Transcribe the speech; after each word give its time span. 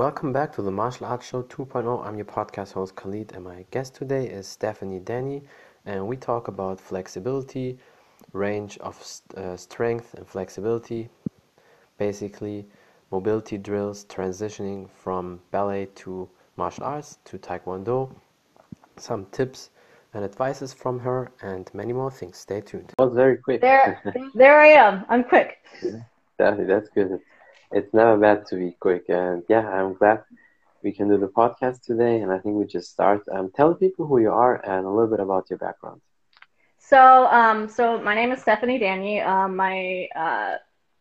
welcome 0.00 0.32
back 0.32 0.50
to 0.50 0.62
the 0.62 0.70
Martial 0.70 1.04
Arts 1.04 1.26
Show 1.28 1.42
2.0. 1.42 2.06
I'm 2.06 2.16
your 2.16 2.24
podcast 2.24 2.72
host 2.72 2.96
Khalid, 2.96 3.32
and 3.34 3.44
my 3.44 3.66
guest 3.70 3.94
today 3.94 4.24
is 4.24 4.46
Stephanie 4.46 4.98
Danyi, 4.98 5.42
and 5.84 6.06
we 6.06 6.16
talk 6.16 6.48
about 6.48 6.80
flexibility, 6.80 7.78
range 8.32 8.78
of 8.78 8.96
uh, 9.36 9.58
strength 9.58 10.14
and 10.14 10.26
flexibility, 10.26 11.10
basically 11.98 12.64
mobility 13.10 13.58
drills, 13.58 14.06
transitioning 14.06 14.88
from 14.88 15.38
ballet 15.50 15.84
to 15.96 16.26
martial 16.56 16.84
arts 16.84 17.18
to 17.26 17.36
taekwondo, 17.36 18.10
some 18.96 19.26
tips 19.26 19.68
and 20.14 20.24
advices 20.24 20.72
from 20.72 20.98
her, 20.98 21.30
and 21.42 21.70
many 21.74 21.92
more 21.92 22.10
things. 22.10 22.38
Stay 22.38 22.62
tuned. 22.62 22.90
That 22.96 23.04
was 23.04 23.14
very 23.14 23.36
quick. 23.36 23.60
There, 23.60 24.00
there 24.34 24.58
I 24.58 24.68
am. 24.68 25.04
I'm 25.10 25.24
quick. 25.24 25.58
Definitely, 26.38 26.64
that's 26.64 26.88
good 26.88 27.20
it's 27.72 27.92
never 27.94 28.16
bad 28.16 28.46
to 28.48 28.56
be 28.56 28.72
quick. 28.78 29.04
And 29.08 29.42
yeah, 29.48 29.68
I'm 29.68 29.94
glad 29.94 30.22
we 30.82 30.92
can 30.92 31.08
do 31.08 31.18
the 31.18 31.28
podcast 31.28 31.82
today. 31.82 32.20
And 32.20 32.32
I 32.32 32.38
think 32.38 32.56
we 32.56 32.64
just 32.66 32.90
start. 32.90 33.22
Um, 33.30 33.50
tell 33.54 33.74
people 33.74 34.06
who 34.06 34.18
you 34.18 34.30
are 34.30 34.56
and 34.64 34.86
a 34.86 34.90
little 34.90 35.10
bit 35.10 35.20
about 35.20 35.50
your 35.50 35.58
background. 35.58 36.00
So, 36.78 37.26
um, 37.26 37.68
so 37.68 38.00
my 38.00 38.14
name 38.14 38.32
is 38.32 38.40
Stephanie 38.40 38.78
Danyi. 38.78 39.24
Um, 39.24 39.56
my, 39.56 40.08
uh, 40.16 40.56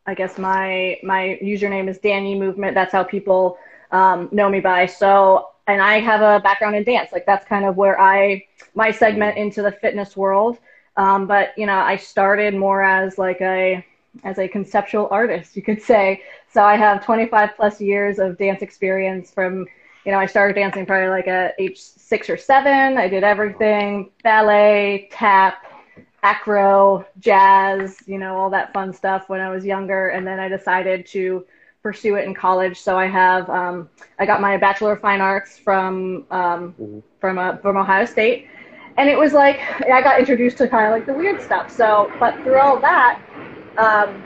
I 0.06 0.14
guess 0.14 0.38
my 0.38 0.98
my 1.04 1.40
username 1.42 1.90
is 1.90 2.00
Danyi 2.00 2.38
Movement. 2.38 2.76
That's 2.76 2.92
how 2.92 3.04
people 3.04 3.58
um, 3.92 4.30
know 4.32 4.50
me 4.50 4.60
by. 4.60 4.86
So, 4.86 5.50
and 5.68 5.82
I 5.82 6.00
have 6.00 6.22
a 6.22 6.42
background 6.42 6.76
in 6.76 6.84
dance. 6.84 7.12
Like 7.12 7.26
that's 7.26 7.46
kind 7.46 7.66
of 7.66 7.76
where 7.78 8.00
I 8.00 8.46
my 8.76 8.92
segment 8.92 9.38
into 9.38 9.62
the 9.62 9.72
fitness 9.72 10.18
world. 10.18 10.58
Um, 10.98 11.28
but 11.28 11.58
you 11.58 11.66
know, 11.66 11.78
I 11.78 11.96
started 11.96 12.56
more 12.56 12.84
as 12.84 13.18
like 13.18 13.40
a 13.42 13.86
as 14.24 14.40
a 14.40 14.48
conceptual 14.48 15.08
artist, 15.12 15.56
you 15.56 15.62
could 15.62 15.82
say. 15.82 16.22
So 16.52 16.64
I 16.64 16.76
have 16.76 17.04
25 17.04 17.52
plus 17.56 17.80
years 17.80 18.20
of 18.20 18.38
dance 18.38 18.62
experience 18.62 19.32
from, 19.32 19.68
you 20.06 20.12
know, 20.12 20.20
I 20.20 20.26
started 20.26 20.56
dancing 20.56 20.86
probably 20.86 21.10
like 21.10 21.28
at 21.28 21.56
age 21.60 21.80
six 21.80 22.30
or 22.30 22.38
seven. 22.38 22.98
I 22.98 23.08
did 23.08 23.24
everything 23.24 24.12
ballet, 24.24 25.10
tap, 25.12 25.66
acro, 26.24 27.06
jazz, 27.20 27.98
you 28.06 28.18
know, 28.18 28.36
all 28.36 28.50
that 28.50 28.74
fun 28.74 28.94
stuff 28.94 29.30
when 29.30 29.40
I 29.40 29.50
was 29.50 29.66
younger. 29.66 30.10
And 30.10 30.26
then 30.26 30.40
I 30.40 30.50
decided 30.50 31.06
to 31.08 31.46
pursue 31.82 32.16
it 32.16 32.26
in 32.26 32.34
college. 32.34 32.80
So 32.80 32.98
I 32.98 33.08
have, 33.08 33.50
um, 33.50 33.90
I 34.18 34.26
got 34.26 34.42
my 34.42 34.58
Bachelor 34.58 34.94
of 34.94 35.02
Fine 35.02 35.22
Arts 35.22 35.58
from, 35.58 36.26
um, 36.30 37.04
from, 37.22 37.38
uh, 37.38 37.58
from 37.58 37.78
Ohio 37.78 38.06
State. 38.06 38.48
And 38.98 39.10
it 39.10 39.18
was 39.18 39.32
like, 39.32 39.60
I 39.90 40.02
got 40.02 40.20
introduced 40.20 40.58
to 40.58 40.68
kind 40.68 40.86
of 40.88 40.92
like 40.92 41.06
the 41.06 41.14
weird 41.14 41.42
stuff. 41.42 41.72
So, 41.72 42.12
but 42.20 42.36
through 42.44 42.60
all 42.60 42.82
that, 42.82 43.22
um, 43.80 44.22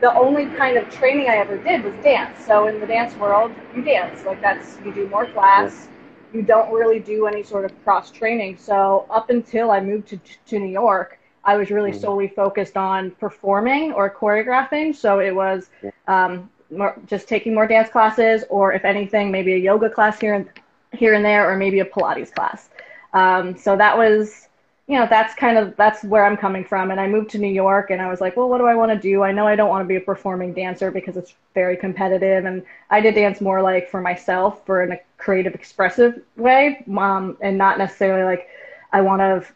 the 0.00 0.14
only 0.14 0.46
kind 0.56 0.76
of 0.76 0.88
training 0.90 1.28
I 1.28 1.36
ever 1.36 1.58
did 1.58 1.84
was 1.84 1.94
dance. 2.02 2.44
So 2.46 2.68
in 2.68 2.80
the 2.80 2.86
dance 2.86 3.14
world, 3.16 3.52
you 3.74 3.82
dance. 3.82 4.24
Like 4.24 4.40
that's 4.40 4.78
you 4.84 4.92
do 4.92 5.08
more 5.08 5.26
class. 5.26 5.88
You 6.32 6.42
don't 6.42 6.72
really 6.72 7.00
do 7.00 7.26
any 7.26 7.42
sort 7.42 7.64
of 7.64 7.84
cross 7.84 8.10
training. 8.10 8.58
So 8.58 9.06
up 9.10 9.30
until 9.30 9.70
I 9.70 9.80
moved 9.80 10.08
to 10.08 10.20
to 10.46 10.58
New 10.58 10.70
York, 10.70 11.18
I 11.44 11.56
was 11.56 11.70
really 11.70 11.92
mm. 11.92 12.00
solely 12.00 12.28
focused 12.28 12.76
on 12.76 13.10
performing 13.12 13.92
or 13.92 14.14
choreographing. 14.14 14.94
So 14.94 15.20
it 15.20 15.34
was 15.34 15.70
um, 16.06 16.50
more, 16.70 17.00
just 17.06 17.28
taking 17.28 17.54
more 17.54 17.66
dance 17.66 17.88
classes, 17.88 18.44
or 18.50 18.72
if 18.72 18.84
anything, 18.84 19.30
maybe 19.30 19.54
a 19.54 19.58
yoga 19.58 19.90
class 19.90 20.20
here 20.20 20.34
and 20.34 20.48
here 20.92 21.14
and 21.14 21.24
there, 21.24 21.50
or 21.50 21.56
maybe 21.56 21.80
a 21.80 21.84
Pilates 21.84 22.32
class. 22.32 22.70
Um, 23.12 23.56
so 23.56 23.76
that 23.76 23.96
was 23.96 24.47
you 24.88 24.98
know 24.98 25.06
that's 25.08 25.34
kind 25.34 25.58
of 25.58 25.76
that's 25.76 26.02
where 26.02 26.24
i'm 26.24 26.36
coming 26.36 26.64
from. 26.64 26.90
And 26.90 26.98
i 26.98 27.06
moved 27.06 27.30
to 27.30 27.38
new 27.38 27.52
york 27.52 27.90
and 27.90 28.00
i 28.00 28.08
was 28.08 28.20
like 28.20 28.36
well 28.36 28.48
what 28.48 28.58
do 28.58 28.64
i 28.64 28.74
want 28.74 28.90
to 28.90 28.98
do? 28.98 29.22
I 29.22 29.30
know 29.30 29.46
i 29.46 29.54
don't 29.54 29.68
want 29.68 29.84
to 29.84 29.88
be 29.88 29.96
a 29.96 30.00
performing 30.00 30.54
dancer 30.54 30.90
because 30.90 31.16
it's 31.16 31.34
very 31.54 31.76
competitive. 31.76 32.46
And 32.46 32.64
i 32.90 33.00
did 33.00 33.14
dance 33.14 33.40
more 33.40 33.62
like 33.62 33.88
for 33.88 34.00
myself 34.00 34.64
for 34.66 34.82
in 34.82 34.92
a 34.92 34.98
creative 35.18 35.54
expressive 35.54 36.22
way 36.36 36.84
um, 36.96 37.36
and 37.40 37.56
not 37.56 37.78
necessarily 37.78 38.24
like 38.24 38.48
i 38.92 39.00
want 39.00 39.20
to 39.20 39.46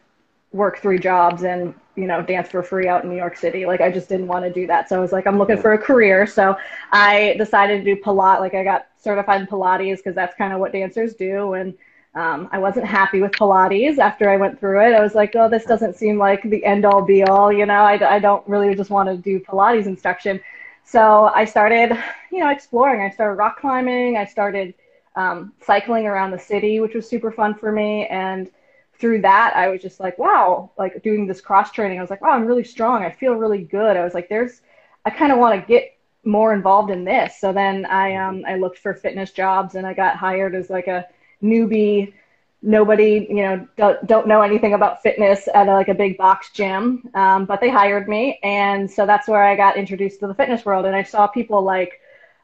work 0.51 0.77
three 0.77 0.99
jobs 0.99 1.43
and 1.43 1.73
you 1.95 2.05
know 2.05 2.21
dance 2.21 2.49
for 2.49 2.61
free 2.61 2.87
out 2.87 3.03
in 3.03 3.09
new 3.09 3.17
york 3.17 3.35
city. 3.35 3.65
Like 3.65 3.81
i 3.81 3.91
just 3.91 4.07
didn't 4.07 4.27
want 4.27 4.45
to 4.45 4.53
do 4.53 4.67
that. 4.67 4.87
So 4.87 4.97
i 4.97 4.99
was 4.99 5.11
like 5.11 5.25
i'm 5.25 5.39
looking 5.39 5.57
for 5.57 5.73
a 5.73 5.79
career. 5.79 6.27
So 6.27 6.55
i 6.91 7.35
decided 7.39 7.83
to 7.83 7.95
do 7.95 7.99
pilates 7.99 8.39
like 8.39 8.53
i 8.53 8.63
got 8.63 8.87
certified 8.97 9.41
in 9.41 9.47
pilates 9.47 9.97
because 9.97 10.13
that's 10.13 10.35
kind 10.37 10.53
of 10.53 10.59
what 10.59 10.73
dancers 10.73 11.15
do. 11.15 11.53
And 11.53 11.73
um, 12.15 12.47
I 12.51 12.59
wasn't 12.59 12.85
happy 12.85 13.21
with 13.21 13.31
Pilates 13.31 13.97
after 13.97 14.29
I 14.29 14.37
went 14.37 14.59
through 14.59 14.85
it. 14.85 14.93
I 14.93 15.01
was 15.01 15.15
like, 15.15 15.35
oh, 15.35 15.49
this 15.49 15.65
doesn't 15.65 15.95
seem 15.95 16.17
like 16.19 16.43
the 16.43 16.63
end 16.63 16.85
all 16.85 17.01
be 17.01 17.23
all. 17.23 17.51
You 17.51 17.65
know, 17.65 17.81
I, 17.81 18.15
I 18.15 18.19
don't 18.19 18.47
really 18.47 18.75
just 18.75 18.91
want 18.91 19.09
to 19.09 19.17
do 19.17 19.39
Pilates 19.39 19.87
instruction. 19.87 20.39
So 20.83 21.25
I 21.33 21.45
started, 21.45 21.97
you 22.31 22.39
know, 22.39 22.49
exploring. 22.49 23.01
I 23.01 23.09
started 23.09 23.35
rock 23.35 23.59
climbing. 23.59 24.17
I 24.17 24.25
started 24.25 24.75
um, 25.15 25.53
cycling 25.65 26.05
around 26.05 26.31
the 26.31 26.39
city, 26.39 26.79
which 26.79 26.93
was 26.93 27.09
super 27.09 27.31
fun 27.31 27.55
for 27.55 27.71
me. 27.71 28.05
And 28.07 28.51
through 28.99 29.21
that, 29.21 29.53
I 29.55 29.69
was 29.69 29.81
just 29.81 29.99
like, 29.99 30.19
wow, 30.19 30.71
like 30.77 31.01
doing 31.01 31.25
this 31.25 31.41
cross 31.41 31.71
training. 31.71 31.97
I 31.97 32.01
was 32.01 32.11
like, 32.11 32.21
wow, 32.21 32.31
I'm 32.31 32.45
really 32.45 32.63
strong. 32.63 33.03
I 33.03 33.11
feel 33.11 33.33
really 33.33 33.63
good. 33.63 33.97
I 33.97 34.03
was 34.03 34.13
like, 34.13 34.29
there's, 34.29 34.61
I 35.03 35.09
kind 35.09 35.31
of 35.31 35.39
want 35.39 35.59
to 35.59 35.67
get 35.67 35.97
more 36.23 36.53
involved 36.53 36.91
in 36.91 37.03
this. 37.03 37.39
So 37.39 37.51
then 37.51 37.85
I, 37.85 38.15
um, 38.15 38.43
I 38.47 38.55
looked 38.55 38.77
for 38.77 38.93
fitness 38.93 39.31
jobs 39.31 39.75
and 39.75 39.85
I 39.87 39.93
got 39.93 40.15
hired 40.15 40.53
as 40.53 40.69
like 40.69 40.87
a 40.87 41.07
newbie 41.43 42.13
nobody 42.61 43.27
you 43.29 43.43
know 43.43 43.67
don't, 43.75 44.07
don't 44.07 44.27
know 44.27 44.41
anything 44.41 44.73
about 44.73 45.01
fitness 45.01 45.49
at 45.53 45.67
a, 45.67 45.73
like 45.73 45.89
a 45.89 45.93
big 45.93 46.17
box 46.17 46.49
gym. 46.53 47.09
Um, 47.13 47.45
but 47.45 47.59
they 47.59 47.69
hired 47.69 48.07
me 48.07 48.39
and 48.43 48.89
so 48.89 49.05
that's 49.05 49.27
where 49.27 49.43
i 49.43 49.55
got 49.55 49.77
introduced 49.77 50.19
to 50.21 50.27
the 50.27 50.33
fitness 50.33 50.65
world. 50.65 50.85
And 50.85 50.95
i 50.95 51.03
saw 51.03 51.27
people 51.27 51.61
like 51.61 51.99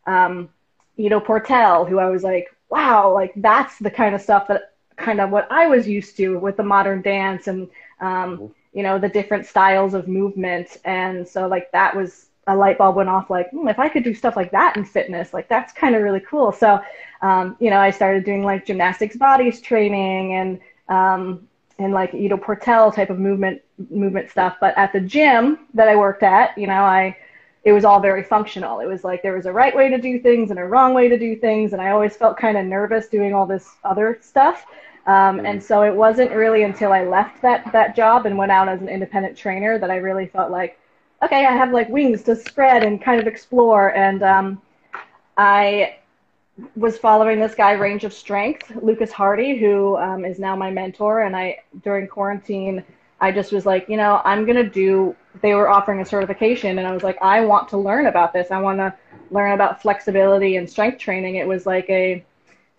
um, 0.05 0.49
you 0.97 1.09
know 1.09 1.19
Portal 1.19 1.85
who 1.85 1.99
i 1.99 2.09
was 2.09 2.23
like 2.23 2.47
wow 2.69 3.13
like 3.13 3.33
that's 3.37 3.79
the 3.79 3.89
kind 3.89 4.13
of 4.13 4.21
stuff 4.21 4.47
that 4.47 4.73
kind 4.97 5.21
of 5.21 5.29
what 5.29 5.47
i 5.49 5.65
was 5.65 5.87
used 5.87 6.17
to 6.17 6.37
with 6.37 6.57
the 6.57 6.63
modern 6.63 7.01
dance 7.01 7.47
and 7.47 7.69
um, 8.01 8.37
mm-hmm. 8.37 8.45
you 8.73 8.83
know 8.83 8.99
the 8.99 9.09
different 9.09 9.45
styles 9.45 9.93
of 9.93 10.07
movement. 10.07 10.77
And 10.85 11.27
so 11.27 11.47
like 11.47 11.71
that 11.71 11.95
was 11.95 12.27
a 12.49 12.55
light 12.55 12.77
bulb 12.79 12.95
went 12.95 13.07
off 13.07 13.29
like 13.29 13.49
mm, 13.51 13.69
if 13.69 13.79
i 13.79 13.87
could 13.87 14.03
do 14.03 14.13
stuff 14.13 14.35
like 14.35 14.51
that 14.51 14.75
in 14.75 14.83
fitness 14.83 15.33
like 15.33 15.47
that's 15.47 15.71
kind 15.71 15.95
of 15.95 16.01
really 16.01 16.19
cool. 16.21 16.51
So 16.51 16.81
um, 17.21 17.55
you 17.59 17.69
know 17.69 17.79
i 17.79 17.91
started 17.91 18.25
doing 18.25 18.43
like 18.43 18.65
gymnastics 18.65 19.15
bodies 19.15 19.61
training 19.61 20.33
and 20.33 20.59
um, 20.89 21.47
and 21.77 21.93
like 21.93 22.13
Ido 22.13 22.35
Portal 22.35 22.91
type 22.91 23.09
of 23.09 23.19
movement 23.19 23.61
movement 23.89 24.29
stuff. 24.29 24.57
But 24.59 24.77
at 24.77 24.91
the 24.91 24.99
gym 24.99 25.59
that 25.75 25.87
i 25.87 25.95
worked 25.95 26.23
at 26.23 26.57
you 26.57 26.67
know 26.67 26.83
i 26.83 27.15
it 27.65 27.73
was 27.73 27.83
all 27.83 27.99
very 27.99 28.23
functional. 28.23 28.79
It 28.79 28.85
was 28.85 29.03
like 29.03 29.21
there 29.21 29.35
was 29.35 29.45
a 29.45 29.51
right 29.51 29.75
way 29.75 29.89
to 29.89 29.97
do 29.97 30.17
things 30.21 30.49
and 30.49 30.59
a 30.59 30.63
wrong 30.63 30.93
way 30.93 31.07
to 31.09 31.19
do 31.19 31.35
things 31.35 31.73
and 31.73 31.81
i 31.81 31.91
always 31.91 32.15
felt 32.15 32.37
kind 32.37 32.57
of 32.57 32.65
nervous 32.65 33.07
doing 33.07 33.33
all 33.33 33.45
this 33.45 33.75
other 33.83 34.17
stuff. 34.21 34.65
Um, 35.05 35.45
and 35.45 35.61
so 35.63 35.83
it 35.83 35.93
wasn't 35.93 36.31
really 36.31 36.63
until 36.63 36.91
i 36.93 37.03
left 37.03 37.41
that 37.43 37.71
that 37.73 37.95
job 37.95 38.25
and 38.25 38.37
went 38.37 38.51
out 38.51 38.67
as 38.69 38.81
an 38.81 38.89
independent 38.89 39.37
trainer 39.37 39.77
that 39.77 39.91
i 39.91 39.97
really 39.97 40.25
felt 40.25 40.51
like 40.51 40.79
okay, 41.23 41.45
I 41.45 41.51
have 41.51 41.71
like 41.71 41.89
wings 41.89 42.23
to 42.23 42.35
spread 42.35 42.83
and 42.83 43.01
kind 43.01 43.19
of 43.19 43.27
explore. 43.27 43.95
And 43.95 44.23
um, 44.23 44.61
I 45.37 45.97
was 46.75 46.97
following 46.97 47.39
this 47.39 47.55
guy, 47.55 47.73
Range 47.73 48.03
of 48.03 48.13
Strength, 48.13 48.71
Lucas 48.81 49.11
Hardy, 49.11 49.57
who 49.57 49.97
um, 49.97 50.25
is 50.25 50.39
now 50.39 50.55
my 50.55 50.71
mentor. 50.71 51.21
And 51.21 51.35
I, 51.35 51.59
during 51.83 52.07
quarantine, 52.07 52.83
I 53.21 53.31
just 53.31 53.51
was 53.51 53.65
like, 53.65 53.87
you 53.89 53.97
know, 53.97 54.21
I'm 54.23 54.45
going 54.45 54.57
to 54.57 54.69
do, 54.69 55.15
they 55.41 55.53
were 55.53 55.69
offering 55.69 56.01
a 56.01 56.05
certification. 56.05 56.79
And 56.79 56.87
I 56.87 56.93
was 56.93 57.03
like, 57.03 57.17
I 57.21 57.41
want 57.41 57.67
to 57.69 57.77
learn 57.77 58.07
about 58.07 58.33
this. 58.33 58.51
I 58.51 58.59
want 58.59 58.79
to 58.79 58.93
learn 59.31 59.51
about 59.51 59.81
flexibility 59.81 60.55
and 60.55 60.69
strength 60.69 60.99
training. 60.99 61.35
It 61.35 61.47
was 61.47 61.65
like 61.65 61.89
a, 61.89 62.23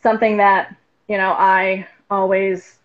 something 0.02 0.36
that, 0.38 0.74
you 1.08 1.16
know, 1.18 1.32
I 1.32 1.86
always 2.10 2.79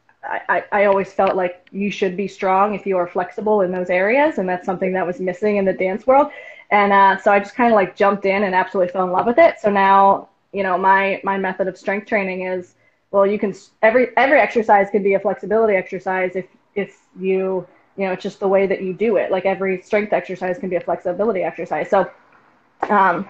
I, 0.50 0.64
I 0.72 0.86
always 0.86 1.12
felt 1.12 1.36
like 1.36 1.68
you 1.72 1.92
should 1.92 2.18
be 2.18 2.28
strong 2.28 2.74
if 2.74 2.86
you 2.86 2.98
are 2.98 3.08
flexible 3.08 3.62
in 3.62 3.72
those 3.72 3.90
areas, 3.90 4.38
and 4.38 4.48
that's 4.48 4.66
something 4.66 4.94
that 4.94 5.06
was 5.06 5.20
missing 5.20 5.58
in 5.58 5.66
the 5.66 5.74
dance 5.74 6.08
world. 6.08 6.32
And 6.72 6.92
uh, 6.92 7.18
so 7.18 7.32
I 7.32 7.40
just 7.40 7.56
kind 7.56 7.72
of 7.72 7.76
like 7.76 7.96
jumped 7.96 8.26
in 8.26 8.44
and 8.44 8.56
absolutely 8.56 8.92
fell 8.92 9.06
in 9.06 9.12
love 9.12 9.26
with 9.26 9.38
it. 9.38 9.60
So 9.60 9.70
now, 9.70 10.30
you 10.52 10.64
know, 10.64 10.78
my 10.78 11.22
my 11.24 11.38
method 11.38 11.68
of 11.68 11.78
strength 11.78 12.08
training 12.08 12.42
is 12.42 12.76
well, 13.12 13.26
you 13.26 13.38
can 13.38 13.54
every 13.82 14.10
every 14.18 14.40
exercise 14.40 14.90
can 14.90 15.04
be 15.04 15.14
a 15.14 15.20
flexibility 15.20 15.76
exercise 15.76 16.36
if 16.36 16.48
if 16.76 16.98
you 17.20 17.68
you 17.98 18.06
know 18.06 18.14
it's 18.14 18.24
just 18.24 18.40
the 18.40 18.48
way 18.48 18.68
that 18.68 18.82
you 18.82 18.94
do 18.94 19.18
it. 19.18 19.32
Like 19.32 19.46
every 19.46 19.82
strength 19.82 20.12
exercise 20.14 20.58
can 20.58 20.70
be 20.70 20.76
a 20.76 20.82
flexibility 20.82 21.42
exercise. 21.42 21.90
So. 21.90 22.10
Um, 22.90 23.28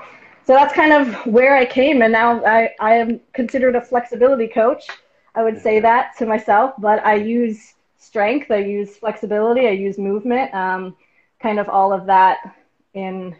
so 0.47 0.53
that's 0.53 0.75
kind 0.75 0.93
of 0.93 1.25
where 1.25 1.55
I 1.55 1.65
came, 1.65 2.03
and 2.03 2.11
now 2.11 2.45
I, 2.45 2.69
I 2.79 2.93
am 2.93 3.19
considered 3.33 3.75
a 3.75 3.81
flexibility 3.81 4.47
coach 4.47 4.87
I 5.35 5.43
would 5.43 5.61
say 5.61 5.79
that 5.81 6.17
to 6.17 6.25
myself, 6.25 6.73
but 6.77 7.05
I 7.05 7.15
use 7.15 7.73
strength, 7.97 8.49
I 8.51 8.57
use 8.57 8.97
flexibility, 8.97 9.67
I 9.67 9.71
use 9.71 9.97
movement, 9.97 10.53
um, 10.53 10.95
kind 11.41 11.59
of 11.59 11.67
all 11.69 11.91
of 11.91 12.05
that 12.05 12.55
in 12.93 13.35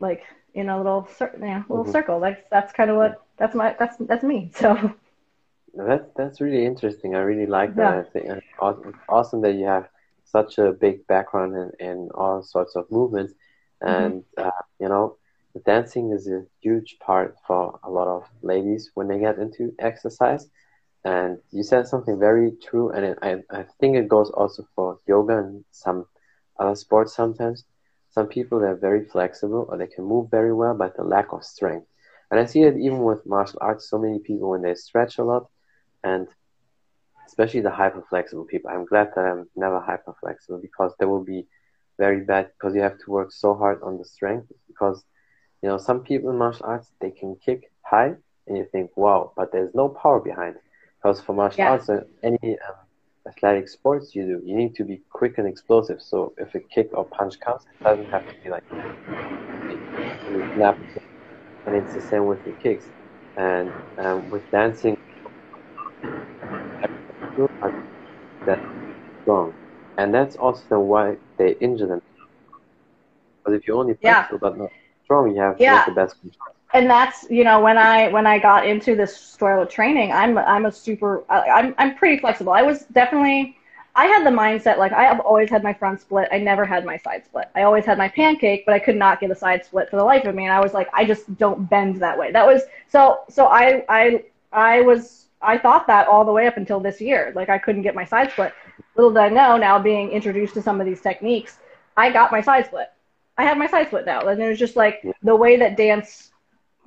like 0.00 0.22
in 0.54 0.68
a 0.68 0.76
little 0.76 1.08
cir- 1.16 1.36
yeah, 1.40 1.62
little 1.68 1.84
mm-hmm. 1.84 1.92
circle. 1.92 2.18
Like 2.18 2.48
that's 2.50 2.72
kind 2.72 2.90
of 2.90 2.96
what 2.96 3.22
that's 3.36 3.54
my 3.54 3.74
that's 3.78 3.96
that's 4.00 4.24
me. 4.24 4.50
So 5.74 5.86
that's 5.86 6.08
that's 6.16 6.40
really 6.40 6.64
interesting. 6.64 7.14
I 7.14 7.20
really 7.20 7.46
like 7.46 7.74
that. 7.76 7.94
Yeah. 7.94 8.00
I 8.00 8.04
think 8.04 8.24
it's 8.26 8.46
awesome, 8.58 8.94
awesome 9.08 9.40
that 9.42 9.54
you 9.54 9.66
have 9.66 9.88
such 10.24 10.58
a 10.58 10.72
big 10.72 11.06
background 11.06 11.54
in, 11.56 11.86
in 11.86 12.08
all 12.14 12.42
sorts 12.42 12.76
of 12.76 12.90
movements, 12.90 13.34
mm-hmm. 13.82 14.04
and 14.04 14.14
mm-hmm. 14.22 14.48
uh, 14.48 14.62
you 14.80 14.88
know 14.88 15.16
dancing 15.64 16.12
is 16.12 16.28
a 16.28 16.44
huge 16.60 16.98
part 17.00 17.36
for 17.46 17.78
a 17.82 17.90
lot 17.90 18.06
of 18.06 18.24
ladies 18.42 18.90
when 18.94 19.08
they 19.08 19.18
get 19.18 19.38
into 19.38 19.74
exercise. 19.78 20.48
And 21.04 21.38
you 21.50 21.62
said 21.62 21.86
something 21.86 22.18
very 22.18 22.52
true, 22.62 22.90
and 22.90 23.04
it, 23.04 23.18
I, 23.22 23.36
I 23.50 23.64
think 23.80 23.96
it 23.96 24.08
goes 24.08 24.30
also 24.30 24.64
for 24.74 24.98
yoga 25.06 25.38
and 25.38 25.64
some 25.70 26.06
other 26.58 26.74
sports 26.74 27.14
sometimes. 27.14 27.64
Some 28.10 28.26
people 28.28 28.60
they're 28.60 28.76
very 28.76 29.04
flexible 29.04 29.66
or 29.68 29.76
they 29.78 29.86
can 29.86 30.04
move 30.04 30.30
very 30.30 30.52
well, 30.52 30.74
but 30.74 30.96
the 30.96 31.04
lack 31.04 31.32
of 31.32 31.44
strength. 31.44 31.86
And 32.30 32.40
I 32.40 32.44
see 32.46 32.62
it 32.62 32.76
even 32.76 33.02
with 33.02 33.26
martial 33.26 33.58
arts. 33.60 33.88
So 33.88 33.98
many 33.98 34.18
people 34.18 34.50
when 34.50 34.62
they 34.62 34.74
stretch 34.74 35.18
a 35.18 35.24
lot, 35.24 35.46
and 36.04 36.26
especially 37.26 37.60
the 37.60 37.70
hyper 37.70 38.02
flexible 38.08 38.44
people. 38.44 38.70
I'm 38.70 38.86
glad 38.86 39.08
that 39.14 39.24
I'm 39.24 39.48
never 39.56 39.80
hyper 39.80 40.14
flexible 40.20 40.58
because 40.60 40.92
they 40.98 41.06
will 41.06 41.24
be 41.24 41.46
very 41.98 42.20
bad 42.20 42.50
because 42.58 42.74
you 42.74 42.82
have 42.82 42.98
to 42.98 43.10
work 43.10 43.30
so 43.32 43.54
hard 43.54 43.80
on 43.82 43.98
the 43.98 44.04
strength. 44.04 44.50
Because 44.66 45.02
you 45.62 45.68
know 45.68 45.78
some 45.78 46.00
people 46.02 46.30
in 46.30 46.38
martial 46.38 46.66
arts 46.66 46.90
they 47.00 47.10
can 47.10 47.36
kick 47.44 47.70
high, 47.84 48.14
and 48.46 48.56
you 48.56 48.66
think 48.72 48.90
wow, 48.96 49.32
but 49.36 49.52
there's 49.52 49.74
no 49.74 49.88
power 49.88 50.20
behind. 50.20 50.56
It. 50.56 50.62
Because 51.08 51.24
for 51.24 51.32
martial 51.32 51.60
yeah. 51.60 51.70
arts, 51.70 51.88
and 51.88 52.04
any 52.22 52.58
um, 52.68 52.74
athletic 53.26 53.66
sports 53.66 54.14
you 54.14 54.24
do, 54.26 54.42
you 54.44 54.54
need 54.54 54.74
to 54.74 54.84
be 54.84 55.00
quick 55.10 55.38
and 55.38 55.48
explosive. 55.48 56.02
So 56.02 56.34
if 56.36 56.54
a 56.54 56.60
kick 56.60 56.90
or 56.92 57.06
punch 57.06 57.40
comes, 57.40 57.62
it 57.62 57.82
doesn't 57.82 58.10
have 58.10 58.26
to 58.28 58.34
be 58.44 58.50
like 58.50 58.62
snap. 60.54 60.78
And 61.64 61.76
it's 61.76 61.94
the 61.94 62.02
same 62.02 62.26
with 62.26 62.44
the 62.44 62.52
kicks. 62.62 62.84
And 63.38 63.72
um, 63.96 64.28
with 64.28 64.50
dancing, 64.50 64.98
that 68.44 68.60
strong, 69.22 69.54
and 69.96 70.12
that's 70.12 70.36
also 70.36 70.78
why 70.78 71.16
they 71.38 71.54
injure 71.54 71.86
them. 71.86 72.02
But 73.46 73.54
if 73.54 73.66
you're 73.66 73.78
only 73.78 73.94
flexible 73.94 74.40
yeah. 74.42 74.50
but 74.50 74.58
not 74.58 74.70
strong, 75.04 75.34
you 75.34 75.40
have 75.40 75.58
yeah. 75.58 75.86
the 75.86 75.92
best 75.92 76.20
control 76.20 76.57
and 76.74 76.88
that's 76.88 77.26
you 77.30 77.44
know 77.44 77.60
when 77.60 77.78
I 77.78 78.08
when 78.08 78.26
I 78.26 78.38
got 78.38 78.66
into 78.66 78.94
this 78.94 79.16
style 79.16 79.62
of 79.62 79.68
training, 79.68 80.12
I'm 80.12 80.36
I'm 80.38 80.66
a 80.66 80.72
super 80.72 81.24
I'm 81.30 81.74
I'm 81.78 81.96
pretty 81.96 82.20
flexible. 82.20 82.52
I 82.52 82.62
was 82.62 82.84
definitely 82.92 83.56
I 83.96 84.06
had 84.06 84.24
the 84.24 84.30
mindset 84.30 84.78
like 84.78 84.92
I 84.92 85.04
have 85.04 85.20
always 85.20 85.48
had 85.50 85.62
my 85.62 85.72
front 85.72 86.00
split. 86.00 86.28
I 86.30 86.38
never 86.38 86.64
had 86.64 86.84
my 86.84 86.96
side 86.98 87.24
split. 87.24 87.48
I 87.54 87.62
always 87.62 87.84
had 87.84 87.98
my 87.98 88.08
pancake, 88.08 88.64
but 88.66 88.74
I 88.74 88.78
could 88.78 88.96
not 88.96 89.20
get 89.20 89.30
a 89.30 89.34
side 89.34 89.64
split 89.64 89.88
for 89.90 89.96
the 89.96 90.04
life 90.04 90.24
of 90.24 90.34
me. 90.34 90.44
And 90.44 90.52
I 90.52 90.60
was 90.60 90.74
like, 90.74 90.88
I 90.92 91.04
just 91.04 91.36
don't 91.38 91.68
bend 91.70 91.96
that 92.00 92.18
way. 92.18 92.32
That 92.32 92.46
was 92.46 92.62
so 92.88 93.20
so 93.28 93.46
I 93.46 93.84
I 93.88 94.24
I 94.52 94.82
was 94.82 95.26
I 95.40 95.56
thought 95.56 95.86
that 95.86 96.06
all 96.08 96.24
the 96.24 96.32
way 96.32 96.46
up 96.46 96.58
until 96.58 96.80
this 96.80 97.00
year. 97.00 97.32
Like 97.34 97.48
I 97.48 97.58
couldn't 97.58 97.82
get 97.82 97.94
my 97.94 98.04
side 98.04 98.30
split. 98.30 98.52
Little 98.94 99.12
did 99.12 99.20
I 99.20 99.28
know 99.30 99.56
now 99.56 99.78
being 99.78 100.10
introduced 100.10 100.54
to 100.54 100.62
some 100.62 100.80
of 100.80 100.86
these 100.86 101.00
techniques, 101.00 101.58
I 101.96 102.12
got 102.12 102.30
my 102.30 102.42
side 102.42 102.66
split. 102.66 102.88
I 103.38 103.44
have 103.44 103.56
my 103.56 103.68
side 103.68 103.86
split 103.86 104.04
now. 104.04 104.26
And 104.26 104.42
it 104.42 104.48
was 104.48 104.58
just 104.58 104.76
like 104.76 105.02
the 105.22 105.34
way 105.34 105.56
that 105.56 105.76
dance 105.76 106.32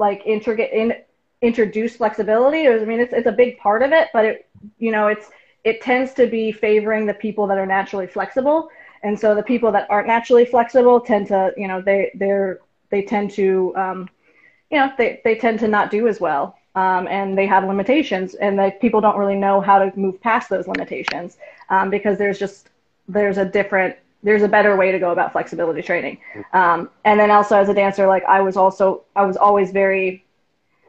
like 0.01 0.24
intricate 0.25 0.71
in 0.74 0.95
introduce 1.42 1.95
flexibility. 1.95 2.68
I 2.68 2.83
mean, 2.83 3.00
it's 3.00 3.13
it's 3.13 3.27
a 3.27 3.31
big 3.44 3.57
part 3.59 3.81
of 3.83 3.94
it, 3.94 4.09
but 4.12 4.25
it 4.25 4.50
you 4.80 4.92
know 4.92 5.07
it's 5.07 5.30
it 5.63 5.81
tends 5.81 6.13
to 6.15 6.27
be 6.27 6.51
favoring 6.51 7.06
the 7.06 7.13
people 7.13 7.48
that 7.48 7.57
are 7.57 7.65
naturally 7.68 8.07
flexible, 8.07 8.69
and 9.03 9.18
so 9.18 9.33
the 9.33 9.44
people 9.44 9.71
that 9.71 9.88
aren't 9.89 10.07
naturally 10.07 10.45
flexible 10.45 11.00
tend 11.00 11.27
to 11.27 11.53
you 11.56 11.68
know 11.69 11.81
they 11.81 12.12
they're 12.15 12.59
they 12.89 13.03
tend 13.03 13.31
to 13.31 13.74
um, 13.77 14.09
you 14.71 14.77
know 14.80 14.92
they 14.98 15.21
they 15.24 15.36
tend 15.36 15.59
to 15.59 15.68
not 15.68 15.92
do 15.92 16.07
as 16.07 16.19
well. 16.19 16.57
Um, 16.74 17.06
and 17.09 17.38
they 17.38 17.47
have 17.47 17.65
limitations, 17.65 18.33
and 18.36 18.57
the 18.57 18.74
people 18.80 19.01
don't 19.01 19.18
really 19.18 19.36
know 19.36 19.59
how 19.59 19.77
to 19.80 19.88
move 20.00 20.21
past 20.21 20.50
those 20.50 20.68
limitations 20.68 21.38
um, 21.69 21.89
because 21.89 22.18
there's 22.18 22.39
just 22.39 22.69
there's 23.09 23.38
a 23.38 23.45
different 23.45 23.95
there's 24.23 24.44
a 24.44 24.47
better 24.47 24.75
way 24.75 24.91
to 24.91 25.00
go 25.00 25.12
about 25.12 25.31
flexibility 25.31 25.81
training. 25.81 26.18
Um, 26.53 26.89
and 27.06 27.19
then 27.19 27.31
also 27.31 27.57
as 27.57 27.69
a 27.69 27.73
dancer, 27.73 28.07
like 28.07 28.23
I 28.25 28.41
was 28.41 28.56
also, 28.57 29.03
I 29.15 29.25
was 29.25 29.38
always 29.38 29.71
very, 29.71 30.25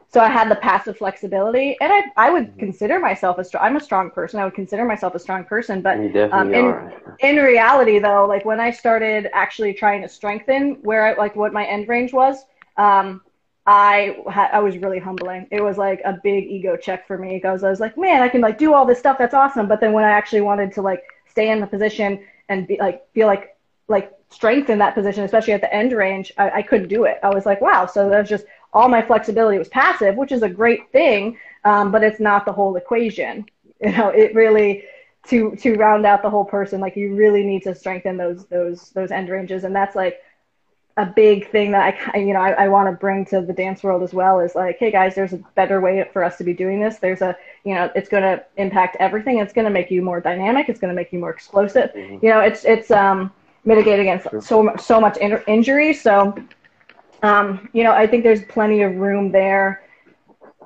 so 0.07 0.19
I 0.19 0.29
had 0.29 0.49
the 0.49 0.55
passive 0.55 0.97
flexibility 0.97 1.75
and 1.81 1.91
I, 1.91 2.03
I 2.15 2.29
would 2.29 2.49
mm-hmm. 2.49 2.59
consider 2.59 2.99
myself 2.99 3.39
a 3.39 3.43
strong, 3.43 3.63
I'm 3.63 3.75
a 3.75 3.79
strong 3.79 4.11
person. 4.11 4.39
I 4.39 4.45
would 4.45 4.53
consider 4.53 4.85
myself 4.85 5.15
a 5.15 5.19
strong 5.19 5.43
person, 5.45 5.81
but 5.81 5.97
um, 6.31 6.53
in, 6.53 6.91
in 7.21 7.37
reality 7.37 7.97
though, 7.97 8.25
like 8.27 8.45
when 8.45 8.59
I 8.59 8.69
started 8.69 9.29
actually 9.33 9.73
trying 9.73 10.03
to 10.03 10.09
strengthen 10.09 10.75
where 10.83 11.07
I, 11.07 11.13
like 11.13 11.35
what 11.35 11.53
my 11.53 11.65
end 11.65 11.87
range 11.87 12.13
was, 12.13 12.45
um, 12.77 13.21
I 13.65 14.17
ha- 14.27 14.49
I 14.51 14.59
was 14.59 14.77
really 14.77 14.99
humbling. 14.99 15.47
It 15.49 15.61
was 15.61 15.77
like 15.77 16.01
a 16.03 16.19
big 16.21 16.45
ego 16.45 16.75
check 16.75 17.07
for 17.07 17.17
me 17.17 17.35
because 17.37 17.63
I 17.63 17.69
was 17.69 17.79
like, 17.79 17.97
man, 17.97 18.21
I 18.21 18.27
can 18.27 18.41
like 18.41 18.57
do 18.57 18.73
all 18.73 18.85
this 18.85 18.99
stuff. 18.99 19.17
That's 19.17 19.33
awesome. 19.33 19.69
But 19.69 19.79
then 19.79 19.93
when 19.93 20.03
I 20.03 20.11
actually 20.11 20.41
wanted 20.41 20.73
to 20.73 20.81
like 20.81 21.01
stay 21.29 21.49
in 21.49 21.61
the 21.61 21.67
position 21.67 22.19
and 22.49 22.67
be 22.67 22.77
like 22.79 23.03
feel 23.13 23.27
like 23.27 23.55
like 23.87 24.13
strength 24.29 24.69
in 24.69 24.79
that 24.79 24.95
position, 24.95 25.23
especially 25.23 25.53
at 25.53 25.61
the 25.61 25.73
end 25.73 25.91
range, 25.93 26.31
I, 26.37 26.49
I 26.49 26.61
couldn't 26.63 26.87
do 26.87 27.03
it. 27.03 27.19
I 27.21 27.29
was 27.29 27.45
like, 27.45 27.61
wow. 27.61 27.85
So 27.85 28.09
that's 28.09 28.29
just 28.29 28.45
all 28.73 28.89
my 28.89 29.01
flexibility 29.01 29.57
was 29.57 29.67
passive, 29.69 30.15
which 30.15 30.31
is 30.31 30.41
a 30.41 30.49
great 30.49 30.91
thing, 30.91 31.37
um, 31.63 31.91
but 31.91 32.03
it's 32.03 32.19
not 32.19 32.45
the 32.45 32.53
whole 32.53 32.75
equation. 32.75 33.45
You 33.83 33.91
know, 33.91 34.09
it 34.09 34.33
really 34.33 34.85
to 35.27 35.55
to 35.57 35.75
round 35.75 36.05
out 36.05 36.21
the 36.21 36.29
whole 36.29 36.45
person, 36.45 36.79
like 36.79 36.95
you 36.95 37.15
really 37.15 37.43
need 37.43 37.63
to 37.63 37.75
strengthen 37.75 38.15
those 38.15 38.45
those 38.45 38.91
those 38.91 39.11
end 39.11 39.27
ranges, 39.27 39.65
and 39.65 39.75
that's 39.75 39.93
like 39.93 40.21
a 40.97 41.05
big 41.05 41.49
thing 41.49 41.71
that 41.71 41.95
I, 42.13 42.17
you 42.17 42.33
know, 42.33 42.39
I, 42.39 42.51
I 42.51 42.67
want 42.67 42.87
to 42.87 42.91
bring 42.91 43.25
to 43.25 43.41
the 43.41 43.53
dance 43.53 43.81
world 43.83 44.03
as 44.03 44.13
well 44.13 44.39
is 44.39 44.53
like, 44.53 44.77
hey 44.77 44.91
guys, 44.91 45.15
there's 45.15 45.33
a 45.33 45.37
better 45.55 45.81
way 45.81 46.07
for 46.13 46.23
us 46.23 46.37
to 46.37 46.43
be 46.43 46.53
doing 46.53 46.79
this. 46.79 46.97
There's 46.97 47.21
a, 47.21 47.35
you 47.63 47.73
know, 47.73 47.91
it's 47.95 48.09
going 48.09 48.23
to 48.23 48.43
impact 48.57 48.97
everything. 48.99 49.39
It's 49.39 49.53
going 49.53 49.65
to 49.65 49.71
make 49.71 49.89
you 49.89 50.03
more 50.03 50.21
dynamic. 50.21 50.69
It's 50.69 50.79
going 50.79 50.89
to 50.89 50.95
make 50.95 51.11
you 51.11 51.19
more 51.19 51.31
explosive. 51.31 51.91
Mm-hmm. 51.93 52.23
You 52.23 52.31
know, 52.31 52.41
it's 52.41 52.63
it's 52.63 52.91
um, 52.91 53.31
mitigating 53.65 54.07
against 54.07 54.29
sure. 54.29 54.41
so 54.41 54.75
so 54.79 55.01
much 55.01 55.17
in- 55.17 55.43
injury. 55.47 55.93
So, 55.93 56.35
um, 57.23 57.69
you 57.73 57.83
know, 57.83 57.91
I 57.91 58.05
think 58.05 58.23
there's 58.23 58.43
plenty 58.45 58.83
of 58.83 58.95
room 58.95 59.31
there 59.31 59.83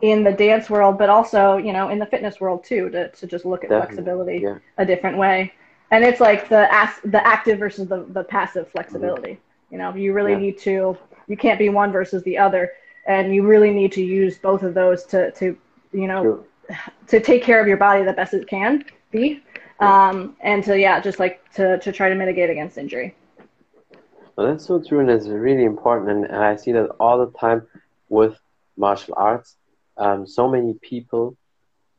in 0.02 0.26
the 0.26 0.34
dance 0.34 0.70
world, 0.70 0.98
but 0.98 1.10
also, 1.10 1.56
you 1.56 1.72
know, 1.72 1.88
in 1.88 2.00
the 2.00 2.06
fitness 2.06 2.42
world 2.42 2.66
too, 2.66 2.90
to 2.90 3.10
to 3.12 3.28
just 3.28 3.46
look 3.46 3.64
at 3.64 3.70
Definitely. 3.70 3.96
flexibility 3.96 4.40
yeah. 4.44 4.58
a 4.78 4.86
different 4.86 5.18
way. 5.18 5.54
And 5.90 6.04
it's 6.04 6.20
like 6.20 6.50
the 6.50 6.68
as- 6.74 7.00
the 7.06 7.26
active 7.26 7.60
versus 7.60 7.88
the 7.88 8.04
the 8.10 8.26
passive 8.26 8.70
flexibility. 8.70 9.30
Mm-hmm 9.30 9.42
you 9.72 9.78
know, 9.78 9.94
you 9.96 10.14
really 10.14 10.34
yeah. 10.34 10.40
need 10.40 10.58
to, 10.60 10.98
you 11.28 11.38
can't 11.38 11.60
be 11.60 11.70
one 11.70 11.92
versus 11.92 12.24
the 12.24 12.38
other. 12.38 12.72
And 13.06 13.34
you 13.34 13.46
really 13.46 13.72
need 13.72 13.92
to 13.94 14.04
use 14.04 14.38
both 14.38 14.64
of 14.64 14.74
those 14.74 15.04
to, 15.06 15.32
to 15.32 15.58
you 15.94 16.08
know, 16.08 16.46
to 17.08 17.20
take 17.20 17.44
care 17.44 17.62
of 17.62 17.68
your 17.68 17.78
body 17.78 18.04
the 18.04 18.14
best 18.14 18.34
it 18.34 18.48
can 18.48 18.84
be. 19.12 19.42
Um, 19.80 20.36
and 20.42 20.64
to, 20.64 20.78
yeah, 20.78 21.00
just 21.00 21.20
like 21.20 21.50
to, 21.54 21.78
to 21.80 21.92
try 21.92 22.10
to 22.10 22.16
mitigate 22.16 22.50
against 22.50 22.78
injury. 22.78 23.16
Well, 24.36 24.48
that's 24.48 24.66
so 24.66 24.82
true, 24.82 25.00
and 25.00 25.10
it's 25.10 25.28
really 25.28 25.64
important. 25.64 26.10
And, 26.10 26.26
and 26.26 26.44
I 26.44 26.56
see 26.56 26.72
that 26.72 26.90
all 27.00 27.18
the 27.26 27.32
time 27.38 27.68
with 28.10 28.38
martial 28.76 29.14
arts. 29.18 29.56
Um, 29.98 30.28
so 30.28 30.48
many 30.48 30.74
people 30.74 31.38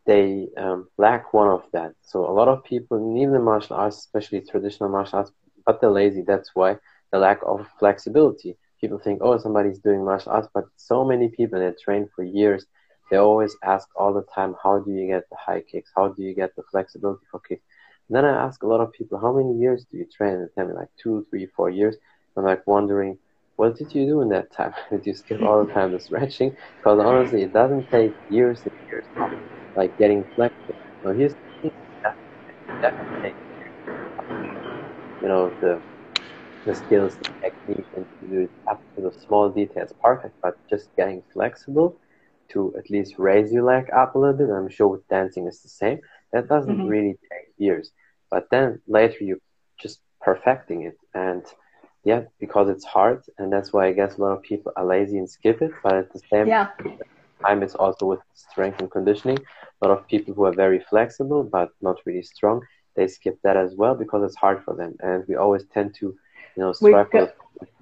they 0.08 0.48
um, 0.56 0.88
lack 0.96 1.34
one 1.34 1.48
of 1.48 1.64
that. 1.72 1.92
So 2.00 2.24
a 2.24 2.32
lot 2.32 2.48
of 2.48 2.64
people, 2.64 2.96
even 3.20 3.34
in 3.34 3.42
martial 3.42 3.76
arts, 3.76 3.98
especially 3.98 4.40
traditional 4.40 4.88
martial 4.88 5.18
arts, 5.18 5.32
but 5.66 5.82
they're 5.82 5.90
lazy. 5.90 6.22
That's 6.22 6.54
why 6.54 6.78
the 7.12 7.18
lack 7.18 7.40
of 7.46 7.66
flexibility. 7.78 8.56
People 8.80 8.98
think, 8.98 9.20
oh, 9.22 9.38
somebody's 9.38 9.78
doing 9.80 10.04
martial 10.04 10.32
arts, 10.32 10.48
but 10.54 10.64
so 10.76 11.04
many 11.04 11.28
people 11.28 11.58
that 11.60 11.78
train 11.80 12.08
for 12.14 12.22
years, 12.24 12.66
they 13.10 13.16
always 13.16 13.56
ask 13.64 13.88
all 13.96 14.12
the 14.12 14.24
time, 14.34 14.54
how 14.62 14.78
do 14.80 14.90
you 14.92 15.06
get 15.06 15.24
the 15.30 15.36
high 15.36 15.62
kicks? 15.70 15.90
How 15.96 16.08
do 16.08 16.22
you 16.22 16.34
get 16.34 16.54
the 16.56 16.62
flexibility 16.70 17.24
for 17.30 17.40
kicks? 17.40 17.62
And 18.08 18.16
then 18.16 18.24
I 18.24 18.46
ask 18.46 18.62
a 18.62 18.66
lot 18.66 18.80
of 18.80 18.92
people, 18.92 19.18
how 19.18 19.32
many 19.32 19.58
years 19.58 19.84
do 19.90 19.98
you 19.98 20.06
train? 20.16 20.34
And 20.34 20.42
they 20.44 20.50
tell 20.56 20.66
me 20.68 20.74
like 20.74 20.88
two, 21.02 21.26
three, 21.30 21.46
four 21.56 21.70
years. 21.70 21.96
I'm 22.36 22.44
like 22.44 22.66
wondering, 22.66 23.18
what 23.56 23.76
did 23.76 23.92
you 23.94 24.06
do 24.06 24.20
in 24.22 24.28
that 24.30 24.52
time? 24.52 24.72
did 24.90 25.06
you 25.06 25.14
skip 25.14 25.42
all 25.42 25.64
the 25.64 25.72
time 25.78 25.92
the 25.92 26.00
stretching? 26.00 26.54
Because 26.82 27.00
honestly, 27.00 27.42
it 27.42 27.52
doesn't 27.52 27.88
take 27.90 28.14
years 28.28 28.62
and 28.64 28.72
years 28.90 29.06
like 29.74 29.96
getting 29.98 30.24
flexible. 30.34 30.74
So 31.02 31.12
here's 31.12 31.34
the 31.34 31.38
thing, 31.62 31.72
definitely, 32.82 33.14
taking 33.22 33.48
years. 33.58 33.72
you 35.20 35.28
know, 35.28 35.54
the 35.60 35.82
the 36.68 36.74
skills, 36.74 37.16
the 37.16 37.30
technique, 37.40 37.86
and 37.96 38.04
to 38.20 38.26
do 38.28 38.40
it 38.40 38.50
up 38.70 38.80
to 38.94 39.00
the 39.00 39.12
small 39.26 39.48
details 39.48 39.90
perfect, 40.02 40.34
but 40.42 40.54
just 40.68 40.94
getting 40.96 41.22
flexible 41.32 41.96
to 42.50 42.74
at 42.76 42.90
least 42.90 43.14
raise 43.16 43.50
your 43.50 43.64
leg 43.64 43.88
up 43.96 44.14
a 44.14 44.18
little 44.18 44.36
bit. 44.36 44.50
I'm 44.50 44.68
sure 44.68 44.88
with 44.88 45.08
dancing 45.08 45.46
is 45.46 45.62
the 45.62 45.70
same. 45.70 45.98
That 46.32 46.46
doesn't 46.46 46.76
mm-hmm. 46.76 46.94
really 46.94 47.14
take 47.30 47.48
years. 47.56 47.90
But 48.30 48.48
then 48.50 48.82
later 48.86 49.24
you're 49.24 49.44
just 49.80 50.00
perfecting 50.20 50.82
it. 50.82 50.98
And 51.14 51.42
yeah, 52.04 52.22
because 52.38 52.68
it's 52.68 52.84
hard. 52.84 53.22
And 53.38 53.50
that's 53.50 53.72
why 53.72 53.86
I 53.86 53.92
guess 53.92 54.18
a 54.18 54.20
lot 54.20 54.36
of 54.36 54.42
people 54.42 54.70
are 54.76 54.84
lazy 54.84 55.16
and 55.16 55.30
skip 55.30 55.62
it. 55.62 55.72
But 55.82 55.94
at 55.94 56.12
the 56.12 56.20
same 56.30 56.48
yeah. 56.48 56.68
time, 57.46 57.62
it's 57.62 57.76
also 57.76 58.04
with 58.04 58.20
strength 58.34 58.80
and 58.80 58.90
conditioning. 58.90 59.38
A 59.80 59.88
lot 59.88 59.98
of 59.98 60.06
people 60.06 60.34
who 60.34 60.44
are 60.44 60.54
very 60.54 60.80
flexible 60.90 61.44
but 61.44 61.70
not 61.80 61.96
really 62.04 62.22
strong, 62.22 62.60
they 62.94 63.08
skip 63.08 63.38
that 63.42 63.56
as 63.56 63.74
well 63.74 63.94
because 63.94 64.22
it's 64.22 64.36
hard 64.36 64.62
for 64.64 64.74
them. 64.74 64.96
And 65.00 65.24
we 65.28 65.36
always 65.36 65.64
tend 65.72 65.94
to 66.00 66.14
you 66.58 66.90
know, 66.92 67.04
go, 67.10 67.30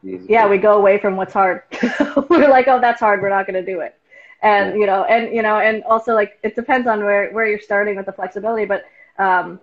yeah, 0.02 0.48
we 0.48 0.58
go 0.58 0.76
away 0.76 0.98
from 0.98 1.16
what's 1.16 1.32
hard. 1.32 1.62
We're 2.28 2.48
like, 2.48 2.68
oh, 2.68 2.80
that's 2.80 3.00
hard. 3.00 3.22
We're 3.22 3.30
not 3.30 3.46
going 3.46 3.64
to 3.64 3.72
do 3.72 3.80
it. 3.80 3.98
And 4.42 4.74
yeah. 4.74 4.80
you 4.80 4.86
know, 4.86 5.04
and 5.04 5.34
you 5.34 5.42
know, 5.42 5.58
and 5.58 5.82
also 5.84 6.14
like 6.14 6.38
it 6.42 6.54
depends 6.54 6.86
on 6.86 7.04
where 7.04 7.30
where 7.32 7.46
you're 7.46 7.60
starting 7.60 7.96
with 7.96 8.06
the 8.06 8.12
flexibility, 8.12 8.66
but 8.66 8.84
um, 9.18 9.58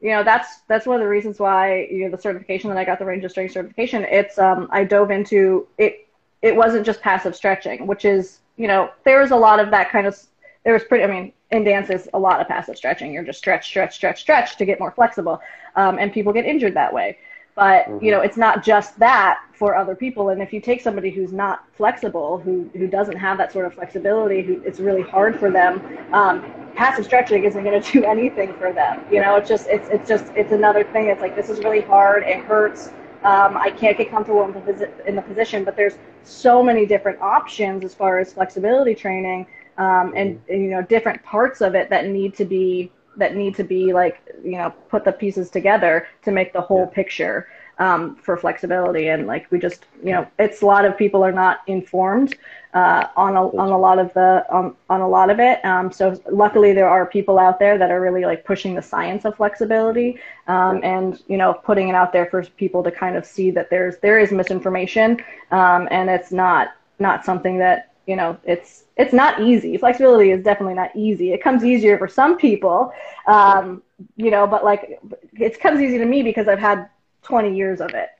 you 0.00 0.10
know, 0.10 0.24
that's 0.24 0.60
that's 0.68 0.86
one 0.86 0.96
of 0.96 1.02
the 1.02 1.08
reasons 1.08 1.38
why 1.38 1.86
you 1.90 2.04
know 2.04 2.10
the 2.10 2.20
certification 2.20 2.70
that 2.70 2.78
I 2.78 2.84
got, 2.84 2.98
the 2.98 3.04
range 3.04 3.24
of 3.24 3.30
strength 3.30 3.52
certification. 3.52 4.04
It's 4.04 4.38
um, 4.38 4.68
I 4.70 4.84
dove 4.84 5.10
into 5.10 5.68
it. 5.78 6.08
it 6.42 6.54
wasn't 6.54 6.84
just 6.84 7.00
passive 7.00 7.34
stretching, 7.34 7.86
which 7.86 8.04
is, 8.04 8.40
you 8.56 8.68
know, 8.68 8.90
there 9.04 9.20
was 9.20 9.30
a 9.30 9.36
lot 9.36 9.60
of 9.60 9.70
that 9.70 9.90
kind 9.90 10.06
of, 10.06 10.18
there 10.64 10.74
was 10.74 10.84
pretty, 10.84 11.04
I 11.04 11.06
mean, 11.06 11.32
in 11.50 11.64
dance 11.64 11.88
is 11.88 12.06
a 12.12 12.18
lot 12.18 12.38
of 12.40 12.48
passive 12.48 12.76
stretching. 12.76 13.14
You're 13.14 13.24
just 13.24 13.38
stretch, 13.38 13.66
stretch, 13.66 13.94
stretch, 13.94 14.20
stretch 14.20 14.56
to 14.58 14.66
get 14.66 14.78
more 14.78 14.90
flexible. 14.90 15.40
Um, 15.74 15.98
and 15.98 16.12
people 16.12 16.34
get 16.34 16.44
injured 16.44 16.74
that 16.74 16.92
way. 16.92 17.16
But, 17.54 17.86
mm-hmm. 17.86 18.04
you 18.04 18.10
know, 18.10 18.20
it's 18.20 18.36
not 18.36 18.64
just 18.64 18.98
that 18.98 19.40
for 19.52 19.76
other 19.76 19.94
people. 19.94 20.30
And 20.30 20.42
if 20.42 20.52
you 20.52 20.60
take 20.60 20.80
somebody 20.80 21.10
who's 21.10 21.32
not 21.32 21.64
flexible, 21.76 22.38
who, 22.38 22.68
who 22.74 22.86
doesn't 22.86 23.16
have 23.16 23.38
that 23.38 23.52
sort 23.52 23.66
of 23.66 23.74
flexibility, 23.74 24.42
who 24.42 24.60
it's 24.64 24.80
really 24.80 25.02
hard 25.02 25.38
for 25.38 25.50
them, 25.50 25.80
um, 26.12 26.44
passive 26.74 27.04
stretching 27.04 27.44
isn't 27.44 27.62
going 27.62 27.80
to 27.80 27.92
do 27.92 28.04
anything 28.04 28.52
for 28.54 28.72
them. 28.72 29.04
You 29.10 29.20
know, 29.20 29.36
it's 29.36 29.48
just, 29.48 29.68
it's, 29.68 29.88
it's 29.88 30.08
just, 30.08 30.26
it's 30.34 30.52
another 30.52 30.84
thing. 30.84 31.08
It's 31.08 31.20
like, 31.20 31.36
this 31.36 31.48
is 31.48 31.58
really 31.60 31.82
hard. 31.82 32.24
It 32.24 32.44
hurts. 32.44 32.88
Um, 33.22 33.56
I 33.56 33.70
can't 33.70 33.96
get 33.96 34.10
comfortable 34.10 34.44
in 34.44 34.52
the, 34.52 35.06
in 35.06 35.16
the 35.16 35.22
position, 35.22 35.64
but 35.64 35.76
there's 35.76 35.94
so 36.24 36.62
many 36.62 36.84
different 36.86 37.20
options 37.20 37.84
as 37.84 37.94
far 37.94 38.18
as 38.18 38.32
flexibility 38.32 38.94
training 38.94 39.46
um, 39.78 40.12
and, 40.16 40.40
and, 40.48 40.62
you 40.62 40.70
know 40.70 40.82
different 40.82 41.22
parts 41.22 41.60
of 41.60 41.74
it 41.74 41.90
that 41.90 42.06
need 42.06 42.34
to 42.34 42.44
be 42.44 42.90
that 43.16 43.36
need 43.36 43.54
to 43.56 43.64
be 43.64 43.92
like 43.92 44.20
you 44.42 44.58
know 44.58 44.70
put 44.88 45.04
the 45.04 45.12
pieces 45.12 45.50
together 45.50 46.06
to 46.22 46.30
make 46.30 46.52
the 46.52 46.60
whole 46.60 46.86
yeah. 46.88 46.94
picture 46.94 47.48
um, 47.78 48.16
for 48.16 48.36
flexibility. 48.36 49.08
And 49.08 49.26
like 49.26 49.50
we 49.50 49.58
just 49.58 49.86
you 50.02 50.12
know 50.12 50.26
it's 50.38 50.62
a 50.62 50.66
lot 50.66 50.84
of 50.84 50.96
people 50.96 51.24
are 51.24 51.32
not 51.32 51.60
informed 51.66 52.36
uh, 52.72 53.06
on 53.16 53.36
a 53.36 53.48
on 53.56 53.70
a 53.70 53.78
lot 53.78 53.98
of 53.98 54.12
the 54.14 54.44
on, 54.50 54.74
on 54.90 55.00
a 55.00 55.08
lot 55.08 55.30
of 55.30 55.40
it. 55.40 55.64
Um, 55.64 55.90
so 55.90 56.20
luckily 56.30 56.72
there 56.72 56.88
are 56.88 57.06
people 57.06 57.38
out 57.38 57.58
there 57.58 57.78
that 57.78 57.90
are 57.90 58.00
really 58.00 58.24
like 58.24 58.44
pushing 58.44 58.74
the 58.74 58.82
science 58.82 59.24
of 59.24 59.36
flexibility 59.36 60.18
um, 60.46 60.80
and 60.82 61.22
you 61.28 61.36
know 61.36 61.54
putting 61.54 61.88
it 61.88 61.94
out 61.94 62.12
there 62.12 62.26
for 62.26 62.42
people 62.42 62.82
to 62.82 62.90
kind 62.90 63.16
of 63.16 63.24
see 63.24 63.50
that 63.52 63.70
there's 63.70 63.98
there 63.98 64.18
is 64.18 64.30
misinformation 64.30 65.22
um, 65.50 65.88
and 65.90 66.10
it's 66.10 66.32
not 66.32 66.74
not 66.98 67.24
something 67.24 67.58
that 67.58 67.93
you 68.06 68.16
know 68.16 68.36
it's 68.44 68.84
it's 68.96 69.12
not 69.12 69.40
easy. 69.40 69.76
Flexibility 69.76 70.30
is 70.30 70.42
definitely 70.44 70.74
not 70.74 70.90
easy. 70.94 71.32
It 71.32 71.42
comes 71.42 71.64
easier 71.64 71.98
for 71.98 72.08
some 72.08 72.36
people 72.36 72.92
um, 73.26 73.82
you 74.16 74.30
know 74.30 74.46
but 74.46 74.64
like 74.64 75.00
it 75.32 75.60
comes 75.60 75.80
easy 75.80 75.98
to 75.98 76.04
me 76.04 76.22
because 76.22 76.48
i've 76.48 76.58
had 76.58 76.88
20 77.22 77.56
years 77.56 77.80
of 77.80 77.94
it 77.94 78.10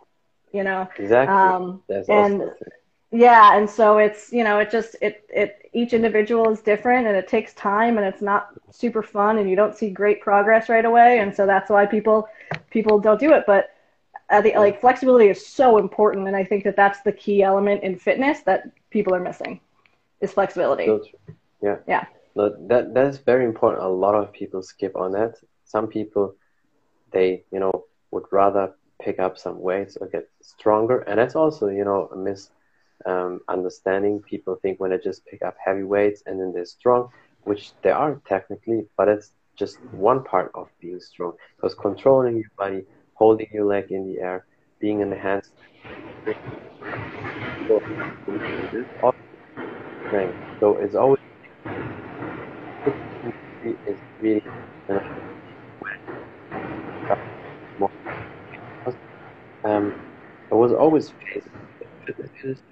you 0.53 0.63
know? 0.63 0.89
Exactly. 0.99 1.35
Um, 1.35 1.83
That's 1.89 2.09
and 2.09 2.51
yeah 3.11 3.57
and 3.57 3.71
so 3.71 3.99
it's 3.99 4.33
you 4.33 4.43
know 4.43 4.59
it 4.59 4.71
just 4.73 4.97
it 5.01 5.25
it 5.29 5.71
each 5.73 5.93
individual 5.93 6.51
is 6.51 6.61
different 6.61 7.07
and 7.07 7.17
it 7.17 7.29
takes 7.29 7.53
time 7.55 7.97
and 7.97 8.07
it's 8.07 8.23
not 8.23 8.49
super 8.71 9.03
fun 9.03 9.39
and 9.39 9.49
you 9.51 9.57
don't 9.57 9.77
see 9.77 9.91
great 9.91 10.21
progress 10.21 10.69
right 10.69 10.85
away. 10.85 11.19
And 11.19 11.35
so 11.35 11.47
that's 11.47 11.71
why 11.71 11.87
people 11.87 12.29
people 12.71 12.99
don't 13.01 13.21
do 13.21 13.33
it. 13.33 13.45
But 13.47 13.71
uh, 14.31 14.41
the, 14.41 14.55
like 14.57 14.81
flexibility 14.81 15.29
is 15.29 15.47
so 15.47 15.77
important 15.77 16.27
and 16.27 16.35
i 16.35 16.43
think 16.43 16.65
that 16.65 16.77
that's 16.77 17.03
the 17.03 17.13
key 17.13 17.43
element 17.43 17.83
in 17.83 17.95
fitness 17.95 18.41
that 18.41 18.71
people 18.91 19.15
are 19.15 19.21
missing 19.21 19.61
is 20.25 20.33
flexibility. 20.33 20.87
So 20.87 21.01
yeah. 21.63 21.77
Yeah. 21.87 22.05
No, 22.35 22.55
that 22.69 22.95
that's 22.95 23.19
very 23.19 23.45
important. 23.45 23.83
A 23.85 23.89
lot 23.89 24.15
of 24.15 24.33
people 24.33 24.63
skip 24.63 24.97
on 24.97 25.13
that. 25.13 25.35
Some 25.65 25.87
people, 25.87 26.35
they 27.13 27.45
you 27.53 27.61
know 27.61 27.85
would 28.11 28.25
rather 28.33 28.75
pick 29.01 29.19
up 29.19 29.39
some 29.39 29.61
weights 29.61 29.97
or 30.01 30.09
get 30.09 30.29
stronger, 30.43 30.99
and 31.01 31.19
that's 31.19 31.37
also 31.37 31.69
you 31.69 31.85
know 31.85 32.09
a 32.13 32.17
mis 32.17 32.51
um, 33.07 33.41
understanding. 33.49 34.21
People 34.23 34.57
think 34.57 34.81
when 34.81 34.91
they 34.91 34.99
just 34.99 35.25
pick 35.27 35.43
up 35.43 35.57
heavy 35.65 35.85
weights 35.85 36.23
and 36.27 36.41
then 36.41 36.53
they're 36.53 36.65
strong, 36.65 37.09
which 37.45 37.73
they 37.83 37.91
are 37.91 38.21
technically, 38.27 38.87
but 38.97 39.09
it's 39.09 39.31
just 39.57 39.79
one 39.93 40.25
part 40.25 40.51
of 40.55 40.69
being 40.81 41.01
strong. 41.01 41.33
Because 41.57 41.75
controlling 41.75 42.37
your 42.37 42.51
body, 42.59 42.83
holding 43.15 43.49
your 43.53 43.67
leg 43.67 43.91
in 43.91 44.09
the 44.09 44.21
air, 44.21 44.45
being 44.81 45.01
in 45.01 45.11
the 45.11 45.17
hands, 45.17 45.51
So 50.61 50.79
it's 50.79 50.95
always 50.95 51.19
is 53.87 54.01
really 54.21 54.43
um, 59.65 59.95
I 60.53 60.55
was 60.55 60.73
always 60.73 61.13
faced 61.33 61.49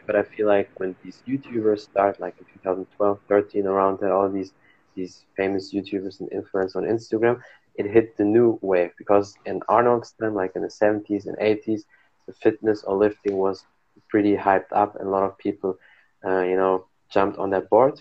but 0.07 0.17
I 0.17 0.23
feel 0.37 0.47
like 0.47 0.69
when 0.77 0.97
these 1.03 1.23
YouTubers 1.29 1.81
start, 1.81 2.21
like 2.21 2.35
in 2.39 2.47
2012, 2.53 3.19
13, 3.29 3.67
around 3.67 3.99
that, 4.01 4.11
all 4.13 4.31
these 4.31 4.53
these 4.97 5.25
famous 5.37 5.73
YouTubers 5.75 6.21
and 6.21 6.31
influencers 6.31 6.77
on 6.77 6.85
Instagram, 6.85 7.39
it 7.77 7.87
hit 7.87 8.17
the 8.19 8.25
new 8.25 8.59
wave 8.63 8.91
because 8.99 9.39
in 9.45 9.61
Arnold's 9.69 10.13
time, 10.21 10.35
like 10.35 10.53
in 10.55 10.63
the 10.63 10.71
70s 10.71 11.27
and 11.27 11.37
80s, 11.41 11.85
the 12.27 12.35
fitness 12.43 12.85
or 12.87 12.97
lifting 12.97 13.37
was 13.37 13.65
pretty 14.11 14.37
hyped 14.37 14.73
up, 14.73 14.97
and 14.99 15.09
a 15.09 15.11
lot 15.11 15.25
of 15.25 15.39
people, 15.39 15.77
uh, 16.27 16.43
you 16.43 16.57
know, 16.57 16.87
jumped 17.13 17.39
on 17.39 17.51
that 17.51 17.69
board. 17.71 18.01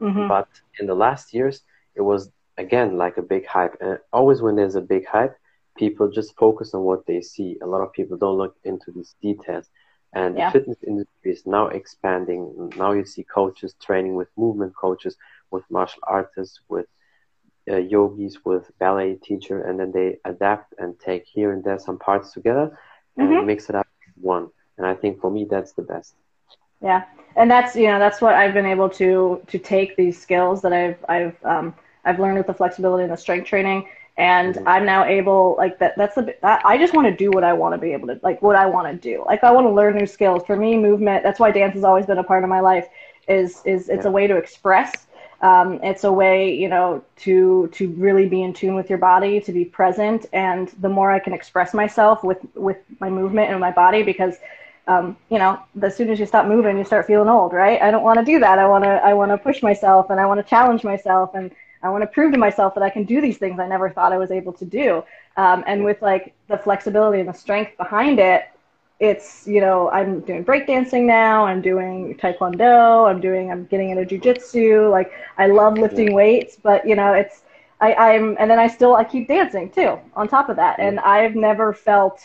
Mm-hmm. 0.00 0.28
But 0.28 0.48
in 0.78 0.86
the 0.86 0.94
last 0.94 1.34
years, 1.34 1.62
it 1.94 2.02
was 2.02 2.30
again 2.56 2.96
like 2.96 3.16
a 3.16 3.22
big 3.22 3.46
hype. 3.46 3.76
And 3.80 3.98
always 4.12 4.42
when 4.42 4.56
there's 4.56 4.74
a 4.74 4.80
big 4.80 5.06
hype, 5.06 5.36
people 5.76 6.10
just 6.10 6.36
focus 6.36 6.74
on 6.74 6.82
what 6.82 7.06
they 7.06 7.20
see. 7.20 7.58
A 7.62 7.66
lot 7.66 7.82
of 7.82 7.92
people 7.92 8.16
don't 8.16 8.38
look 8.38 8.56
into 8.64 8.90
these 8.92 9.14
details. 9.22 9.68
And 10.12 10.36
yeah. 10.36 10.50
the 10.50 10.58
fitness 10.58 10.78
industry 10.86 11.32
is 11.32 11.44
now 11.44 11.66
expanding. 11.68 12.70
Now 12.76 12.92
you 12.92 13.04
see 13.04 13.24
coaches 13.24 13.74
training 13.82 14.14
with 14.14 14.28
movement 14.36 14.74
coaches, 14.76 15.16
with 15.50 15.64
martial 15.70 16.02
artists, 16.06 16.60
with 16.68 16.86
uh, 17.68 17.76
yogis, 17.76 18.44
with 18.44 18.70
ballet 18.78 19.14
teacher, 19.16 19.62
and 19.62 19.80
then 19.80 19.90
they 19.90 20.18
adapt 20.24 20.74
and 20.78 20.98
take 21.00 21.24
here 21.26 21.52
and 21.52 21.64
there 21.64 21.78
some 21.78 21.98
parts 21.98 22.32
together 22.32 22.78
and 23.16 23.28
mm-hmm. 23.28 23.46
mix 23.46 23.68
it 23.68 23.74
up 23.74 23.88
one. 24.20 24.50
And 24.78 24.86
I 24.86 24.94
think 24.94 25.20
for 25.20 25.30
me, 25.30 25.46
that's 25.48 25.72
the 25.72 25.82
best. 25.82 26.14
Yeah, 26.80 27.04
and 27.36 27.50
that's 27.50 27.74
you 27.74 27.86
know 27.86 27.98
that's 27.98 28.20
what 28.20 28.34
I've 28.34 28.54
been 28.54 28.66
able 28.66 28.88
to 28.90 29.42
to 29.46 29.58
take 29.58 29.96
these 29.96 30.20
skills 30.20 30.62
that 30.62 30.72
I've 30.72 31.04
I've 31.08 31.44
um, 31.44 31.74
I've 32.04 32.20
learned 32.20 32.38
with 32.38 32.46
the 32.46 32.54
flexibility 32.54 33.04
and 33.04 33.12
the 33.12 33.16
strength 33.16 33.46
training, 33.46 33.88
and 34.16 34.54
mm-hmm. 34.54 34.68
I'm 34.68 34.84
now 34.84 35.04
able 35.04 35.54
like 35.56 35.78
that. 35.78 35.94
That's 35.96 36.14
the 36.14 36.34
I 36.42 36.78
just 36.78 36.94
want 36.94 37.08
to 37.08 37.16
do 37.16 37.30
what 37.30 37.44
I 37.44 37.52
want 37.52 37.74
to 37.74 37.78
be 37.78 37.92
able 37.92 38.08
to 38.08 38.20
like 38.22 38.40
what 38.42 38.56
I 38.56 38.66
want 38.66 38.88
to 38.88 38.96
do. 38.96 39.24
Like 39.26 39.42
I 39.42 39.50
want 39.50 39.66
to 39.66 39.72
learn 39.72 39.96
new 39.96 40.06
skills. 40.06 40.42
For 40.46 40.56
me, 40.56 40.76
movement. 40.76 41.22
That's 41.22 41.40
why 41.40 41.50
dance 41.50 41.74
has 41.74 41.84
always 41.84 42.06
been 42.06 42.18
a 42.18 42.24
part 42.24 42.44
of 42.44 42.50
my 42.50 42.60
life. 42.60 42.86
Is 43.28 43.62
is 43.64 43.88
it's 43.88 44.04
yeah. 44.04 44.10
a 44.10 44.12
way 44.12 44.26
to 44.26 44.36
express. 44.36 45.06
Um, 45.40 45.80
it's 45.82 46.04
a 46.04 46.12
way 46.12 46.54
you 46.54 46.68
know 46.68 47.02
to 47.16 47.68
to 47.72 47.88
really 47.92 48.28
be 48.28 48.42
in 48.42 48.52
tune 48.52 48.74
with 48.74 48.88
your 48.88 48.98
body, 48.98 49.40
to 49.40 49.52
be 49.52 49.64
present, 49.64 50.26
and 50.32 50.68
the 50.80 50.88
more 50.88 51.10
I 51.10 51.18
can 51.18 51.32
express 51.32 51.74
myself 51.74 52.22
with 52.22 52.38
with 52.54 52.78
my 53.00 53.10
movement 53.10 53.50
and 53.50 53.58
my 53.58 53.72
body 53.72 54.02
because 54.02 54.36
um, 54.86 55.16
you 55.30 55.38
know, 55.38 55.60
as 55.82 55.96
soon 55.96 56.10
as 56.10 56.20
you 56.20 56.26
stop 56.26 56.46
moving, 56.46 56.76
you 56.76 56.84
start 56.84 57.06
feeling 57.06 57.28
old, 57.28 57.52
right? 57.52 57.80
I 57.80 57.90
don't 57.90 58.02
want 58.02 58.18
to 58.18 58.24
do 58.24 58.38
that. 58.40 58.58
I 58.58 58.68
want 58.68 58.84
to, 58.84 58.90
I 58.90 59.14
want 59.14 59.30
to 59.30 59.38
push 59.38 59.62
myself 59.62 60.10
and 60.10 60.20
I 60.20 60.26
want 60.26 60.40
to 60.40 60.48
challenge 60.48 60.84
myself 60.84 61.34
and 61.34 61.50
I 61.82 61.88
want 61.90 62.02
to 62.02 62.06
prove 62.06 62.32
to 62.32 62.38
myself 62.38 62.74
that 62.74 62.82
I 62.82 62.90
can 62.90 63.04
do 63.04 63.20
these 63.20 63.38
things 63.38 63.58
I 63.58 63.66
never 63.66 63.90
thought 63.90 64.12
I 64.12 64.18
was 64.18 64.30
able 64.30 64.52
to 64.54 64.64
do. 64.64 65.04
Um, 65.36 65.64
and 65.66 65.84
with 65.84 66.02
like 66.02 66.34
the 66.48 66.58
flexibility 66.58 67.20
and 67.20 67.28
the 67.28 67.34
strength 67.34 67.76
behind 67.76 68.18
it, 68.18 68.44
it's, 69.00 69.46
you 69.46 69.60
know, 69.60 69.90
I'm 69.90 70.20
doing 70.20 70.44
breakdancing 70.44 71.04
now. 71.04 71.46
I'm 71.46 71.60
doing 71.60 72.14
taekwondo. 72.16 73.08
I'm 73.10 73.20
doing, 73.20 73.50
I'm 73.50 73.66
getting 73.66 73.90
into 73.90 74.04
jujitsu. 74.04 74.90
Like 74.90 75.12
I 75.36 75.46
love 75.46 75.78
lifting 75.78 76.12
weights, 76.14 76.56
but 76.62 76.86
you 76.86 76.94
know, 76.94 77.12
it's, 77.12 77.42
I, 77.80 77.94
I'm, 77.94 78.36
and 78.38 78.50
then 78.50 78.58
I 78.58 78.68
still, 78.68 78.96
I 78.96 79.04
keep 79.04 79.28
dancing 79.28 79.70
too 79.70 79.98
on 80.14 80.28
top 80.28 80.48
of 80.48 80.56
that. 80.56 80.78
And 80.78 81.00
I've 81.00 81.34
never 81.34 81.72
felt, 81.74 82.20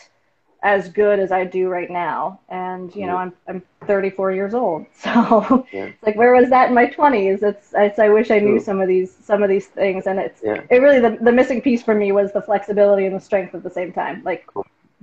as 0.62 0.88
good 0.88 1.18
as 1.18 1.32
I 1.32 1.44
do 1.44 1.68
right 1.68 1.90
now. 1.90 2.40
And 2.48 2.94
you 2.94 3.06
know, 3.06 3.16
I'm 3.16 3.32
I'm 3.48 3.62
34 3.86 4.32
years 4.32 4.54
old, 4.54 4.86
so 4.94 5.66
yeah. 5.72 5.86
it's 5.86 6.02
like 6.02 6.16
where 6.16 6.34
was 6.34 6.50
that 6.50 6.68
in 6.68 6.74
my 6.74 6.86
20s? 6.86 7.42
It's, 7.42 7.72
it's 7.74 7.98
I 7.98 8.08
wish 8.08 8.30
I 8.30 8.38
knew 8.38 8.56
True. 8.56 8.60
some 8.60 8.80
of 8.80 8.88
these 8.88 9.14
some 9.14 9.42
of 9.42 9.48
these 9.48 9.66
things, 9.66 10.06
and 10.06 10.18
it's 10.18 10.40
yeah. 10.42 10.62
it 10.70 10.78
really 10.78 11.00
the 11.00 11.18
the 11.22 11.32
missing 11.32 11.60
piece 11.60 11.82
for 11.82 11.94
me 11.94 12.12
was 12.12 12.32
the 12.32 12.42
flexibility 12.42 13.06
and 13.06 13.16
the 13.16 13.20
strength 13.20 13.54
at 13.54 13.62
the 13.62 13.70
same 13.70 13.92
time, 13.92 14.22
like 14.24 14.48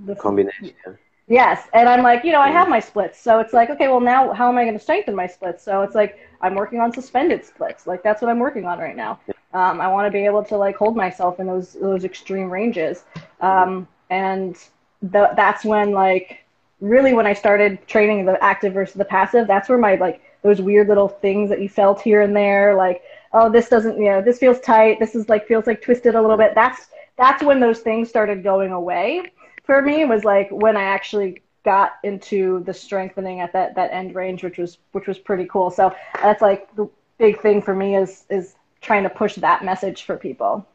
the 0.05 0.15
combination. 0.15 0.73
Yeah. 0.85 0.93
Yes, 1.29 1.67
and 1.73 1.89
I'm 1.89 2.03
like, 2.03 2.23
you 2.23 2.31
know, 2.31 2.39
I 2.39 2.49
have 2.49 2.69
my 2.69 2.79
splits, 2.79 3.19
so 3.19 3.39
it's 3.39 3.51
like, 3.51 3.69
okay, 3.69 3.89
well 3.89 3.99
now 3.99 4.31
how 4.31 4.47
am 4.47 4.57
I 4.57 4.63
going 4.63 4.77
to 4.77 4.79
strengthen 4.79 5.13
my 5.13 5.27
splits? 5.27 5.61
So 5.61 5.81
it's 5.81 5.93
like 5.93 6.19
I'm 6.39 6.55
working 6.55 6.79
on 6.79 6.93
suspended 6.93 7.43
splits, 7.43 7.85
like 7.85 8.01
that's 8.01 8.21
what 8.21 8.31
I'm 8.31 8.39
working 8.39 8.65
on 8.65 8.79
right 8.79 8.95
now. 8.95 9.19
Um, 9.53 9.81
I 9.81 9.87
want 9.89 10.07
to 10.07 10.11
be 10.11 10.23
able 10.25 10.43
to 10.45 10.55
like 10.55 10.77
hold 10.77 10.95
myself 10.95 11.41
in 11.41 11.47
those 11.47 11.73
those 11.73 12.05
extreme 12.05 12.49
ranges, 12.49 13.03
um, 13.41 13.89
and 14.09 14.57
that's 15.01 15.63
when 15.63 15.91
like 15.91 16.43
really 16.79 17.13
when 17.13 17.27
I 17.27 17.33
started 17.33 17.85
training 17.87 18.25
the 18.25 18.41
active 18.43 18.73
versus 18.73 18.95
the 18.95 19.05
passive, 19.05 19.47
that's 19.47 19.69
where 19.69 19.77
my 19.77 19.95
like 19.95 20.21
those 20.41 20.61
weird 20.61 20.87
little 20.87 21.07
things 21.07 21.49
that 21.49 21.61
you 21.61 21.69
felt 21.69 22.01
here 22.01 22.21
and 22.21 22.35
there, 22.35 22.75
like 22.75 23.01
oh 23.33 23.51
this 23.51 23.69
doesn't 23.69 23.97
you 23.97 24.09
know 24.09 24.21
this 24.21 24.39
feels 24.39 24.59
tight, 24.59 24.99
this 24.99 25.15
is 25.15 25.29
like 25.29 25.47
feels 25.47 25.67
like 25.67 25.81
twisted 25.81 26.15
a 26.15 26.21
little 26.21 26.37
bit. 26.37 26.53
That's 26.55 26.87
that's 27.17 27.43
when 27.43 27.59
those 27.59 27.79
things 27.79 28.09
started 28.09 28.43
going 28.43 28.71
away 28.71 29.31
for 29.63 29.81
me. 29.81 30.05
Was 30.05 30.23
like 30.23 30.49
when 30.51 30.77
I 30.77 30.83
actually 30.83 31.41
got 31.63 31.95
into 32.03 32.63
the 32.63 32.73
strengthening 32.73 33.41
at 33.41 33.51
that 33.53 33.75
that 33.75 33.91
end 33.91 34.15
range, 34.15 34.43
which 34.43 34.57
was 34.57 34.77
which 34.91 35.07
was 35.07 35.17
pretty 35.17 35.45
cool. 35.45 35.69
So 35.69 35.93
that's 36.21 36.41
like 36.41 36.73
the 36.75 36.89
big 37.17 37.41
thing 37.41 37.61
for 37.61 37.75
me 37.75 37.95
is 37.95 38.25
is 38.29 38.55
trying 38.81 39.03
to 39.03 39.09
push 39.09 39.35
that 39.35 39.65
message 39.65 40.03
for 40.03 40.17
people. 40.17 40.65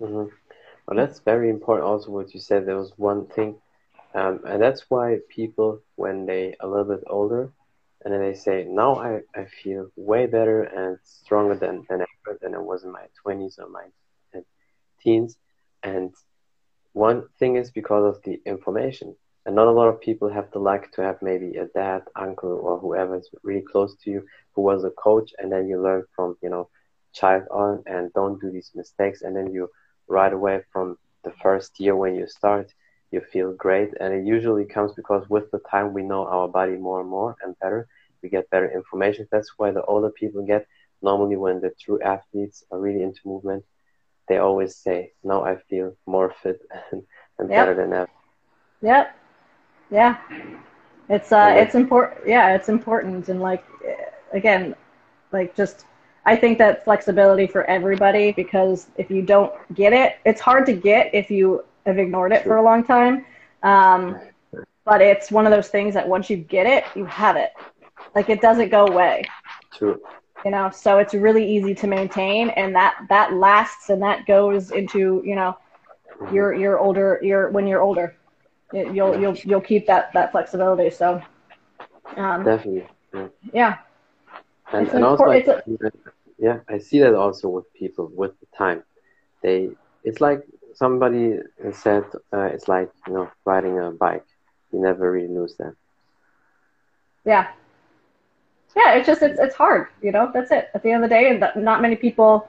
Mm-hmm. 0.00 0.34
Well, 0.88 0.96
that's 0.96 1.20
very 1.20 1.50
important. 1.50 1.86
Also, 1.86 2.10
what 2.10 2.34
you 2.34 2.40
said, 2.40 2.66
there 2.66 2.78
was 2.78 2.94
one 2.98 3.26
thing, 3.28 3.60
um, 4.14 4.40
and 4.46 4.62
that's 4.62 4.90
why 4.90 5.18
people, 5.28 5.82
when 5.96 6.26
they 6.26 6.56
a 6.60 6.66
little 6.66 6.86
bit 6.96 7.04
older, 7.08 7.52
and 8.04 8.14
then 8.14 8.22
they 8.22 8.34
say, 8.34 8.64
now 8.66 8.96
I, 8.96 9.20
I 9.36 9.46
feel 9.62 9.90
way 9.96 10.26
better 10.26 10.62
and 10.62 10.98
stronger 11.04 11.56
than, 11.56 11.84
than 11.90 12.02
ever 12.02 12.38
than 12.40 12.54
I 12.54 12.58
was 12.58 12.84
in 12.84 12.92
my 12.92 13.06
20s 13.24 13.58
or 13.58 13.68
my 13.68 13.86
teens. 15.02 15.36
And 15.82 16.14
one 16.94 17.28
thing 17.38 17.56
is 17.56 17.70
because 17.70 18.16
of 18.16 18.22
the 18.24 18.40
information. 18.46 19.16
And 19.46 19.56
not 19.56 19.68
a 19.68 19.72
lot 19.72 19.88
of 19.88 20.00
people 20.00 20.30
have 20.30 20.50
the 20.52 20.60
luck 20.60 20.90
to 20.92 21.02
have 21.02 21.22
maybe 21.22 21.56
a 21.56 21.66
dad, 21.66 22.02
uncle, 22.16 22.52
or 22.52 22.78
whoever 22.78 23.16
is 23.16 23.30
really 23.42 23.64
close 23.72 23.96
to 24.04 24.10
you 24.10 24.26
who 24.54 24.62
was 24.62 24.84
a 24.84 24.90
coach, 24.90 25.32
and 25.38 25.52
then 25.52 25.68
you 25.68 25.82
learn 25.82 26.04
from, 26.16 26.36
you 26.42 26.50
know, 26.50 26.70
child 27.14 27.44
on 27.50 27.82
and 27.86 28.12
don't 28.14 28.40
do 28.40 28.50
these 28.50 28.72
mistakes. 28.74 29.22
And 29.22 29.36
then 29.36 29.52
you 29.52 29.68
right 30.08 30.32
away 30.32 30.62
from 30.72 30.96
the 31.24 31.32
first 31.42 31.78
year 31.80 31.94
when 31.96 32.14
you 32.14 32.26
start, 32.26 32.72
you 33.10 33.20
feel 33.20 33.52
great. 33.52 33.90
And 34.00 34.12
it 34.14 34.24
usually 34.26 34.64
comes 34.64 34.92
because 34.94 35.28
with 35.28 35.50
the 35.50 35.60
time 35.70 35.92
we 35.92 36.02
know 36.02 36.26
our 36.26 36.48
body 36.48 36.76
more 36.76 37.00
and 37.00 37.10
more 37.10 37.36
and 37.42 37.58
better. 37.60 37.88
We 38.22 38.28
get 38.28 38.50
better 38.50 38.70
information. 38.70 39.28
That's 39.30 39.52
why 39.56 39.70
the 39.70 39.84
older 39.84 40.10
people 40.10 40.44
get 40.44 40.66
normally 41.02 41.36
when 41.36 41.60
the 41.60 41.70
true 41.80 42.00
athletes 42.02 42.64
are 42.70 42.80
really 42.80 43.02
into 43.02 43.20
movement, 43.24 43.64
they 44.28 44.38
always 44.38 44.76
say, 44.76 45.12
"Now 45.22 45.44
I 45.44 45.56
feel 45.70 45.96
more 46.06 46.34
fit 46.42 46.60
and, 46.90 47.02
and 47.38 47.48
yep. 47.48 47.58
better 47.58 47.74
than 47.74 47.92
ever." 47.92 48.10
Yep. 48.82 49.16
Yeah. 49.90 50.16
It's 51.08 51.32
uh, 51.32 51.54
it's 51.56 51.74
important. 51.74 52.26
Yeah, 52.26 52.54
it's 52.54 52.68
important, 52.68 53.28
and 53.28 53.40
like, 53.40 53.64
again, 54.32 54.74
like 55.32 55.54
just 55.56 55.86
I 56.28 56.36
think 56.36 56.58
that 56.58 56.84
flexibility 56.84 57.46
for 57.46 57.64
everybody 57.64 58.32
because 58.32 58.88
if 58.98 59.10
you 59.10 59.22
don't 59.22 59.50
get 59.74 59.94
it, 59.94 60.16
it's 60.26 60.42
hard 60.42 60.66
to 60.66 60.74
get 60.74 61.14
if 61.14 61.30
you 61.30 61.64
have 61.86 61.96
ignored 61.98 62.32
it 62.32 62.42
for 62.44 62.56
a 62.56 62.62
long 62.62 62.84
time. 62.84 63.24
Um, 63.62 64.20
but 64.84 65.00
it's 65.00 65.30
one 65.30 65.46
of 65.46 65.52
those 65.52 65.68
things 65.68 65.94
that 65.94 66.06
once 66.06 66.28
you 66.28 66.36
get 66.36 66.66
it, 66.66 66.84
you 66.94 67.06
have 67.06 67.36
it. 67.36 67.52
Like 68.14 68.28
it 68.28 68.42
doesn't 68.42 68.68
go 68.68 68.86
away. 68.86 69.24
True. 69.72 70.02
You 70.44 70.50
know, 70.50 70.68
so 70.68 70.98
it's 70.98 71.14
really 71.14 71.50
easy 71.50 71.74
to 71.74 71.86
maintain, 71.86 72.50
and 72.50 72.76
that 72.76 73.06
that 73.08 73.32
lasts, 73.32 73.88
and 73.88 74.02
that 74.02 74.26
goes 74.26 74.70
into 74.70 75.22
you 75.24 75.34
know, 75.34 75.56
your 76.30 76.52
your 76.52 76.78
older 76.78 77.18
your 77.22 77.48
when 77.48 77.66
you're 77.66 77.80
older, 77.80 78.14
it, 78.74 78.94
you'll 78.94 79.18
you'll 79.18 79.34
you'll 79.34 79.62
keep 79.62 79.86
that 79.86 80.12
that 80.12 80.32
flexibility. 80.32 80.90
So. 80.90 81.22
Um, 82.16 82.44
Definitely. 82.44 82.86
Yeah. 83.14 83.28
yeah. 83.52 83.78
And, 84.72 84.88
and 84.88 85.04
also, 85.04 85.24
I, 85.24 85.42
yeah, 86.38 86.60
I 86.68 86.78
see 86.78 87.00
that 87.00 87.14
also 87.14 87.48
with 87.48 87.72
people 87.74 88.10
with 88.14 88.38
the 88.40 88.46
time. 88.56 88.82
They, 89.42 89.70
it's 90.04 90.20
like 90.20 90.42
somebody 90.74 91.38
said, 91.72 92.04
uh, 92.32 92.48
it's 92.54 92.68
like 92.68 92.90
you 93.06 93.14
know 93.14 93.30
riding 93.44 93.78
a 93.78 93.90
bike. 93.90 94.24
You 94.72 94.80
never 94.80 95.10
really 95.10 95.28
lose 95.28 95.56
that. 95.56 95.74
Yeah. 97.24 97.48
Yeah, 98.76 98.94
it's 98.94 99.06
just 99.06 99.22
it's 99.22 99.40
it's 99.40 99.54
hard, 99.54 99.88
you 100.02 100.12
know. 100.12 100.30
That's 100.32 100.50
it. 100.50 100.70
At 100.74 100.82
the 100.82 100.90
end 100.90 101.02
of 101.02 101.10
the 101.10 101.14
day, 101.14 101.30
and 101.30 101.64
not 101.64 101.82
many 101.82 101.96
people 101.96 102.48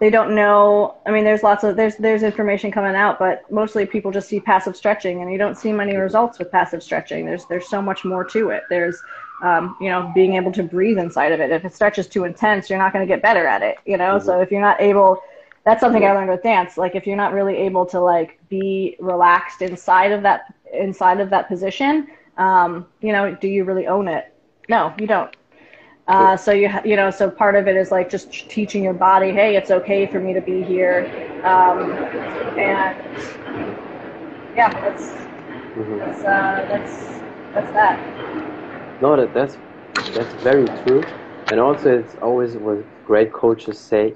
they 0.00 0.08
don't 0.08 0.34
know. 0.34 0.96
I 1.06 1.10
mean, 1.10 1.24
there's 1.24 1.42
lots 1.42 1.62
of 1.62 1.76
there's 1.76 1.96
there's 1.96 2.22
information 2.22 2.72
coming 2.72 2.96
out, 2.96 3.18
but 3.18 3.48
mostly 3.52 3.84
people 3.84 4.10
just 4.10 4.28
see 4.28 4.40
passive 4.40 4.74
stretching, 4.74 5.20
and 5.20 5.30
you 5.30 5.36
don't 5.36 5.58
see 5.58 5.72
many 5.72 5.94
results 5.94 6.38
with 6.38 6.50
passive 6.50 6.82
stretching. 6.82 7.26
There's 7.26 7.44
there's 7.44 7.68
so 7.68 7.82
much 7.82 8.04
more 8.04 8.24
to 8.24 8.48
it. 8.48 8.62
There's 8.70 9.00
um, 9.42 9.76
you 9.80 9.88
know, 9.88 10.10
being 10.14 10.34
able 10.34 10.52
to 10.52 10.62
breathe 10.62 10.98
inside 10.98 11.32
of 11.32 11.40
it. 11.40 11.50
If 11.50 11.64
it 11.64 11.74
stretches 11.74 12.06
too 12.06 12.24
intense, 12.24 12.68
you're 12.68 12.78
not 12.78 12.92
going 12.92 13.06
to 13.06 13.12
get 13.12 13.22
better 13.22 13.46
at 13.46 13.62
it, 13.62 13.78
you 13.86 13.96
know? 13.96 14.16
Mm-hmm. 14.16 14.26
So 14.26 14.40
if 14.40 14.50
you're 14.50 14.60
not 14.60 14.80
able, 14.80 15.22
that's 15.64 15.80
something 15.80 16.04
I 16.04 16.12
learned 16.12 16.30
with 16.30 16.42
dance. 16.42 16.76
Like 16.76 16.94
if 16.94 17.06
you're 17.06 17.16
not 17.16 17.32
really 17.32 17.56
able 17.56 17.86
to 17.86 18.00
like 18.00 18.38
be 18.48 18.96
relaxed 19.00 19.62
inside 19.62 20.12
of 20.12 20.22
that, 20.22 20.54
inside 20.72 21.20
of 21.20 21.30
that 21.30 21.48
position, 21.48 22.08
um, 22.36 22.86
you 23.00 23.12
know, 23.12 23.34
do 23.34 23.48
you 23.48 23.64
really 23.64 23.86
own 23.86 24.08
it? 24.08 24.34
No, 24.68 24.94
you 24.98 25.06
don't. 25.06 25.34
Uh, 26.10 26.36
so 26.36 26.50
you 26.50 26.68
you 26.84 26.96
know 26.96 27.08
so 27.08 27.30
part 27.30 27.54
of 27.54 27.68
it 27.68 27.76
is 27.76 27.92
like 27.92 28.10
just 28.10 28.32
teaching 28.50 28.82
your 28.82 28.92
body 28.92 29.30
hey 29.30 29.54
it's 29.54 29.70
okay 29.70 30.08
for 30.08 30.18
me 30.18 30.32
to 30.32 30.40
be 30.40 30.60
here 30.60 31.04
um, 31.44 31.92
and 32.58 32.98
yeah 34.56 34.72
that's 34.80 35.04
mm-hmm. 35.04 35.98
that's 35.98 36.20
uh, 36.24 36.66
that's 36.68 37.20
that's 37.54 37.72
that 37.72 38.19
no, 39.00 39.16
that 39.16 39.32
that's 39.34 39.56
that's 40.14 40.34
very 40.42 40.66
true, 40.82 41.02
and 41.50 41.60
also 41.60 41.98
it's 41.98 42.14
always 42.22 42.56
what 42.56 42.78
great 43.04 43.32
coaches 43.32 43.88
say, 43.88 44.14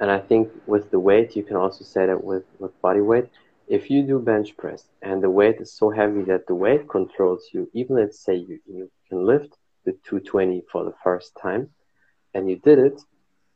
and 0.00 0.10
I 0.10 0.18
think 0.20 0.48
with 0.66 0.90
the 0.90 1.00
weight 1.00 1.36
you 1.36 1.44
can 1.44 1.56
also 1.56 1.84
say 1.84 2.06
that 2.06 2.22
with 2.24 2.44
with 2.58 2.72
body 2.82 3.00
weight. 3.00 3.26
If 3.68 3.90
you 3.90 4.02
do 4.02 4.18
bench 4.18 4.56
press 4.58 4.82
and 5.02 5.22
the 5.22 5.30
weight 5.30 5.56
is 5.60 5.76
so 5.76 5.90
heavy 5.90 6.22
that 6.24 6.46
the 6.48 6.54
weight 6.54 6.88
controls 6.88 7.48
you, 7.54 7.68
even 7.74 7.96
let's 7.96 8.22
say 8.24 8.34
you, 8.34 8.58
you 8.66 8.88
can 9.08 9.24
lift 9.24 9.56
the 9.84 9.92
220 10.08 10.62
for 10.72 10.84
the 10.84 10.94
first 11.04 11.32
time, 11.40 11.68
and 12.34 12.48
you 12.50 12.58
did 12.58 12.78
it, 12.78 13.00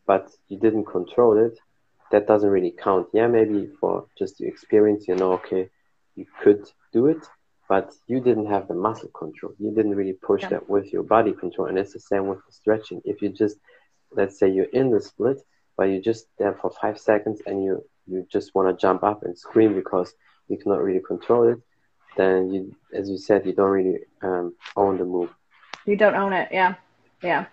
but 0.07 0.31
you 0.49 0.59
didn't 0.59 0.87
control 0.87 1.37
it, 1.39 1.59
that 2.12 2.27
doesn't 2.27 2.51
really 2.51 2.75
count. 2.83 3.07
Yeah, 3.12 3.27
maybe 3.27 3.69
for 3.81 4.07
just 4.19 4.39
the 4.39 4.47
experience, 4.47 5.07
you 5.09 5.17
know, 5.17 5.33
okay, 5.35 5.69
you 6.15 6.27
could 6.43 6.65
do 6.93 7.07
it, 7.07 7.25
but 7.68 7.92
you 8.07 8.20
didn't 8.20 8.46
have 8.46 8.68
the 8.68 8.74
muscle 8.74 9.09
control. 9.09 9.52
You 9.59 9.72
didn't 9.72 9.96
really 9.96 10.12
push 10.12 10.42
yeah. 10.42 10.50
that 10.50 10.68
with 10.68 10.92
your 10.92 11.02
body 11.02 11.33
control. 11.33 11.66
And 11.68 11.79
it's 11.79 11.92
the 11.92 12.00
same 12.00 12.26
with 12.29 12.38
the 12.46 12.52
stretching. 12.52 13.00
If 13.05 13.22
you 13.22 13.29
just, 13.29 13.57
let's 14.12 14.38
say 14.38 14.48
you're 14.48 14.66
in 14.66 14.90
the 14.90 15.00
split, 15.00 15.38
but 15.76 15.85
you're 15.85 16.00
just 16.00 16.26
there 16.38 16.55
for 16.55 16.70
five 16.70 16.98
seconds 16.98 17.42
and 17.46 17.64
you, 17.64 17.85
you 18.07 18.26
just 18.31 18.55
want 18.55 18.68
to 18.68 18.81
jump 18.81 19.02
up 19.02 19.24
and 19.24 19.37
scream 19.37 19.74
because 19.74 20.14
you 20.48 20.57
cannot 20.59 20.83
really 20.83 21.00
control 21.00 21.48
it, 21.48 21.59
then 22.16 22.50
you, 22.52 22.74
as 22.94 23.11
you 23.11 23.18
said, 23.18 23.44
you 23.44 23.52
don't 23.52 23.70
really 23.70 23.98
um, 24.22 24.55
own 24.76 24.96
the 24.98 25.05
move. 25.05 25.31
You 25.87 25.96
don't 25.96 26.14
own 26.14 26.33
it. 26.33 26.48
Yeah. 26.52 26.76
Yeah. 27.22 27.46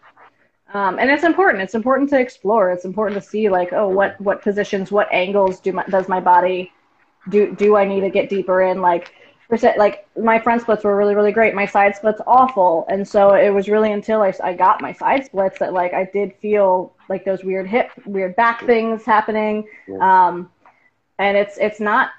Um, 0.74 1.00
and 1.00 1.10
it's 1.10 1.24
important. 1.24 1.64
It's 1.64 1.76
important 1.76 2.10
to 2.12 2.20
explore. 2.20 2.72
It's 2.72 2.86
important 2.86 3.22
to 3.22 3.28
see 3.28 3.50
like, 3.50 3.74
oh, 3.74 3.90
what, 3.90 4.20
what 4.22 4.42
positions, 4.42 4.92
what 4.92 5.12
angles 5.12 5.60
do 5.60 5.74
my, 5.74 5.84
does 5.86 6.08
my 6.08 6.20
body 6.20 6.72
do, 7.30 7.56
do 7.56 7.76
I 7.76 7.86
need 7.86 8.02
to 8.02 8.10
get 8.10 8.30
deeper 8.30 8.62
in? 8.62 8.82
Like, 8.82 9.14
percent 9.54 9.78
like 9.78 10.08
my 10.18 10.40
front 10.40 10.62
splits 10.64 10.84
were 10.84 10.98
really 10.98 11.14
really 11.14 11.32
great. 11.32 11.54
My 11.54 11.68
side 11.68 11.96
splits 11.96 12.20
awful. 12.26 12.86
And 12.90 13.08
so 13.08 13.36
it 13.36 13.52
was 13.52 13.70
really 13.70 13.92
until 13.92 14.24
I, 14.24 14.34
I 14.44 14.54
got 14.54 14.82
my 14.82 14.92
side 14.92 15.26
splits 15.26 15.60
that 15.60 15.74
like 15.74 15.94
i 15.94 16.06
did 16.12 16.34
feel 16.38 16.96
like 17.08 17.24
those 17.24 17.44
weird 17.44 17.68
hip 17.68 17.92
weird 18.08 18.36
back 18.36 18.66
things 18.66 19.06
happening. 19.06 19.68
Um, 20.02 20.50
and 21.20 21.38
it's 21.38 21.60
it's 21.60 21.80
not 21.80 22.14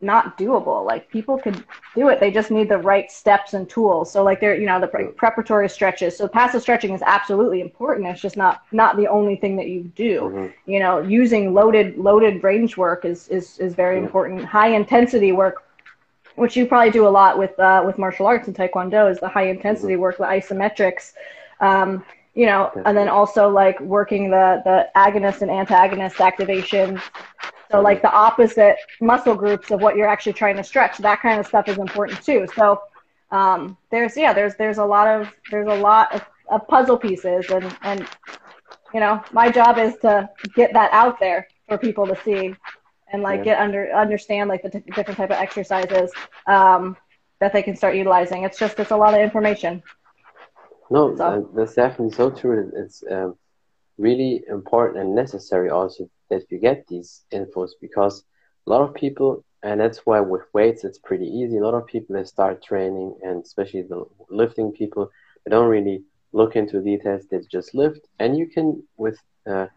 not 0.00 0.38
doable. 0.38 0.86
Like 0.86 1.10
people 1.10 1.36
could 1.38 1.64
do 1.94 2.08
it. 2.08 2.18
They 2.18 2.30
just 2.30 2.50
need 2.50 2.70
the 2.70 2.78
right 2.78 3.10
steps 3.10 3.52
and 3.52 3.68
tools. 3.68 4.10
So 4.10 4.22
like 4.22 4.40
they're 4.40 4.58
you 4.58 4.64
know 4.64 4.80
the 4.80 4.86
pre- 4.86 5.08
preparatory 5.08 5.68
stretches. 5.68 6.16
So 6.16 6.26
passive 6.28 6.62
stretching 6.62 6.94
is 6.94 7.02
absolutely 7.04 7.60
important. 7.60 8.06
It's 8.06 8.22
just 8.22 8.38
not 8.38 8.62
not 8.72 8.96
the 8.96 9.08
only 9.08 9.36
thing 9.36 9.56
that 9.56 9.68
you 9.68 9.82
do. 9.82 10.20
Mm-hmm. 10.20 10.70
you 10.70 10.80
know 10.80 11.00
using 11.00 11.52
loaded 11.52 11.98
loaded 11.98 12.42
range 12.42 12.78
work 12.78 13.04
is 13.04 13.28
is 13.28 13.58
is 13.58 13.74
very 13.74 13.96
mm-hmm. 13.96 14.06
important. 14.06 14.44
High 14.46 14.68
intensity 14.68 15.32
work 15.32 15.63
which 16.36 16.56
you 16.56 16.66
probably 16.66 16.90
do 16.90 17.06
a 17.06 17.08
lot 17.08 17.38
with 17.38 17.58
uh, 17.58 17.82
with 17.84 17.98
martial 17.98 18.26
arts 18.26 18.46
and 18.48 18.56
taekwondo 18.56 19.10
is 19.10 19.18
the 19.20 19.28
high 19.28 19.48
intensity 19.48 19.96
work 19.96 20.16
the 20.18 20.24
isometrics 20.24 21.12
um, 21.60 22.04
you 22.34 22.46
know 22.46 22.70
and 22.84 22.96
then 22.96 23.08
also 23.08 23.48
like 23.48 23.78
working 23.80 24.30
the 24.30 24.60
the 24.64 24.88
agonist 24.96 25.42
and 25.42 25.50
antagonist 25.50 26.20
activation. 26.20 27.00
So 27.70 27.80
like 27.80 28.02
the 28.02 28.12
opposite 28.12 28.76
muscle 29.00 29.34
groups 29.34 29.70
of 29.70 29.80
what 29.80 29.96
you're 29.96 30.06
actually 30.06 30.34
trying 30.34 30.56
to 30.56 30.64
stretch 30.64 30.98
that 30.98 31.20
kind 31.20 31.40
of 31.40 31.46
stuff 31.46 31.66
is 31.68 31.78
important 31.78 32.22
too. 32.22 32.46
So 32.54 32.82
um, 33.30 33.76
there's 33.90 34.16
yeah 34.16 34.32
there's 34.32 34.54
there's 34.56 34.78
a 34.78 34.84
lot 34.84 35.08
of 35.08 35.32
there's 35.50 35.68
a 35.68 35.74
lot 35.74 36.14
of, 36.14 36.24
of 36.50 36.66
puzzle 36.68 36.96
pieces 36.96 37.50
and 37.50 37.76
and 37.82 38.06
you 38.92 39.00
know 39.00 39.22
my 39.32 39.50
job 39.50 39.78
is 39.78 39.96
to 39.98 40.28
get 40.54 40.72
that 40.72 40.92
out 40.92 41.18
there 41.18 41.48
for 41.68 41.78
people 41.78 42.06
to 42.06 42.16
see 42.24 42.54
and 43.14 43.22
like 43.22 43.38
yeah. 43.38 43.44
get 43.44 43.58
under 43.60 43.92
understand 43.94 44.48
like 44.48 44.62
the 44.62 44.70
t- 44.70 44.90
different 44.96 45.16
type 45.16 45.30
of 45.30 45.36
exercises 45.46 46.10
um, 46.48 46.96
that 47.40 47.52
they 47.52 47.62
can 47.62 47.76
start 47.76 47.94
utilizing. 47.94 48.42
It's 48.42 48.58
just 48.58 48.78
it's 48.80 48.90
a 48.90 48.96
lot 48.96 49.14
of 49.14 49.20
information. 49.20 49.82
No, 50.90 51.16
so. 51.16 51.24
uh, 51.24 51.40
that's 51.54 51.74
definitely 51.74 52.14
so 52.14 52.30
true. 52.30 52.72
It's 52.74 53.04
um, 53.10 53.36
really 53.98 54.42
important 54.48 54.98
and 54.98 55.14
necessary 55.14 55.70
also 55.70 56.10
that 56.30 56.42
you 56.50 56.58
get 56.58 56.88
these 56.88 57.24
infos 57.32 57.70
because 57.80 58.24
a 58.66 58.70
lot 58.70 58.82
of 58.82 58.94
people, 58.94 59.44
and 59.62 59.80
that's 59.80 60.00
why 60.06 60.18
with 60.18 60.42
weights 60.52 60.82
it's 60.82 60.98
pretty 60.98 61.26
easy. 61.26 61.58
A 61.58 61.64
lot 61.68 61.74
of 61.74 61.86
people 61.86 62.16
they 62.16 62.24
start 62.24 62.64
training, 62.64 63.14
and 63.22 63.44
especially 63.44 63.82
the 63.82 64.04
lifting 64.28 64.72
people, 64.72 65.08
they 65.44 65.50
don't 65.50 65.68
really 65.68 66.02
look 66.32 66.56
into 66.56 66.80
details. 66.80 67.22
They 67.30 67.38
just 67.48 67.76
lift, 67.76 68.00
and 68.18 68.36
you 68.36 68.46
can 68.48 68.82
with 68.96 69.18
uh, 69.46 69.68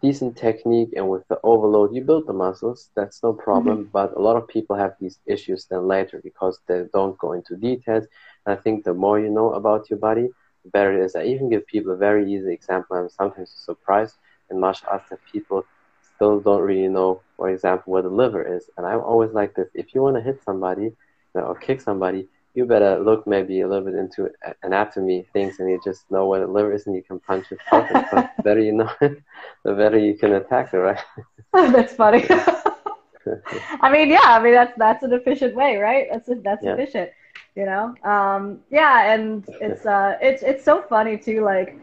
decent 0.00 0.36
technique 0.36 0.90
and 0.96 1.08
with 1.08 1.26
the 1.28 1.38
overload 1.42 1.94
you 1.94 2.02
build 2.02 2.26
the 2.26 2.32
muscles 2.32 2.90
that's 2.94 3.22
no 3.22 3.32
problem. 3.32 3.78
Mm-hmm. 3.78 3.90
but 3.92 4.16
a 4.16 4.20
lot 4.20 4.36
of 4.36 4.46
people 4.48 4.76
have 4.76 4.94
these 5.00 5.18
issues 5.26 5.66
then 5.70 5.86
later 5.88 6.20
because 6.22 6.58
they 6.68 6.84
don't 6.92 7.18
go 7.18 7.32
into 7.32 7.56
details. 7.56 8.04
And 8.44 8.56
i 8.58 8.60
think 8.60 8.84
the 8.84 8.94
more 8.94 9.18
you 9.20 9.30
know 9.30 9.52
about 9.52 9.90
your 9.90 9.98
body 9.98 10.28
the 10.64 10.70
better 10.70 10.92
it 10.92 11.04
is. 11.04 11.16
I 11.16 11.24
even 11.24 11.50
give 11.50 11.66
people 11.66 11.92
a 11.92 11.96
very 11.96 12.32
easy 12.32 12.52
example. 12.52 12.96
I'm 12.96 13.08
sometimes 13.08 13.52
surprised 13.54 14.16
in 14.50 14.60
martial 14.60 14.88
arts 14.90 15.08
that 15.10 15.20
people 15.32 15.64
still 16.14 16.40
don't 16.40 16.62
really 16.62 16.88
know 16.88 17.22
for 17.36 17.48
example 17.50 17.92
where 17.92 18.02
the 18.02 18.08
liver 18.08 18.42
is. 18.56 18.68
And 18.76 18.86
i'm 18.86 19.00
always 19.00 19.32
like 19.32 19.54
this. 19.54 19.68
If 19.74 19.94
you 19.94 20.02
want 20.02 20.16
to 20.16 20.22
hit 20.22 20.42
somebody 20.44 20.92
or 21.34 21.54
kick 21.56 21.80
somebody 21.80 22.28
you 22.58 22.66
better 22.66 22.98
look 22.98 23.24
maybe 23.24 23.60
a 23.60 23.68
little 23.68 23.84
bit 23.84 23.94
into 23.94 24.28
anatomy 24.64 25.24
things 25.32 25.60
and 25.60 25.70
you 25.70 25.80
just 25.84 26.10
know 26.10 26.26
what 26.26 26.40
the 26.40 26.46
liver 26.46 26.72
is 26.72 26.86
and 26.86 26.96
you 26.96 27.02
can 27.02 27.20
punch 27.20 27.46
it 27.52 27.58
the 27.70 28.28
better 28.42 28.60
you 28.60 28.72
know 28.72 28.90
it, 29.00 29.22
the 29.64 29.72
better 29.74 29.98
you 29.98 30.14
can 30.14 30.32
attack 30.34 30.74
it, 30.74 30.78
right? 30.78 30.98
that's 31.52 31.94
funny. 31.94 32.26
I 33.80 33.90
mean, 33.92 34.08
yeah, 34.08 34.24
I 34.24 34.42
mean 34.42 34.54
that's 34.54 34.76
that's 34.76 35.02
an 35.04 35.12
efficient 35.12 35.54
way, 35.54 35.76
right? 35.76 36.06
That's 36.10 36.28
that's 36.42 36.64
yeah. 36.64 36.74
efficient, 36.74 37.10
you 37.54 37.66
know. 37.66 37.94
Um, 38.02 38.60
yeah, 38.70 39.12
and 39.12 39.44
it's 39.60 39.86
uh, 39.86 40.16
it's 40.20 40.42
it's 40.42 40.64
so 40.64 40.82
funny 40.82 41.16
too, 41.16 41.44
like 41.44 41.78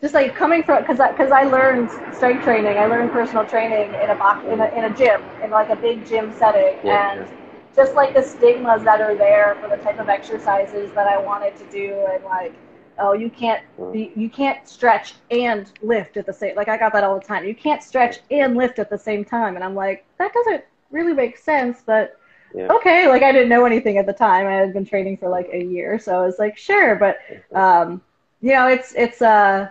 just 0.00 0.14
like 0.14 0.34
coming 0.34 0.62
from 0.62 0.82
because 0.82 0.98
because 1.12 1.30
I, 1.30 1.42
I, 1.42 1.44
learned 1.44 1.90
strength 2.14 2.44
training, 2.44 2.78
I 2.78 2.86
learned 2.86 3.12
personal 3.12 3.44
training 3.44 3.94
in 4.02 4.08
a 4.10 4.14
box 4.14 4.44
in 4.46 4.60
a 4.60 4.68
in 4.78 4.84
a 4.90 4.96
gym 4.96 5.20
in 5.42 5.50
like 5.50 5.68
a 5.68 5.76
big 5.76 6.06
gym 6.06 6.32
setting, 6.32 6.78
yeah, 6.82 7.12
and 7.12 7.28
yeah. 7.28 7.39
Just 7.74 7.94
like 7.94 8.14
the 8.14 8.22
stigmas 8.22 8.82
that 8.84 9.00
are 9.00 9.14
there 9.14 9.56
for 9.60 9.68
the 9.68 9.82
type 9.82 9.98
of 9.98 10.08
exercises 10.08 10.92
that 10.92 11.06
I 11.06 11.18
wanted 11.18 11.56
to 11.56 11.64
do, 11.70 12.06
and 12.12 12.24
like 12.24 12.54
oh 12.98 13.12
you 13.12 13.30
can't 13.30 13.62
be, 13.92 14.12
you 14.14 14.28
can't 14.28 14.66
stretch 14.68 15.14
and 15.30 15.70
lift 15.82 16.16
at 16.16 16.26
the 16.26 16.32
same 16.32 16.56
like 16.56 16.68
I 16.68 16.76
got 16.76 16.92
that 16.92 17.04
all 17.04 17.18
the 17.18 17.26
time. 17.26 17.44
You 17.44 17.54
can't 17.54 17.82
stretch 17.82 18.20
and 18.30 18.56
lift 18.56 18.78
at 18.78 18.90
the 18.90 18.98
same 18.98 19.24
time, 19.24 19.56
and 19.56 19.64
I'm 19.64 19.74
like 19.74 20.04
that 20.18 20.32
doesn't 20.32 20.64
really 20.90 21.12
make 21.12 21.36
sense, 21.36 21.82
but. 21.84 22.16
Yeah. 22.52 22.66
Okay, 22.66 23.06
like 23.06 23.22
I 23.22 23.30
didn't 23.30 23.48
know 23.48 23.64
anything 23.64 23.96
at 23.96 24.06
the 24.06 24.12
time. 24.12 24.48
I 24.48 24.54
had 24.54 24.72
been 24.72 24.84
training 24.84 25.18
for 25.18 25.28
like 25.28 25.48
a 25.52 25.62
year, 25.62 26.00
so 26.00 26.20
I 26.20 26.26
was 26.26 26.40
like, 26.40 26.58
sure, 26.58 26.96
but 26.96 27.18
um, 27.54 28.02
you 28.40 28.52
know, 28.52 28.66
it's 28.66 28.92
it's 28.96 29.22
uh 29.22 29.68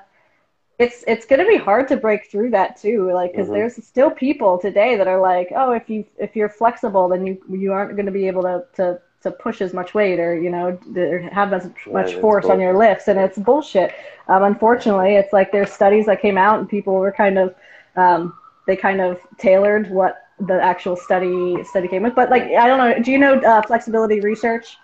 it's 0.80 1.04
it's 1.08 1.26
going 1.26 1.40
to 1.40 1.48
be 1.48 1.58
hard 1.58 1.88
to 1.90 1.98
break 1.98 2.32
through 2.32 2.50
that 2.50 2.78
too 2.78 3.12
like 3.12 3.32
because 3.32 3.46
mm-hmm. 3.46 3.56
there's 3.56 3.86
still 3.86 4.10
people 4.10 4.58
today 4.58 4.96
that 4.96 5.08
are 5.08 5.20
like 5.20 5.50
oh 5.56 5.74
if 5.74 5.90
you 5.90 6.06
if 6.18 6.36
you're 6.36 6.50
flexible 6.50 7.10
then 7.10 7.28
you 7.28 7.38
you 7.50 7.72
aren't 7.74 7.96
going 7.96 8.06
to 8.06 8.12
be 8.12 8.26
able 8.26 8.42
to 8.42 8.64
to 8.74 9.00
to 9.22 9.32
push 9.32 9.62
as 9.62 9.74
much 9.74 9.94
weight 9.94 10.20
or 10.20 10.40
you 10.40 10.50
know 10.50 10.80
have 11.32 11.52
as 11.52 11.70
much 11.92 12.14
yeah, 12.14 12.22
force 12.22 12.46
on 12.46 12.60
your 12.60 12.78
lifts 12.78 13.10
and 13.10 13.20
it's 13.20 13.38
bullshit. 13.38 13.94
Um, 14.30 14.44
unfortunately 14.44 15.16
it's 15.16 15.34
like 15.34 15.52
there's 15.52 15.72
studies 15.72 16.06
that 16.06 16.22
came 16.22 16.38
out 16.38 16.60
and 16.60 16.70
people 16.70 16.94
were 16.94 17.12
kind 17.12 17.38
of 17.38 17.54
um, 17.98 18.38
they 18.66 18.78
kind 18.78 19.02
of 19.02 19.20
tailored 19.38 19.90
what 19.90 20.24
the 20.40 20.62
actual 20.62 20.96
study 20.96 21.62
study 21.66 21.90
came 21.90 22.04
with 22.04 22.16
but 22.16 22.30
like 22.30 22.44
i 22.44 22.66
don't 22.66 22.78
know 22.78 23.04
do 23.04 23.12
you 23.12 23.18
know 23.18 23.34
uh, 23.42 23.62
flexibility 23.62 24.22
research 24.22 24.78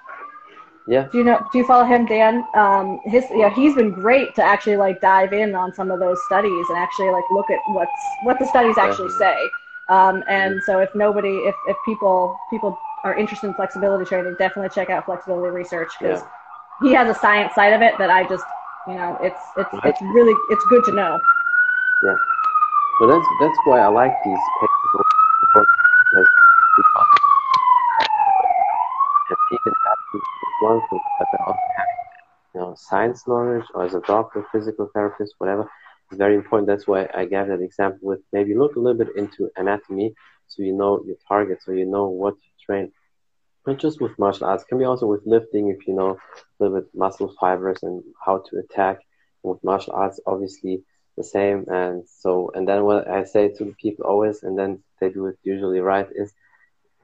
yeah. 0.88 1.08
Do 1.12 1.18
you 1.18 1.24
know? 1.24 1.40
Do 1.52 1.58
you 1.58 1.66
follow 1.66 1.86
him, 1.86 2.06
Dan? 2.06 2.46
Um, 2.54 3.00
his 3.06 3.26
yeah, 3.32 3.50
he's 3.50 3.76
been 3.76 3.92
great 3.92 4.36
to 4.36 4.44
actually 4.44 4.78
like 4.78 5.02
dive 5.02 5.34
in 5.34 5.56
on 5.56 5.74
some 5.74 5.90
of 5.90 6.00
those 6.00 6.24
studies 6.26 6.66
and 6.70 6.78
actually 6.78 7.10
like 7.10 7.24
look 7.32 7.50
at 7.50 7.60
what's 7.68 7.92
what 8.24 8.38
the 8.38 8.46
studies 8.46 8.78
actually 8.78 9.10
say. 9.18 9.36
Um, 9.90 10.24
and 10.28 10.62
so 10.64 10.80
if 10.80 10.94
nobody, 10.94 11.38
if 11.38 11.56
if 11.68 11.78
people 11.86 12.38
people 12.52 12.78
are 13.04 13.18
interested 13.18 13.48
in 13.48 13.54
flexibility 13.56 14.06
training, 14.06 14.36
definitely 14.38 14.70
check 14.70 14.90
out 14.92 15.06
flexibility 15.06 15.50
research 15.50 15.90
because 16.00 16.22
yeah. 16.22 16.88
he 16.88 16.94
has 16.94 17.10
a 17.10 17.20
science 17.20 17.56
side 17.56 17.74
of 17.74 17.82
it 17.82 17.98
that 17.98 18.12
I 18.12 18.28
just 18.28 18.46
you 18.88 18.94
know 18.94 19.18
it's 19.22 19.42
it's 19.58 19.70
it's 19.86 20.02
really 20.02 20.34
it's 20.50 20.66
good 20.66 20.84
to 20.86 20.92
know. 20.92 21.20
Yeah. 22.04 22.16
Well, 23.00 23.10
that's 23.10 23.28
that's 23.42 23.58
why 23.66 23.80
I 23.80 23.88
like 23.88 24.14
these 24.24 24.38
papers 24.62 25.06
because 26.16 26.28
even 29.52 29.74
one 30.70 30.82
thing, 30.90 31.00
but 31.20 31.40
also 31.48 31.68
having 31.80 32.02
you 32.54 32.60
know 32.62 32.72
science 32.78 33.20
knowledge 33.28 33.66
or 33.74 33.86
as 33.86 33.94
a 33.94 34.02
doctor, 34.02 34.46
physical 34.52 34.90
therapist, 34.94 35.36
whatever, 35.40 35.64
is 36.12 36.18
very 36.18 36.36
important. 36.36 36.68
That's 36.68 36.88
why 36.88 37.02
I 37.14 37.26
gave 37.34 37.48
that 37.48 37.62
example 37.70 38.04
with 38.10 38.22
maybe 38.34 38.56
look 38.56 38.76
a 38.76 38.80
little 38.80 39.02
bit 39.04 39.16
into 39.16 39.50
anatomy 39.56 40.14
so 40.48 40.64
you 40.64 40.74
know 40.74 41.04
your 41.06 41.18
target, 41.28 41.60
so 41.64 41.72
you 41.72 41.86
know 41.86 42.08
what 42.10 42.36
to 42.36 42.66
train. 42.66 42.92
Not 43.66 43.80
just 43.80 44.00
with 44.00 44.20
martial 44.20 44.48
arts, 44.48 44.64
can 44.64 44.78
be 44.78 44.86
also 44.86 45.08
with 45.08 45.26
lifting 45.26 45.70
if 45.70 45.88
you 45.88 45.96
know 45.96 46.12
a 46.12 46.18
little 46.60 46.80
bit 46.80 46.90
muscle 46.94 47.34
fibers 47.40 47.80
and 47.84 48.04
how 48.24 48.44
to 48.48 48.60
attack. 48.60 49.00
And 49.44 49.54
with 49.54 49.64
martial 49.64 49.94
arts, 49.94 50.20
obviously 50.26 50.84
the 51.18 51.24
same. 51.24 51.66
And 51.68 52.04
so, 52.08 52.52
and 52.54 52.68
then 52.68 52.84
what 52.84 53.08
I 53.08 53.24
say 53.24 53.50
to 53.50 53.66
the 53.66 53.76
people 53.82 54.06
always, 54.06 54.44
and 54.44 54.58
then 54.58 54.84
they 55.00 55.10
do 55.10 55.26
it 55.28 55.38
usually 55.44 55.80
right, 55.80 56.08
is 56.14 56.34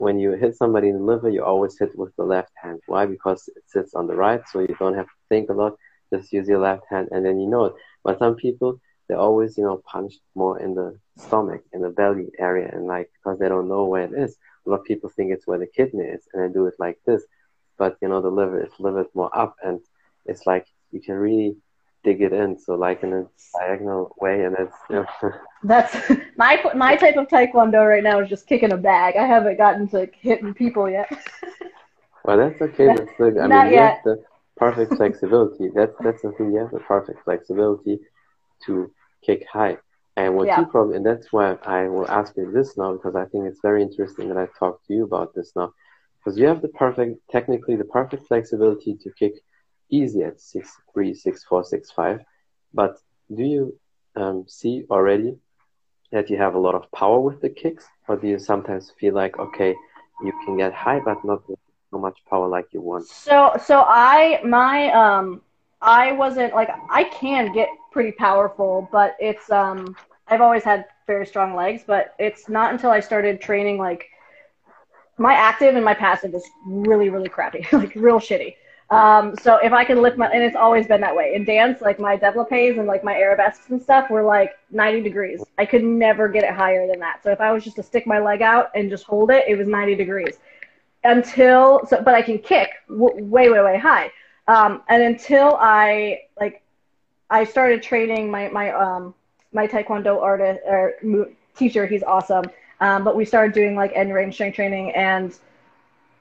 when 0.01 0.17
you 0.17 0.31
hit 0.31 0.57
somebody 0.57 0.89
in 0.89 0.97
the 0.97 1.03
liver, 1.03 1.29
you 1.29 1.43
always 1.43 1.77
hit 1.77 1.95
with 1.95 2.11
the 2.15 2.23
left 2.23 2.51
hand. 2.55 2.79
Why? 2.87 3.05
Because 3.05 3.47
it 3.55 3.61
sits 3.67 3.93
on 3.93 4.07
the 4.07 4.15
right, 4.15 4.41
so 4.49 4.59
you 4.59 4.75
don't 4.79 4.95
have 4.95 5.05
to 5.05 5.19
think 5.29 5.51
a 5.51 5.53
lot. 5.53 5.73
Just 6.11 6.33
use 6.33 6.47
your 6.47 6.57
left 6.59 6.85
hand, 6.89 7.09
and 7.11 7.23
then 7.23 7.39
you 7.39 7.47
know 7.47 7.65
it. 7.65 7.73
But 8.03 8.17
some 8.17 8.33
people, 8.33 8.81
they 9.07 9.13
always, 9.13 9.59
you 9.59 9.63
know, 9.63 9.79
punch 9.85 10.15
more 10.33 10.59
in 10.59 10.73
the 10.73 10.97
stomach, 11.17 11.61
in 11.71 11.81
the 11.83 11.91
belly 11.91 12.29
area, 12.39 12.67
and 12.73 12.87
like 12.87 13.11
because 13.13 13.37
they 13.37 13.47
don't 13.47 13.69
know 13.69 13.85
where 13.85 14.05
it 14.05 14.13
is. 14.13 14.35
A 14.65 14.71
lot 14.71 14.79
of 14.79 14.85
people 14.85 15.11
think 15.11 15.31
it's 15.31 15.45
where 15.45 15.59
the 15.59 15.67
kidney 15.67 16.05
is, 16.05 16.23
and 16.33 16.41
they 16.41 16.51
do 16.51 16.65
it 16.65 16.73
like 16.79 16.97
this. 17.05 17.21
But 17.77 17.97
you 18.01 18.07
know, 18.07 18.21
the 18.23 18.31
liver 18.39 18.59
is 18.65 18.71
a 18.79 18.81
little 18.81 19.03
bit 19.03 19.11
more 19.13 19.29
up, 19.37 19.55
and 19.63 19.81
it's 20.25 20.47
like 20.47 20.65
you 20.91 20.99
can 20.99 21.13
really 21.13 21.57
dig 22.03 22.21
it 22.21 22.33
in. 22.33 22.57
So 22.57 22.75
like 22.75 23.03
in 23.03 23.13
a 23.13 23.25
diagonal 23.57 24.15
way, 24.19 24.43
and 24.43 24.55
it's 24.57 24.75
you 24.89 24.95
know. 24.97 25.31
That's 25.63 25.95
my 26.37 26.61
my 26.75 26.95
type 26.95 27.17
of 27.17 27.27
taekwondo 27.27 27.87
right 27.87 28.03
now 28.03 28.19
is 28.19 28.29
just 28.29 28.47
kicking 28.47 28.71
a 28.71 28.77
bag. 28.77 29.15
I 29.15 29.27
haven't 29.27 29.57
gotten 29.57 29.87
to 29.89 30.09
hitting 30.19 30.53
people 30.53 30.89
yet. 30.89 31.11
well, 32.25 32.37
that's 32.37 32.59
okay. 32.61 32.87
That's 32.87 33.11
good. 33.17 33.37
I 33.37 33.47
Not 33.47 33.65
mean, 33.65 33.73
yet. 33.73 34.01
you 34.05 34.09
have 34.09 34.17
the 34.17 34.23
perfect 34.57 34.95
flexibility. 34.95 35.69
that's 35.75 35.93
that's 36.03 36.21
the 36.23 36.31
thing. 36.31 36.51
You 36.51 36.59
have 36.59 36.71
the 36.71 36.79
perfect 36.79 37.23
flexibility 37.23 37.99
to 38.65 38.91
kick 39.23 39.45
high. 39.47 39.77
And 40.17 40.35
what 40.35 40.47
yeah. 40.47 40.59
you 40.59 40.65
probably, 40.65 40.97
and 40.97 41.05
that's 41.05 41.31
why 41.31 41.53
I 41.63 41.87
will 41.87 42.09
ask 42.09 42.35
you 42.35 42.51
this 42.51 42.77
now 42.77 42.93
because 42.93 43.15
I 43.15 43.25
think 43.25 43.45
it's 43.45 43.61
very 43.61 43.81
interesting 43.81 44.27
that 44.27 44.37
I 44.37 44.47
talk 44.59 44.85
to 44.87 44.93
you 44.93 45.03
about 45.05 45.33
this 45.33 45.53
now, 45.55 45.73
because 46.19 46.37
you 46.37 46.47
have 46.47 46.61
the 46.61 46.67
perfect, 46.67 47.19
technically 47.29 47.75
the 47.75 47.85
perfect 47.85 48.27
flexibility 48.27 48.97
to 49.03 49.11
kick 49.17 49.33
easy 49.91 50.23
at 50.23 50.39
six 50.39 50.71
three, 50.93 51.13
six 51.13 51.43
four, 51.43 51.63
six 51.63 51.91
five. 51.91 52.21
But 52.73 52.97
do 53.35 53.43
you 53.43 53.79
um, 54.15 54.45
see 54.47 54.85
already 54.89 55.37
that 56.11 56.29
you 56.29 56.37
have 56.37 56.55
a 56.55 56.59
lot 56.59 56.75
of 56.75 56.91
power 56.91 57.19
with 57.19 57.41
the 57.41 57.49
kicks, 57.49 57.85
or 58.07 58.17
do 58.17 58.27
you 58.27 58.39
sometimes 58.39 58.91
feel 58.99 59.13
like 59.13 59.37
okay, 59.37 59.75
you 60.23 60.33
can 60.45 60.57
get 60.57 60.73
high, 60.73 60.99
but 60.99 61.23
not 61.23 61.43
so 61.91 61.97
much 61.99 62.17
power 62.29 62.47
like 62.47 62.67
you 62.71 62.81
want? 62.81 63.05
So, 63.05 63.55
so 63.63 63.83
I 63.87 64.41
my 64.43 64.91
um 64.91 65.41
I 65.81 66.11
wasn't 66.13 66.53
like 66.53 66.69
I 66.89 67.05
can 67.05 67.53
get 67.53 67.69
pretty 67.91 68.11
powerful, 68.13 68.87
but 68.91 69.15
it's 69.19 69.49
um 69.51 69.95
I've 70.27 70.41
always 70.41 70.63
had 70.63 70.85
very 71.07 71.25
strong 71.25 71.55
legs, 71.55 71.83
but 71.85 72.15
it's 72.19 72.47
not 72.47 72.71
until 72.71 72.91
I 72.91 72.99
started 73.01 73.41
training 73.41 73.77
like 73.77 74.05
my 75.17 75.33
active 75.33 75.75
and 75.75 75.83
my 75.83 75.93
passive 75.93 76.33
is 76.33 76.47
really 76.65 77.09
really 77.09 77.29
crappy, 77.29 77.65
like 77.71 77.93
real 77.95 78.19
shitty. 78.19 78.55
Um, 78.91 79.35
so 79.41 79.55
if 79.55 79.71
I 79.71 79.85
can 79.85 80.01
lift 80.01 80.17
my, 80.17 80.27
and 80.27 80.43
it's 80.43 80.55
always 80.55 80.85
been 80.85 80.99
that 80.99 81.15
way 81.15 81.33
in 81.33 81.45
dance, 81.45 81.81
like 81.81 81.97
my 81.97 82.17
développés 82.17 82.77
and 82.77 82.87
like 82.87 83.05
my 83.05 83.15
arabesques 83.15 83.69
and 83.69 83.81
stuff 83.81 84.09
were 84.09 84.21
like 84.21 84.51
90 84.69 85.01
degrees. 85.01 85.41
I 85.57 85.65
could 85.65 85.83
never 85.83 86.27
get 86.27 86.43
it 86.43 86.53
higher 86.53 86.85
than 86.87 86.99
that. 86.99 87.23
So 87.23 87.31
if 87.31 87.39
I 87.39 87.53
was 87.53 87.63
just 87.63 87.77
to 87.77 87.83
stick 87.83 88.05
my 88.05 88.19
leg 88.19 88.41
out 88.41 88.69
and 88.75 88.89
just 88.89 89.05
hold 89.05 89.31
it, 89.31 89.45
it 89.47 89.57
was 89.57 89.65
90 89.65 89.95
degrees 89.95 90.35
until, 91.05 91.85
so, 91.87 92.01
but 92.03 92.15
I 92.15 92.21
can 92.21 92.37
kick 92.37 92.69
w- 92.89 93.23
way, 93.23 93.49
way, 93.49 93.61
way 93.63 93.77
high. 93.77 94.11
Um, 94.49 94.83
and 94.89 95.01
until 95.01 95.57
I 95.61 96.23
like, 96.37 96.61
I 97.29 97.45
started 97.45 97.81
training 97.81 98.29
my, 98.29 98.49
my, 98.49 98.71
um, 98.71 99.15
my 99.53 99.67
Taekwondo 99.67 100.21
artist 100.21 100.59
or 100.65 100.95
teacher. 101.55 101.85
He's 101.87 102.03
awesome. 102.03 102.43
Um, 102.81 103.05
but 103.05 103.15
we 103.15 103.23
started 103.23 103.53
doing 103.53 103.73
like 103.73 103.93
end 103.95 104.13
range 104.13 104.33
strength 104.33 104.55
training 104.55 104.91
and, 104.95 105.33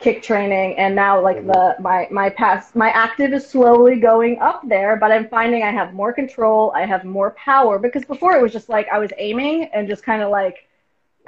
kick 0.00 0.22
training 0.22 0.74
and 0.78 0.94
now 0.94 1.20
like 1.20 1.46
the 1.46 1.76
my 1.78 2.08
my 2.10 2.30
past 2.30 2.74
my 2.74 2.88
active 2.90 3.34
is 3.34 3.46
slowly 3.46 4.00
going 4.00 4.38
up 4.38 4.66
there 4.66 4.96
but 4.96 5.12
i'm 5.12 5.28
finding 5.28 5.62
i 5.62 5.70
have 5.70 5.92
more 5.92 6.10
control 6.10 6.72
i 6.74 6.86
have 6.86 7.04
more 7.04 7.32
power 7.32 7.78
because 7.78 8.02
before 8.06 8.34
it 8.34 8.40
was 8.40 8.50
just 8.50 8.70
like 8.70 8.88
i 8.90 8.98
was 8.98 9.10
aiming 9.18 9.64
and 9.74 9.86
just 9.86 10.02
kind 10.02 10.22
of 10.22 10.30
like 10.30 10.66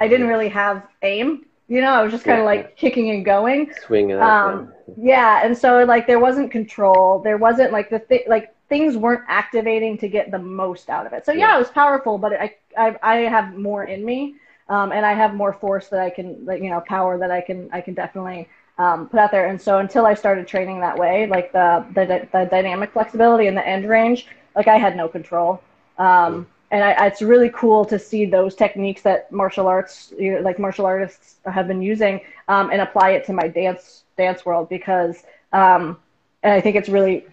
i 0.01 0.07
didn't 0.07 0.27
really 0.27 0.49
have 0.49 0.87
aim 1.03 1.45
you 1.67 1.81
know 1.81 1.91
i 1.91 2.01
was 2.01 2.11
just 2.11 2.25
kind 2.25 2.39
of 2.39 2.43
yeah. 2.43 2.45
like 2.45 2.75
kicking 2.75 3.11
and 3.11 3.23
going. 3.23 3.71
Swinging 3.85 4.19
um 4.19 4.73
yeah. 4.97 5.45
and 5.45 5.55
so 5.55 5.83
like 5.83 6.07
there 6.07 6.19
wasn't 6.19 6.49
control 6.51 7.19
there 7.19 7.37
wasn't 7.37 7.71
like 7.71 7.91
the 7.91 7.99
thing 7.99 8.21
like 8.27 8.55
things 8.69 8.97
weren't 8.97 9.23
activating 9.27 9.99
to 9.99 10.07
get 10.07 10.31
the 10.31 10.39
most 10.39 10.89
out 10.89 11.05
of 11.05 11.13
it. 11.13 11.25
So 11.25 11.31
yeah, 11.31 11.49
yeah. 11.49 11.55
it 11.57 11.59
was 11.59 11.69
powerful 11.69 12.17
but 12.17 12.33
I, 12.33 12.55
I 12.75 12.95
i 13.03 13.15
have 13.17 13.55
more 13.55 13.83
in 13.83 14.03
me 14.03 14.35
um, 14.69 14.91
and 14.91 15.05
I 15.05 15.13
have 15.13 15.33
more 15.35 15.53
force 15.53 15.89
that 15.89 15.99
I 15.99 16.09
can, 16.09 16.45
like, 16.45 16.61
you 16.61 16.69
know, 16.69 16.79
power 16.79 17.17
that 17.17 17.31
I 17.31 17.41
can, 17.41 17.69
I 17.73 17.81
can 17.81 17.93
definitely 17.93 18.47
um, 18.77 19.07
put 19.07 19.19
out 19.19 19.31
there. 19.31 19.47
And 19.47 19.61
so 19.61 19.79
until 19.79 20.05
I 20.05 20.13
started 20.13 20.47
training 20.47 20.79
that 20.81 20.97
way, 20.97 21.27
like 21.27 21.51
the, 21.51 21.85
the, 21.93 22.27
the 22.31 22.45
dynamic 22.45 22.91
flexibility 22.91 23.47
and 23.47 23.55
the 23.55 23.67
end 23.67 23.87
range, 23.87 24.27
like 24.55 24.67
I 24.67 24.77
had 24.77 24.95
no 24.95 25.07
control. 25.07 25.61
Um, 25.97 26.47
and 26.71 26.83
I, 26.83 27.05
it's 27.05 27.21
really 27.21 27.49
cool 27.49 27.85
to 27.85 27.99
see 27.99 28.25
those 28.25 28.55
techniques 28.55 29.03
that 29.03 29.31
martial 29.31 29.67
arts, 29.67 30.11
you 30.17 30.33
know, 30.33 30.39
like 30.39 30.57
martial 30.57 30.87
artists 30.87 31.35
have 31.45 31.67
been 31.67 31.83
using, 31.83 32.19
um, 32.47 32.71
and 32.71 32.81
apply 32.81 33.11
it 33.11 33.25
to 33.27 33.33
my 33.33 33.47
dance 33.47 34.03
dance 34.17 34.43
world 34.43 34.69
because, 34.69 35.23
um, 35.53 35.99
and 36.41 36.51
I 36.51 36.61
think 36.61 36.75
it's 36.75 36.89
really, 36.89 37.27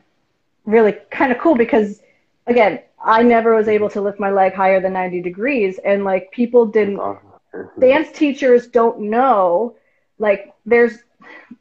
really 0.67 0.93
kind 1.11 1.33
of 1.33 1.39
cool 1.39 1.55
because, 1.55 2.03
again, 2.47 2.81
I 3.03 3.23
never 3.23 3.55
was 3.55 3.67
able 3.67 3.89
to 3.91 4.03
lift 4.03 4.21
my 4.21 4.31
leg 4.31 4.53
higher 4.53 4.79
than 4.79 4.93
90 4.93 5.23
degrees, 5.23 5.79
and 5.87 6.05
like 6.05 6.31
people 6.33 6.67
didn't, 6.67 7.01
dance 7.81 8.13
teachers 8.13 8.67
don't 8.67 9.01
know, 9.01 9.75
like 10.19 10.53
there's 10.67 10.99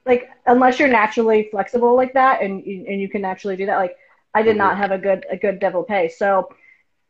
like 0.06 0.30
unless 0.46 0.80
you're 0.80 0.88
naturally 0.88 1.48
flexible 1.52 1.96
like 1.96 2.14
that 2.14 2.42
and 2.42 2.64
and 2.64 3.02
you 3.02 3.10
can 3.10 3.22
naturally 3.22 3.56
do 3.56 3.66
that 3.66 3.78
like 3.78 3.96
I 4.34 4.42
did 4.42 4.52
mm-hmm. 4.52 4.60
not 4.60 4.78
have 4.78 4.92
a 4.92 4.98
good 4.98 5.26
a 5.30 5.38
good 5.38 5.60
développé. 5.60 6.12
So 6.12 6.50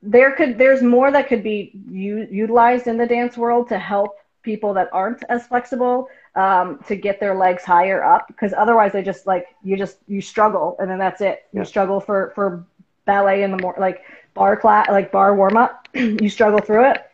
there 0.01 0.31
could 0.31 0.57
there's 0.57 0.81
more 0.81 1.11
that 1.11 1.27
could 1.27 1.43
be 1.43 1.71
u- 1.89 2.27
utilized 2.31 2.87
in 2.87 2.97
the 2.97 3.05
dance 3.05 3.37
world 3.37 3.67
to 3.69 3.77
help 3.77 4.15
people 4.41 4.73
that 4.73 4.89
aren't 4.93 5.23
as 5.27 5.45
flexible 5.47 6.07
um, 6.35 6.79
to 6.87 6.95
get 6.95 7.19
their 7.19 7.35
legs 7.35 7.63
higher 7.63 8.01
up 8.03 8.27
because 8.27 8.53
otherwise 8.53 8.93
they 8.93 9.03
just 9.03 9.27
like 9.27 9.47
you 9.63 9.75
just 9.75 9.97
you 10.07 10.21
struggle 10.21 10.77
and 10.79 10.89
then 10.89 10.97
that's 10.97 11.21
it. 11.21 11.45
You 11.51 11.65
struggle 11.65 11.99
for 11.99 12.31
for 12.35 12.65
ballet 13.05 13.43
in 13.43 13.51
the 13.51 13.57
more 13.57 13.75
like 13.77 14.03
barre 14.33 14.55
class 14.55 14.87
like 14.89 15.11
barre 15.11 15.35
warm 15.35 15.57
up 15.57 15.87
you 15.93 16.29
struggle 16.29 16.59
through 16.59 16.91
it 16.91 17.08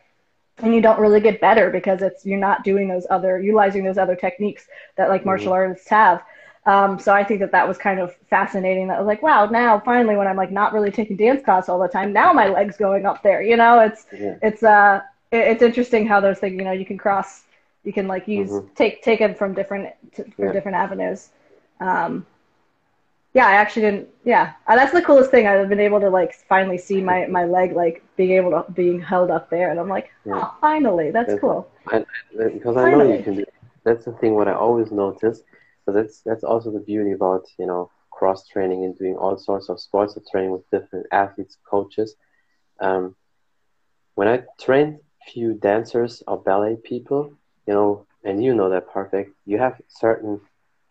and 0.58 0.74
you 0.74 0.80
don't 0.80 0.98
really 0.98 1.20
get 1.20 1.40
better 1.40 1.70
because 1.70 2.02
it's 2.02 2.24
you're 2.24 2.38
not 2.38 2.64
doing 2.64 2.88
those 2.88 3.06
other 3.10 3.40
utilizing 3.40 3.84
those 3.84 3.98
other 3.98 4.16
techniques 4.16 4.66
that 4.96 5.08
like 5.08 5.24
martial 5.24 5.46
mm-hmm. 5.46 5.70
artists 5.70 5.88
have 5.88 6.22
um, 6.66 6.98
so 6.98 7.12
I 7.12 7.22
think 7.22 7.40
that 7.40 7.52
that 7.52 7.66
was 7.66 7.78
kind 7.78 8.00
of 8.00 8.14
fascinating. 8.28 8.88
That 8.88 8.98
was 8.98 9.06
like, 9.06 9.22
wow, 9.22 9.46
now 9.46 9.78
finally, 9.78 10.16
when 10.16 10.26
I'm 10.26 10.36
like 10.36 10.50
not 10.50 10.72
really 10.72 10.90
taking 10.90 11.16
dance 11.16 11.44
class 11.44 11.68
all 11.68 11.78
the 11.78 11.86
time, 11.86 12.12
now 12.12 12.32
my 12.32 12.48
legs 12.48 12.76
going 12.76 13.06
up 13.06 13.22
there. 13.22 13.40
You 13.40 13.56
know, 13.56 13.78
it's 13.80 14.06
yeah. 14.12 14.36
it's 14.42 14.64
uh 14.64 15.00
it, 15.30 15.38
it's 15.38 15.62
interesting 15.62 16.06
how 16.06 16.20
those 16.20 16.40
things. 16.40 16.56
You 16.58 16.64
know, 16.64 16.72
you 16.72 16.84
can 16.84 16.98
cross, 16.98 17.44
you 17.84 17.92
can 17.92 18.08
like 18.08 18.26
use 18.26 18.50
mm-hmm. 18.50 18.74
take 18.74 19.02
take 19.02 19.20
them 19.20 19.36
from 19.36 19.54
different 19.54 19.94
to, 20.16 20.24
from 20.24 20.46
yeah. 20.46 20.52
different 20.52 20.76
avenues. 20.76 21.28
Um, 21.78 22.26
yeah, 23.36 23.46
I 23.46 23.52
actually 23.52 23.82
didn't. 23.82 24.08
Yeah, 24.24 24.54
uh, 24.66 24.76
that's 24.76 24.92
the 24.92 25.02
coolest 25.02 25.30
thing. 25.30 25.46
I've 25.46 25.68
been 25.68 25.80
able 25.88 26.00
to 26.00 26.10
like 26.10 26.34
finally 26.48 26.78
see 26.78 27.00
my 27.00 27.26
my 27.26 27.44
leg 27.44 27.74
like 27.74 28.02
being 28.16 28.32
able 28.32 28.50
to 28.50 28.64
being 28.72 29.00
held 29.00 29.30
up 29.30 29.50
there, 29.50 29.70
and 29.70 29.78
I'm 29.78 29.88
like, 29.88 30.10
oh, 30.26 30.54
finally, 30.60 31.10
that's, 31.10 31.28
that's 31.28 31.40
cool. 31.40 31.68
Because 31.84 32.74
finally. 32.74 33.04
I 33.04 33.08
know 33.08 33.16
you 33.16 33.22
can 33.22 33.36
do. 33.36 33.44
That's 33.84 34.04
the 34.04 34.12
thing. 34.12 34.34
What 34.34 34.48
I 34.48 34.54
always 34.54 34.90
notice 34.90 35.42
so 35.86 35.92
that's 35.92 36.20
that's 36.22 36.44
also 36.44 36.72
the 36.72 36.80
beauty 36.80 37.12
about 37.12 37.44
you 37.58 37.66
know 37.66 37.90
cross 38.10 38.46
training 38.48 38.84
and 38.84 38.98
doing 38.98 39.16
all 39.16 39.38
sorts 39.38 39.68
of 39.68 39.80
sports 39.80 40.16
of 40.16 40.24
training 40.30 40.50
with 40.50 40.68
different 40.70 41.06
athletes, 41.12 41.56
coaches. 41.68 42.16
Um, 42.80 43.14
when 44.14 44.26
I 44.26 44.42
trained 44.60 44.98
few 45.32 45.54
dancers 45.54 46.22
or 46.26 46.42
ballet 46.42 46.76
people, 46.76 47.32
you 47.66 47.74
know, 47.74 48.06
and 48.24 48.42
you 48.42 48.54
know 48.54 48.70
that 48.70 48.90
perfect, 48.90 49.32
you 49.44 49.58
have 49.58 49.80
certain 49.88 50.40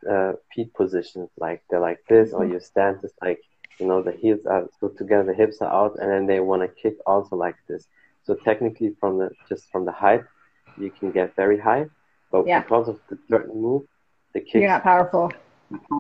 uh, 0.10 0.34
feet 0.54 0.74
positions, 0.74 1.30
like 1.38 1.64
they're 1.70 1.80
like 1.80 2.00
this, 2.08 2.34
or 2.34 2.42
mm-hmm. 2.42 2.52
your 2.52 2.60
stance 2.60 3.04
is 3.04 3.14
like, 3.22 3.42
you 3.80 3.88
know, 3.88 4.02
the 4.02 4.12
heels 4.12 4.46
are 4.46 4.68
put 4.80 4.98
together, 4.98 5.24
the 5.24 5.34
hips 5.34 5.62
are 5.62 5.72
out, 5.72 5.98
and 6.00 6.10
then 6.10 6.26
they 6.26 6.40
want 6.40 6.62
to 6.62 6.68
kick 6.68 6.98
also 7.06 7.36
like 7.36 7.56
this. 7.68 7.88
So 8.24 8.36
technically, 8.36 8.96
from 9.00 9.18
the 9.20 9.30
just 9.50 9.66
from 9.72 9.86
the 9.86 9.92
height, 9.92 10.24
you 10.78 10.90
can 10.90 11.12
get 11.12 11.36
very 11.36 11.60
high, 11.60 11.88
but 12.32 12.48
yeah. 12.48 12.62
because 12.62 12.88
of 12.88 13.00
the 13.10 13.18
certain 13.30 13.62
move, 13.62 13.84
the 14.34 14.40
kids. 14.40 14.62
You're 14.62 14.70
not 14.70 14.84
powerful. 14.84 15.32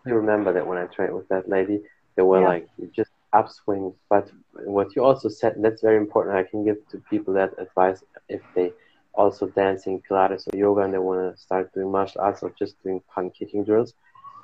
I 0.05 0.09
remember 0.09 0.53
that 0.53 0.65
when 0.65 0.77
I 0.77 0.85
trained 0.85 1.15
with 1.15 1.27
that 1.29 1.49
lady, 1.49 1.81
they 2.15 2.21
were 2.21 2.41
yeah. 2.41 2.47
like 2.47 2.69
just 2.95 3.11
upswings. 3.33 3.95
But 4.09 4.31
what 4.53 4.95
you 4.95 5.03
also 5.03 5.29
said, 5.29 5.55
that's 5.57 5.81
very 5.81 5.97
important. 5.97 6.35
I 6.35 6.43
can 6.43 6.63
give 6.63 6.77
to 6.89 6.97
people 7.09 7.33
that 7.35 7.53
advice 7.57 8.03
if 8.29 8.41
they 8.55 8.71
also 9.15 9.47
dancing 9.47 10.01
Pilates 10.07 10.47
or 10.47 10.57
yoga 10.57 10.81
and 10.81 10.93
they 10.93 10.97
want 10.97 11.35
to 11.35 11.41
start 11.41 11.73
doing 11.73 11.91
martial 11.91 12.21
arts 12.21 12.43
or 12.43 12.53
just 12.57 12.81
doing 12.83 13.01
pun 13.13 13.31
kicking 13.31 13.63
drills 13.63 13.93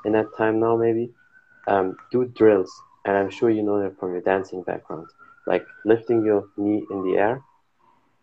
in 0.06 0.14
that 0.14 0.28
time 0.38 0.60
now 0.60 0.76
maybe. 0.76 1.12
Um, 1.68 1.96
do 2.12 2.26
drills, 2.26 2.72
and 3.06 3.16
I'm 3.16 3.30
sure 3.30 3.50
you 3.50 3.62
know 3.62 3.82
that 3.82 4.00
from 4.00 4.14
your 4.14 4.22
dancing 4.22 4.64
background, 4.64 5.08
like 5.46 5.66
lifting 5.86 6.26
your 6.26 6.48
knee 6.58 6.84
in 6.90 7.04
the 7.04 7.18
air 7.18 7.44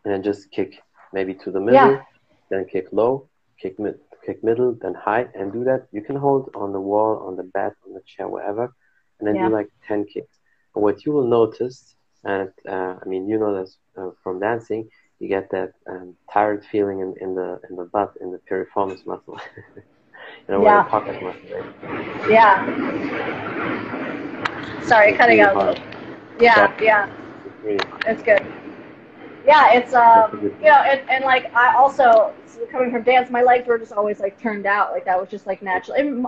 and 0.04 0.12
then 0.12 0.22
just 0.22 0.50
kick 0.50 0.82
maybe 1.12 1.34
to 1.34 1.50
the 1.50 1.61
middle, 1.61 1.92
yeah. 1.92 2.02
then 2.50 2.66
kick 2.66 2.88
low, 2.92 3.28
kick 3.61 3.78
mid, 3.78 3.98
kick 4.24 4.42
middle, 4.42 4.76
then 4.80 4.94
high, 4.94 5.28
and 5.34 5.52
do 5.52 5.64
that. 5.64 5.87
You 5.92 6.02
can 6.02 6.16
hold 6.16 6.50
on 6.54 6.72
the 6.72 6.80
wall, 6.80 7.24
on 7.26 7.37
the 7.37 7.44
bed, 7.44 7.72
on 7.87 7.94
the 7.94 8.02
chair, 8.06 8.28
wherever, 8.28 8.74
and 9.18 9.28
then 9.28 9.37
yeah. 9.37 9.48
do 9.48 9.54
like 9.54 9.68
10 9.87 10.06
kicks. 10.06 10.38
And 10.74 10.82
what 10.82 11.04
you 11.04 11.12
will 11.12 11.26
notice, 11.26 11.94
and 12.24 12.50
uh, 12.68 12.96
I 13.02 13.04
mean, 13.06 13.28
you 13.28 13.38
know 13.38 13.58
this 13.58 13.76
uh, 13.96 14.11
from 14.22 14.40
dancing, 14.40 14.88
you 15.20 15.28
get 15.28 15.50
that 15.50 15.72
um, 15.87 16.14
tired 16.33 16.64
feeling 16.70 17.00
in, 17.00 17.14
in 17.20 17.35
the 17.35 17.61
in 17.68 17.76
the 17.76 17.85
butt, 17.85 18.14
in 18.20 18.31
the 18.31 18.40
piriformis 18.50 19.04
muscle. 19.07 19.38
you 19.76 19.83
know, 20.48 20.62
yeah. 20.62 20.85
pocket 20.85 21.20
muscle 21.22 21.40
is. 21.44 22.31
Yeah. 22.31 22.64
Sorry, 24.83 25.11
it's 25.11 25.18
cutting 25.18 25.40
out. 25.40 25.78
Yeah, 26.40 26.68
but 26.68 26.83
yeah. 26.83 27.11
It's, 27.44 27.64
really 27.64 27.81
it's 28.07 28.22
good. 28.22 28.46
Yeah, 29.48 29.72
it's 29.72 29.94
um, 29.94 30.42
you 30.42 30.66
know, 30.66 30.74
and, 30.74 31.08
and 31.08 31.24
like 31.24 31.52
I 31.54 31.74
also 31.74 32.34
coming 32.70 32.90
from 32.90 33.02
dance, 33.02 33.30
my 33.30 33.42
legs 33.42 33.66
were 33.66 33.78
just 33.78 33.92
always 33.92 34.20
like 34.20 34.38
turned 34.38 34.66
out, 34.66 34.92
like 34.92 35.06
that 35.06 35.18
was 35.18 35.30
just 35.30 35.46
like 35.46 35.62
natural. 35.62 35.96
And 35.96 36.26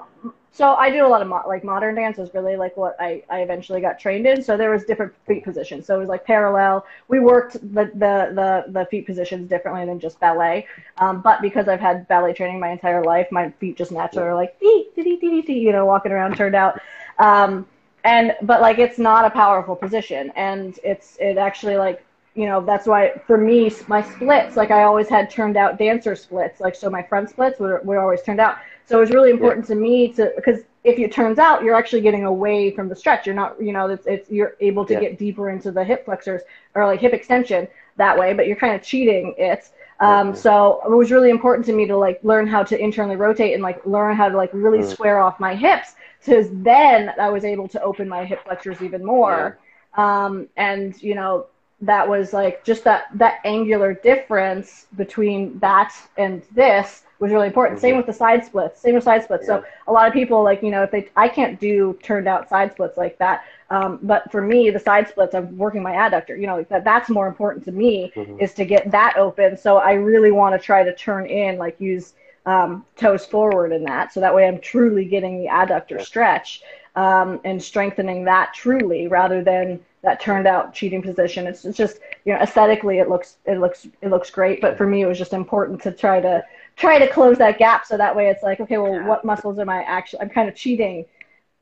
so 0.53 0.75
I 0.75 0.89
do 0.91 1.05
a 1.05 1.09
lot 1.09 1.21
of 1.21 1.29
mo- 1.29 1.43
like 1.47 1.63
modern 1.63 1.97
dance 1.97 2.19
is 2.19 2.33
really 2.33 2.57
like 2.57 2.79
what 2.79 2.97
I, 2.99 3.23
I 3.29 3.41
eventually 3.41 3.83
got 3.83 4.01
trained 4.01 4.27
in. 4.27 4.43
So 4.43 4.57
there 4.57 4.71
was 4.71 4.85
different 4.85 5.13
feet 5.27 5.45
positions. 5.45 5.85
So 5.85 5.97
it 5.97 5.99
was 5.99 6.09
like 6.09 6.25
parallel. 6.25 6.87
We 7.09 7.21
worked 7.21 7.55
the 7.75 7.91
the 7.95 8.33
the, 8.35 8.65
the 8.69 8.87
feet 8.87 9.05
positions 9.05 9.51
differently 9.51 9.85
than 9.85 10.01
just 10.01 10.19
ballet. 10.19 10.67
Um, 10.97 11.21
but 11.21 11.43
because 11.43 11.69
I've 11.69 11.79
had 11.81 12.09
ballet 12.09 12.33
training 12.33 12.59
my 12.59 12.71
entire 12.71 13.05
life, 13.05 13.29
my 13.31 13.51
feet 13.61 13.77
just 13.77 13.93
naturally 13.93 14.29
are 14.29 14.35
like 14.35 14.59
dee, 14.61 14.89
dee, 14.97 15.19
dee, 15.21 15.43
dee, 15.43 15.59
you 15.59 15.73
know, 15.73 15.85
walking 15.85 16.11
around 16.11 16.37
turned 16.37 16.55
out. 16.55 16.81
Um, 17.19 17.67
and 18.05 18.35
but 18.41 18.63
like 18.63 18.79
it's 18.79 18.99
not 18.99 19.27
a 19.27 19.31
powerful 19.31 19.77
position, 19.77 20.33
and 20.37 20.79
it's 20.83 21.19
it 21.21 21.37
actually 21.37 21.77
like 21.77 22.03
you 22.35 22.47
know 22.47 22.61
that's 22.65 22.87
why 22.87 23.13
for 23.27 23.37
me 23.37 23.71
my 23.89 24.03
splits 24.03 24.57
like 24.57 24.71
i 24.71 24.83
always 24.85 25.09
had 25.09 25.29
turned 25.29 25.57
out 25.57 25.79
dancer 25.79 26.15
splits 26.15 26.61
like 26.61 26.75
so 26.75 26.89
my 26.89 27.03
front 27.03 27.29
splits 27.29 27.59
were, 27.59 27.81
were 27.85 27.99
always 27.99 28.23
turned 28.23 28.41
out 28.41 28.59
so 28.87 28.99
it 28.99 29.01
was 29.01 29.11
really 29.11 29.31
important 29.31 29.69
yeah. 29.69 29.75
to 29.75 29.81
me 29.81 30.13
to 30.13 30.33
because 30.37 30.61
if 30.85 30.99
it 30.99 31.13
turns 31.13 31.39
out 31.39 31.63
you're 31.63 31.75
actually 31.75 32.01
getting 32.01 32.25
away 32.25 32.71
from 32.71 32.89
the 32.89 32.95
stretch 32.95 33.27
you're 33.27 33.35
not 33.35 33.61
you 33.61 33.73
know 33.73 33.89
it's, 33.89 34.07
it's 34.07 34.31
you're 34.31 34.57
able 34.61 34.85
to 34.85 34.95
yeah. 34.95 35.01
get 35.01 35.19
deeper 35.19 35.51
into 35.51 35.73
the 35.73 35.83
hip 35.83 36.05
flexors 36.05 36.43
or 36.75 36.87
like 36.87 37.01
hip 37.01 37.13
extension 37.13 37.67
that 37.97 38.17
way 38.17 38.33
but 38.33 38.47
you're 38.47 38.57
kind 38.57 38.75
of 38.75 38.83
cheating 38.83 39.35
it 39.37 39.71
um, 40.01 40.35
so 40.35 40.81
it 40.87 40.91
was 40.91 41.11
really 41.11 41.29
important 41.29 41.67
to 41.67 41.75
me 41.75 41.87
to 41.87 41.95
like 41.95 42.21
learn 42.23 42.47
how 42.47 42.63
to 42.63 42.79
internally 42.79 43.17
rotate 43.17 43.53
and 43.53 43.63
like 43.63 43.85
learn 43.85 44.17
how 44.17 44.31
to 44.31 44.37
like 44.37 44.49
really 44.55 44.79
mm. 44.79 44.91
square 44.91 45.19
off 45.19 45.39
my 45.39 45.55
hips 45.55 45.95
because 46.25 46.47
then 46.53 47.13
i 47.21 47.29
was 47.29 47.45
able 47.45 47.69
to 47.69 47.83
open 47.83 48.09
my 48.09 48.25
hip 48.25 48.43
flexors 48.45 48.81
even 48.81 49.05
more 49.05 49.59
yeah. 49.99 50.25
um, 50.25 50.49
and 50.57 51.03
you 51.03 51.15
know 51.15 51.47
that 51.83 52.07
was 52.07 52.33
like 52.33 52.65
just 52.65 52.85
that 52.85 53.07
that 53.15 53.41
angular 53.45 53.95
difference 53.95 54.87
between 54.97 55.59
that 55.61 55.95
and 56.19 56.43
this 56.53 57.03
was 57.21 57.33
really 57.33 57.47
important. 57.47 57.77
Mm-hmm. 57.77 57.87
Same 57.87 57.97
with 57.97 58.07
the 58.07 58.13
side 58.13 58.45
splits. 58.45 58.81
Same 58.81 58.95
with 58.95 59.05
side 59.05 59.23
splits. 59.23 59.45
Yeah. 59.47 59.61
So 59.61 59.65
a 59.87 59.93
lot 59.93 60.09
of 60.09 60.13
people 60.13 60.43
like 60.43 60.63
you 60.63 60.71
know 60.71 60.83
if 60.83 60.91
they 60.91 61.09
I 61.17 61.29
can't 61.29 61.61
do 61.61 61.99
turned 62.03 62.29
out 62.29 62.49
side 62.49 62.73
splits 62.73 62.97
like 62.97 63.19
that. 63.19 63.45
Um, 63.71 64.01
but 64.03 64.31
for 64.33 64.43
me, 64.43 64.71
the 64.71 64.81
side 64.81 65.09
splits, 65.09 65.35
I'm 65.35 65.57
working 65.57 65.83
my 65.83 65.93
adductor. 65.93 66.39
You 66.39 66.47
know 66.47 66.65
that 66.65 66.85
that's 66.85 67.09
more 67.09 67.29
important 67.29 67.65
to 67.67 67.73
me 67.73 68.13
mm-hmm. 68.15 68.41
is 68.41 68.53
to 68.55 68.65
get 68.65 68.91
that 68.91 69.17
open. 69.17 69.57
So 69.57 69.77
I 69.77 69.93
really 69.93 70.33
want 70.33 70.55
to 70.55 70.65
try 70.65 70.83
to 70.83 70.95
turn 70.95 71.27
in 71.27 71.59
like 71.59 71.81
use 71.81 72.15
um, 72.47 72.85
toes 72.97 73.25
forward 73.25 73.73
in 73.73 73.85
that. 73.85 74.13
So 74.13 74.21
that 74.21 74.35
way 74.35 74.47
I'm 74.47 74.61
truly 74.61 75.05
getting 75.05 75.41
the 75.41 75.49
adductor 75.49 76.01
stretch 76.01 76.63
um, 76.97 77.41
and 77.45 77.63
strengthening 77.63 78.25
that 78.25 78.55
truly 78.55 79.09
rather 79.09 79.43
than 79.43 79.81
that 80.03 80.21
turned 80.21 80.47
out 80.47 80.75
cheating 80.75 81.03
position. 81.03 81.47
It's, 81.47 81.65
it's 81.65 81.77
just 81.77 82.01
you 82.25 82.33
know 82.33 82.41
aesthetically 82.41 82.99
it 82.99 83.09
looks 83.09 83.37
it 83.45 83.59
looks 83.59 83.87
it 84.01 84.09
looks 84.09 84.31
great, 84.31 84.61
but 84.61 84.77
for 84.77 84.87
me 84.87 85.03
it 85.03 85.07
was 85.07 85.19
just 85.19 85.33
important 85.33 85.83
to 85.83 85.93
try 85.93 86.21
to 86.21 86.43
try 86.77 86.99
to 86.99 87.09
close 87.09 87.37
that 87.39 87.59
gap 87.59 87.85
so 87.85 87.97
that 87.97 88.15
way 88.15 88.29
it's 88.29 88.43
like 88.43 88.61
okay 88.61 88.79
well 88.79 89.05
what 89.05 89.25
muscles 89.25 89.59
am 89.59 89.69
I 89.69 89.83
actually 89.83 90.21
I'm 90.21 90.31
kind 90.31 90.49
of 90.49 90.55
cheating 90.55 91.05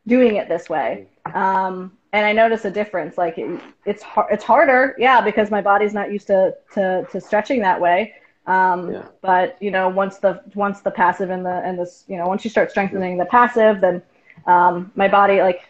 doing 0.07 0.37
it 0.37 0.49
this 0.49 0.69
way. 0.69 1.07
Um, 1.35 1.93
and 2.13 2.25
I 2.25 2.33
notice 2.33 2.65
a 2.65 2.71
difference. 2.71 3.19
Like 3.19 3.39
it, 3.39 3.61
it's 3.85 4.03
hard, 4.03 4.29
it's 4.33 4.43
harder, 4.43 4.97
yeah, 4.99 5.21
because 5.21 5.51
my 5.51 5.61
body's 5.61 5.95
not 5.95 6.11
used 6.11 6.27
to 6.29 6.55
to, 6.75 7.07
to 7.13 7.21
stretching 7.21 7.61
that 7.61 7.81
way. 7.81 8.15
Um, 8.47 8.91
yeah. 8.91 9.05
But 9.21 9.59
you 9.61 9.71
know, 9.71 9.89
once 9.89 10.19
the 10.19 10.43
once 10.55 10.81
the 10.81 10.91
passive 10.91 11.31
and 11.31 11.45
the 11.45 11.63
and 11.65 11.79
this, 11.79 12.05
you 12.09 12.17
know, 12.17 12.27
once 12.27 12.45
you 12.45 12.51
start 12.51 12.71
strengthening 12.71 13.19
the 13.19 13.27
passive, 13.27 13.81
then 13.81 14.03
um, 14.47 14.91
my 14.97 15.07
body 15.07 15.43
like 15.43 15.63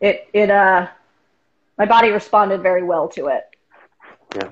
it 0.00 0.28
it 0.32 0.50
uh 0.50 0.88
my 1.78 1.86
body 1.86 2.10
responded 2.10 2.62
very 2.62 2.82
well 2.82 3.08
to 3.08 3.26
it. 3.26 3.44
Yeah. 4.34 4.50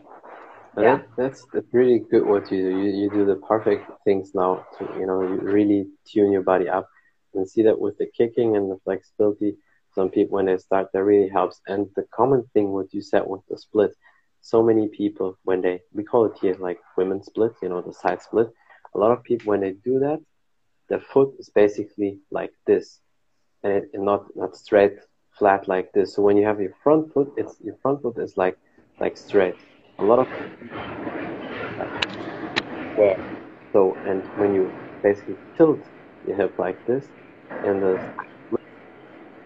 yeah. 0.79 0.97
That, 0.97 1.07
that's 1.17 1.47
that's 1.53 1.73
really 1.73 2.01
good 2.11 2.27
what 2.27 2.51
you 2.51 2.71
do. 2.71 2.79
You, 2.83 2.91
you 3.03 3.11
do 3.11 3.25
the 3.25 3.37
perfect 3.37 3.91
things 4.05 4.35
now 4.35 4.67
to 4.79 4.85
you 4.99 5.07
know 5.07 5.23
you 5.23 5.41
really 5.41 5.87
tune 6.07 6.33
your 6.33 6.43
body 6.43 6.69
up 6.69 6.89
and 7.35 7.49
see 7.49 7.63
that 7.63 7.79
with 7.79 7.99
the 7.99 8.07
kicking 8.07 8.57
and 8.57 8.71
the 8.71 8.79
flexibility. 8.85 9.57
Some 9.95 10.11
people 10.11 10.35
when 10.35 10.47
they 10.47 10.59
start 10.59 10.89
that 10.93 11.05
really 11.05 11.29
helps. 11.29 11.61
And 11.67 11.87
the 11.97 12.05
common 12.15 12.45
thing 12.53 12.73
what 12.73 12.93
you 12.93 13.01
said 13.01 13.23
with 13.27 13.43
the 13.49 13.57
split, 13.57 13.93
so 14.41 14.63
many 14.63 14.89
people 14.89 15.39
when 15.45 15.61
they 15.63 15.81
we 15.93 16.05
call 16.05 16.27
it 16.27 16.39
here 16.41 16.57
like 16.59 16.79
women 16.97 17.23
split, 17.23 17.53
you 17.63 17.69
know 17.69 17.81
the 17.81 17.93
side 17.93 18.21
split. 18.23 18.49
A 18.95 18.99
lot 18.99 19.13
of 19.13 19.23
people 19.25 19.51
when 19.51 19.61
they 19.61 19.73
do 19.73 20.01
that, 20.01 20.21
the 20.89 21.01
foot 21.01 21.35
is 21.39 21.49
basically 21.49 22.21
like 22.31 22.53
this, 22.67 23.01
and, 23.63 23.73
it, 23.73 23.91
and 23.95 24.05
not 24.05 24.25
not 24.37 24.57
straight 24.57 24.99
flat 25.39 25.69
like 25.69 25.93
this. 25.93 26.15
So 26.15 26.23
when 26.23 26.37
you 26.37 26.47
have 26.47 26.61
your 26.61 26.75
front 26.83 27.13
foot, 27.13 27.33
it's 27.37 27.57
your 27.61 27.77
front 27.83 28.03
foot 28.03 28.19
is 28.19 28.37
like 28.37 28.57
like 29.01 29.17
straight. 29.17 29.57
A 29.99 30.05
lot 30.05 30.19
of 30.21 30.27
yeah. 32.97 33.15
So 33.73 34.01
and 34.05 34.27
when 34.35 34.55
you 34.55 34.75
basically 35.03 35.39
tilt 35.57 35.89
your 36.23 36.37
hip 36.37 36.55
like 36.59 36.79
this, 36.87 37.09
and 37.63 37.83
the 37.83 37.99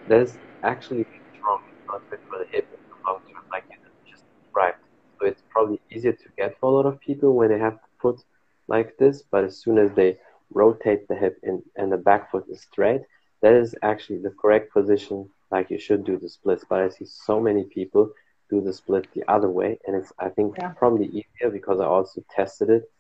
that 0.07 0.21
is 0.21 0.39
actually 0.63 1.05
strong, 1.37 1.59
not 1.91 2.03
good 2.11 2.19
for 2.29 2.39
the 2.39 2.47
hip 2.53 2.65
in 2.71 2.79
the 2.89 2.99
long 3.07 3.21
term, 3.33 3.45
like 3.53 3.65
you 3.71 3.77
just 4.11 4.25
described. 4.43 4.77
So 5.21 5.27
it's 5.27 5.43
probably 5.51 5.81
easier 5.91 6.13
to 6.13 6.29
get 6.37 6.55
for 6.59 6.71
a 6.71 6.75
lot 6.75 6.87
of 6.87 7.01
people 7.01 7.35
when 7.35 7.49
they 7.51 7.59
have 7.59 7.75
the 7.75 7.89
foot 8.01 8.21
like 8.69 8.97
this, 8.99 9.23
but 9.31 9.45
as 9.45 9.61
soon 9.63 9.79
as 9.79 9.93
they 9.95 10.19
rotate 10.51 11.07
the 11.09 11.15
hip 11.17 11.37
in, 11.43 11.63
and 11.77 11.93
the 11.93 11.97
back 11.99 12.31
foot 12.31 12.45
is 12.49 12.63
straight, 12.63 13.03
that 13.43 13.53
is 13.55 13.75
actually 13.83 14.19
the 14.19 14.35
correct 14.41 14.73
position, 14.73 15.29
like 15.51 15.71
you 15.71 15.79
should 15.79 16.05
do 16.05 16.19
the 16.19 16.29
splits. 16.29 16.65
But 16.69 16.81
I 16.81 16.89
see 16.89 17.07
so 17.07 17.41
many 17.41 17.65
people 17.65 18.13
do 18.51 18.61
the 18.61 18.73
split 18.73 19.07
the 19.15 19.25
other 19.29 19.49
way, 19.49 19.79
and 19.87 19.97
it's 19.97 20.13
I 20.19 20.29
think 20.29 20.57
yeah. 20.59 20.71
probably 20.71 21.07
easier 21.07 21.51
because 21.51 21.81
I 21.81 21.85
also 21.85 22.25
tested 22.31 22.71
it, 22.71 22.91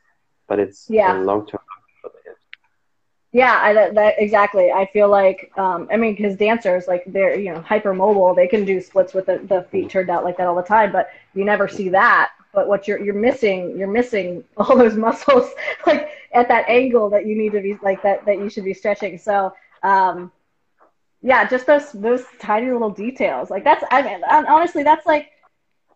but 0.46 0.58
it's 0.58 0.86
yeah. 0.88 1.12
long 1.14 1.46
term 1.46 1.60
yeah, 3.32 3.58
I, 3.60 3.74
that, 3.74 3.94
that, 3.94 4.14
exactly. 4.18 4.72
I 4.72 4.86
feel 4.86 5.08
like, 5.08 5.52
um, 5.58 5.86
I 5.92 5.96
mean, 5.98 6.16
because 6.16 6.36
dancers, 6.36 6.88
like 6.88 7.04
they're, 7.06 7.38
you 7.38 7.52
know, 7.52 7.60
hyper 7.60 7.92
mobile, 7.92 8.34
they 8.34 8.48
can 8.48 8.64
do 8.64 8.80
splits 8.80 9.12
with 9.12 9.26
the, 9.26 9.38
the 9.38 9.66
feet 9.70 9.90
turned 9.90 10.08
out 10.08 10.24
like 10.24 10.38
that 10.38 10.46
all 10.46 10.54
the 10.54 10.62
time, 10.62 10.92
but 10.92 11.10
you 11.34 11.44
never 11.44 11.68
see 11.68 11.90
that. 11.90 12.30
But 12.54 12.68
what 12.68 12.88
you're, 12.88 12.98
you're 12.98 13.14
missing, 13.14 13.76
you're 13.78 13.86
missing 13.86 14.44
all 14.56 14.76
those 14.76 14.94
muscles, 14.94 15.50
like 15.86 16.08
at 16.32 16.48
that 16.48 16.68
angle 16.68 17.10
that 17.10 17.26
you 17.26 17.36
need 17.36 17.52
to 17.52 17.60
be, 17.60 17.76
like 17.82 18.02
that, 18.02 18.24
that 18.24 18.38
you 18.38 18.48
should 18.48 18.64
be 18.64 18.74
stretching. 18.74 19.18
So, 19.18 19.52
um, 19.82 20.32
yeah, 21.22 21.48
just 21.48 21.66
those, 21.66 21.92
those 21.92 22.24
tiny 22.38 22.70
little 22.70 22.90
details. 22.90 23.50
Like 23.50 23.64
that's, 23.64 23.84
I 23.90 24.02
mean, 24.02 24.22
honestly, 24.24 24.82
that's 24.82 25.06
like, 25.06 25.30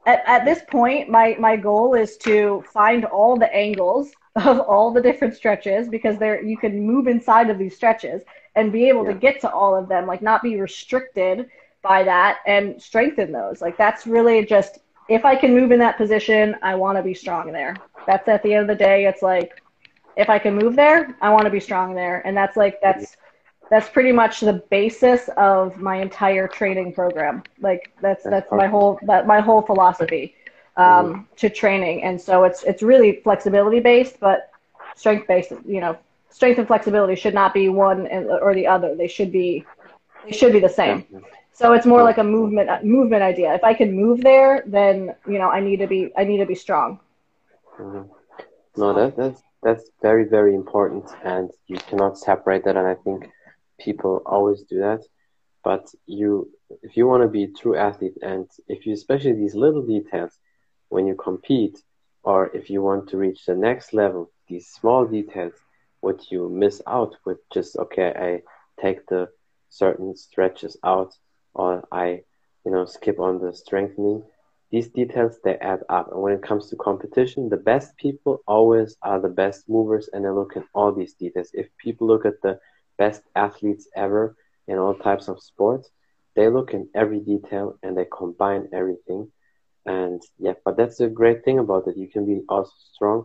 at, 0.04 0.22
at 0.26 0.44
this 0.44 0.62
point, 0.68 1.08
my, 1.08 1.36
my 1.38 1.56
goal 1.56 1.94
is 1.94 2.16
to 2.18 2.64
find 2.72 3.04
all 3.04 3.36
the 3.36 3.54
angles 3.54 4.10
of 4.36 4.60
all 4.60 4.92
the 4.92 5.00
different 5.00 5.34
stretches 5.34 5.88
because 5.88 6.18
there 6.18 6.42
you 6.42 6.56
can 6.56 6.80
move 6.80 7.06
inside 7.06 7.50
of 7.50 7.58
these 7.58 7.76
stretches 7.76 8.22
and 8.54 8.72
be 8.72 8.88
able 8.88 9.04
yeah. 9.04 9.12
to 9.12 9.18
get 9.18 9.40
to 9.40 9.50
all 9.50 9.76
of 9.76 9.88
them, 9.88 10.06
like 10.06 10.22
not 10.22 10.42
be 10.42 10.60
restricted 10.60 11.48
by 11.82 12.02
that 12.02 12.38
and 12.46 12.80
strengthen 12.80 13.32
those. 13.32 13.60
Like 13.60 13.76
that's 13.76 14.06
really 14.06 14.44
just 14.44 14.78
if 15.08 15.24
I 15.24 15.34
can 15.34 15.54
move 15.54 15.72
in 15.72 15.78
that 15.80 15.96
position, 15.96 16.56
I 16.62 16.74
want 16.74 16.96
to 16.96 17.02
be 17.02 17.14
strong 17.14 17.52
there. 17.52 17.76
That's 18.06 18.26
at 18.28 18.42
the 18.42 18.54
end 18.54 18.70
of 18.70 18.78
the 18.78 18.82
day, 18.82 19.06
it's 19.06 19.22
like 19.22 19.60
if 20.16 20.28
I 20.28 20.38
can 20.38 20.54
move 20.54 20.76
there, 20.76 21.16
I 21.20 21.30
want 21.30 21.44
to 21.44 21.50
be 21.50 21.60
strong 21.60 21.94
there. 21.94 22.26
And 22.26 22.36
that's 22.36 22.56
like 22.56 22.80
that's 22.80 23.16
that's 23.72 23.88
pretty 23.88 24.12
much 24.12 24.40
the 24.40 24.62
basis 24.68 25.30
of 25.38 25.78
my 25.78 25.96
entire 25.96 26.46
training 26.46 26.92
program. 26.92 27.42
Like 27.58 27.90
that's 28.02 28.22
that's 28.22 28.52
my 28.52 28.66
whole 28.66 29.00
that 29.04 29.26
my 29.26 29.40
whole 29.40 29.62
philosophy 29.62 30.34
um, 30.76 30.84
mm-hmm. 30.84 31.22
to 31.36 31.48
training. 31.48 32.02
And 32.02 32.20
so 32.20 32.44
it's 32.44 32.64
it's 32.64 32.82
really 32.82 33.20
flexibility 33.24 33.80
based, 33.80 34.20
but 34.20 34.50
strength 34.94 35.26
based. 35.26 35.52
You 35.64 35.80
know, 35.80 35.98
strength 36.28 36.58
and 36.58 36.66
flexibility 36.66 37.14
should 37.14 37.32
not 37.32 37.54
be 37.54 37.70
one 37.70 38.06
or 38.42 38.54
the 38.54 38.66
other. 38.66 38.94
They 38.94 39.08
should 39.08 39.32
be 39.32 39.64
they 40.26 40.32
should 40.32 40.52
be 40.52 40.60
the 40.60 40.68
same. 40.68 41.06
So 41.54 41.72
it's 41.72 41.86
more 41.86 42.02
like 42.02 42.18
a 42.18 42.24
movement 42.24 42.68
movement 42.84 43.22
idea. 43.22 43.54
If 43.54 43.64
I 43.64 43.72
can 43.72 43.96
move 43.96 44.20
there, 44.20 44.64
then 44.66 45.14
you 45.26 45.38
know 45.38 45.48
I 45.48 45.60
need 45.60 45.78
to 45.78 45.86
be 45.86 46.12
I 46.14 46.24
need 46.24 46.40
to 46.44 46.46
be 46.46 46.56
strong. 46.66 47.00
Mm-hmm. 47.78 48.02
No, 48.76 48.92
that 48.92 49.16
that's 49.16 49.42
that's 49.62 49.88
very 50.02 50.24
very 50.24 50.54
important, 50.54 51.06
and 51.24 51.48
you 51.68 51.78
cannot 51.78 52.18
separate 52.18 52.64
that. 52.64 52.76
And 52.76 52.86
I 52.86 52.96
think 52.96 53.30
people 53.84 54.22
always 54.26 54.62
do 54.62 54.78
that. 54.80 55.02
But 55.64 55.88
you, 56.06 56.50
if 56.82 56.96
you 56.96 57.06
want 57.06 57.22
to 57.22 57.28
be 57.28 57.44
a 57.44 57.52
true 57.52 57.76
athlete, 57.76 58.18
and 58.22 58.48
if 58.68 58.86
you 58.86 58.94
especially 58.94 59.34
these 59.34 59.54
little 59.54 59.82
details, 59.86 60.32
when 60.88 61.06
you 61.06 61.14
compete 61.14 61.80
or 62.24 62.54
if 62.54 62.70
you 62.70 62.82
want 62.82 63.08
to 63.08 63.16
reach 63.16 63.46
the 63.46 63.54
next 63.54 63.92
level, 63.92 64.30
these 64.48 64.68
small 64.68 65.06
details, 65.06 65.54
what 66.00 66.30
you 66.30 66.48
miss 66.48 66.82
out 66.86 67.14
with 67.24 67.38
just, 67.52 67.76
okay, 67.76 68.12
I 68.16 68.82
take 68.82 69.06
the 69.06 69.28
certain 69.70 70.16
stretches 70.16 70.76
out 70.84 71.14
or 71.54 71.86
I, 71.92 72.22
you 72.64 72.72
know, 72.72 72.84
skip 72.84 73.20
on 73.20 73.40
the 73.40 73.54
strengthening. 73.54 74.22
These 74.70 74.88
details, 74.88 75.36
they 75.44 75.56
add 75.58 75.80
up. 75.88 76.10
And 76.12 76.20
when 76.22 76.32
it 76.32 76.42
comes 76.42 76.70
to 76.70 76.76
competition, 76.76 77.48
the 77.48 77.56
best 77.56 77.96
people 77.96 78.42
always 78.46 78.96
are 79.02 79.20
the 79.20 79.28
best 79.28 79.68
movers 79.68 80.08
and 80.12 80.24
they 80.24 80.30
look 80.30 80.56
at 80.56 80.64
all 80.74 80.92
these 80.92 81.14
details. 81.14 81.50
If 81.52 81.68
people 81.78 82.06
look 82.06 82.24
at 82.26 82.40
the 82.42 82.58
best 82.98 83.22
athletes 83.34 83.88
ever 83.96 84.34
in 84.66 84.78
all 84.78 84.94
types 84.94 85.28
of 85.28 85.40
sports, 85.42 85.90
they 86.36 86.48
look 86.48 86.72
in 86.72 86.88
every 86.94 87.20
detail 87.20 87.76
and 87.82 87.96
they 87.96 88.06
combine 88.16 88.68
everything 88.72 89.28
and 89.86 90.20
yeah, 90.38 90.52
but 90.64 90.76
that's 90.76 91.00
a 91.00 91.08
great 91.08 91.44
thing 91.44 91.58
about 91.58 91.86
it. 91.86 91.96
You 91.96 92.08
can 92.08 92.26
be 92.26 92.40
also 92.48 92.72
strong 92.94 93.24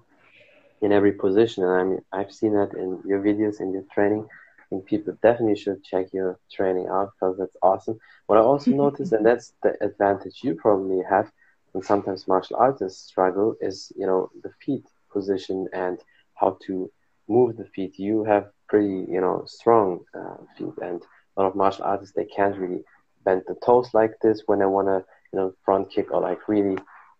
in 0.82 0.92
every 0.92 1.12
position. 1.14 1.64
And 1.64 1.74
I 1.74 1.84
mean, 1.84 2.00
I've 2.14 2.32
seen 2.32 2.54
that 2.54 2.72
in 2.78 3.00
your 3.06 3.22
videos 3.22 3.60
and 3.60 3.74
your 3.74 3.84
training. 3.94 4.26
And 4.72 4.86
people 4.86 5.14
definitely 5.22 5.56
should 5.58 5.84
check 5.84 6.08
your 6.14 6.38
training 6.52 6.88
out 6.92 7.10
because 7.14 7.38
that's 7.38 7.56
awesome. 7.62 7.98
What 8.28 8.38
I 8.40 8.42
also 8.42 8.74
noticed, 8.76 9.14
and 9.14 9.26
that's 9.26 9.54
the 9.64 9.74
advantage 9.82 10.42
you 10.44 10.56
probably 10.56 11.02
have, 11.10 11.30
and 11.74 11.84
sometimes 11.84 12.28
martial 12.28 12.58
artists 12.58 13.08
struggle, 13.08 13.56
is 13.62 13.92
you 13.96 14.06
know 14.06 14.30
the 14.44 14.50
feet 14.66 14.84
position 15.12 15.68
and 15.74 15.98
how 16.40 16.58
to 16.68 16.90
move 17.28 17.58
the 17.58 17.66
feet. 17.76 17.98
You 17.98 18.24
have 18.26 18.46
pretty 18.68 19.06
you 19.12 19.22
know 19.22 19.44
strong 19.46 20.00
uh, 20.18 20.38
feet, 20.58 20.74
and 20.82 21.02
a 21.36 21.42
lot 21.42 21.50
of 21.50 21.56
martial 21.56 21.86
artists 21.86 22.16
they 22.16 22.26
can't 22.26 22.58
really 22.58 22.84
bend 23.24 23.44
the 23.48 23.56
toes 23.66 23.90
like 23.94 24.14
this 24.22 24.44
when 24.46 24.60
they 24.60 24.66
want 24.66 24.88
to 24.88 25.04
you 25.34 25.40
know, 25.40 25.54
front 25.64 25.90
kick 25.92 26.12
or 26.12 26.22
like 26.22 26.48
really 26.48 26.78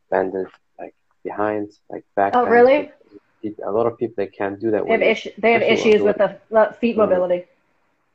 bend 0.10 0.34
it 0.36 0.48
like 0.80 0.96
behind, 1.24 1.72
like 1.90 2.06
back. 2.16 2.36
Oh, 2.36 2.46
really? 2.46 2.92
A 3.66 3.72
lot 3.72 3.86
of 3.86 3.98
people 3.98 4.16
they 4.18 4.28
can't 4.28 4.60
do 4.60 4.72
that. 4.72 4.86
They 4.86 4.92
have, 4.92 5.02
issues. 5.02 5.34
they 5.38 5.54
have 5.54 5.62
issues 5.62 6.02
with 6.02 6.18
the 6.18 6.40
feet 6.80 6.98
mm-hmm. 6.98 7.02
mobility. 7.02 7.46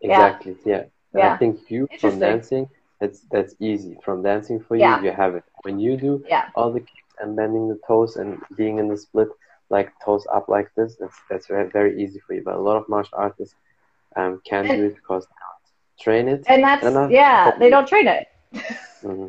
Exactly. 0.00 0.56
Yeah. 0.64 0.84
yeah. 1.14 1.18
yeah. 1.18 1.34
I 1.34 1.36
think 1.36 1.70
you 1.70 1.88
from 2.00 2.18
dancing, 2.18 2.68
that's 3.00 3.20
that's 3.30 3.54
easy. 3.60 3.96
From 4.04 4.22
dancing 4.22 4.60
for 4.60 4.74
you, 4.74 4.82
yeah. 4.82 5.02
you 5.02 5.12
have 5.12 5.34
it. 5.34 5.44
When 5.62 5.78
you 5.78 5.96
do 5.96 6.24
yeah. 6.28 6.48
all 6.54 6.72
the 6.72 6.80
kicks 6.80 7.14
and 7.20 7.36
bending 7.36 7.68
the 7.68 7.78
toes 7.86 8.16
and 8.16 8.42
being 8.56 8.78
in 8.78 8.88
the 8.88 8.96
split, 8.96 9.28
like 9.72 9.90
toes 10.04 10.26
up 10.32 10.48
like 10.48 10.68
this, 10.76 10.96
that's 11.00 11.18
that's 11.28 11.46
very 11.48 11.68
very 11.70 11.92
easy 12.02 12.20
for 12.24 12.34
you. 12.34 12.42
But 12.44 12.54
a 12.54 12.60
lot 12.68 12.76
of 12.76 12.88
martial 12.88 13.18
artists 13.18 13.56
um, 14.14 14.40
can't 14.48 14.68
and, 14.68 14.78
do 14.78 14.84
it 14.86 14.94
because 14.94 15.24
they 15.26 15.40
don't 15.44 16.04
train 16.04 16.28
it. 16.28 16.44
And 16.46 16.62
that's 16.62 16.84
and 16.84 17.10
yeah, 17.10 17.56
they 17.58 17.70
don't 17.70 17.88
train 17.88 18.06
it. 18.06 18.28
mm-hmm. 18.54 19.28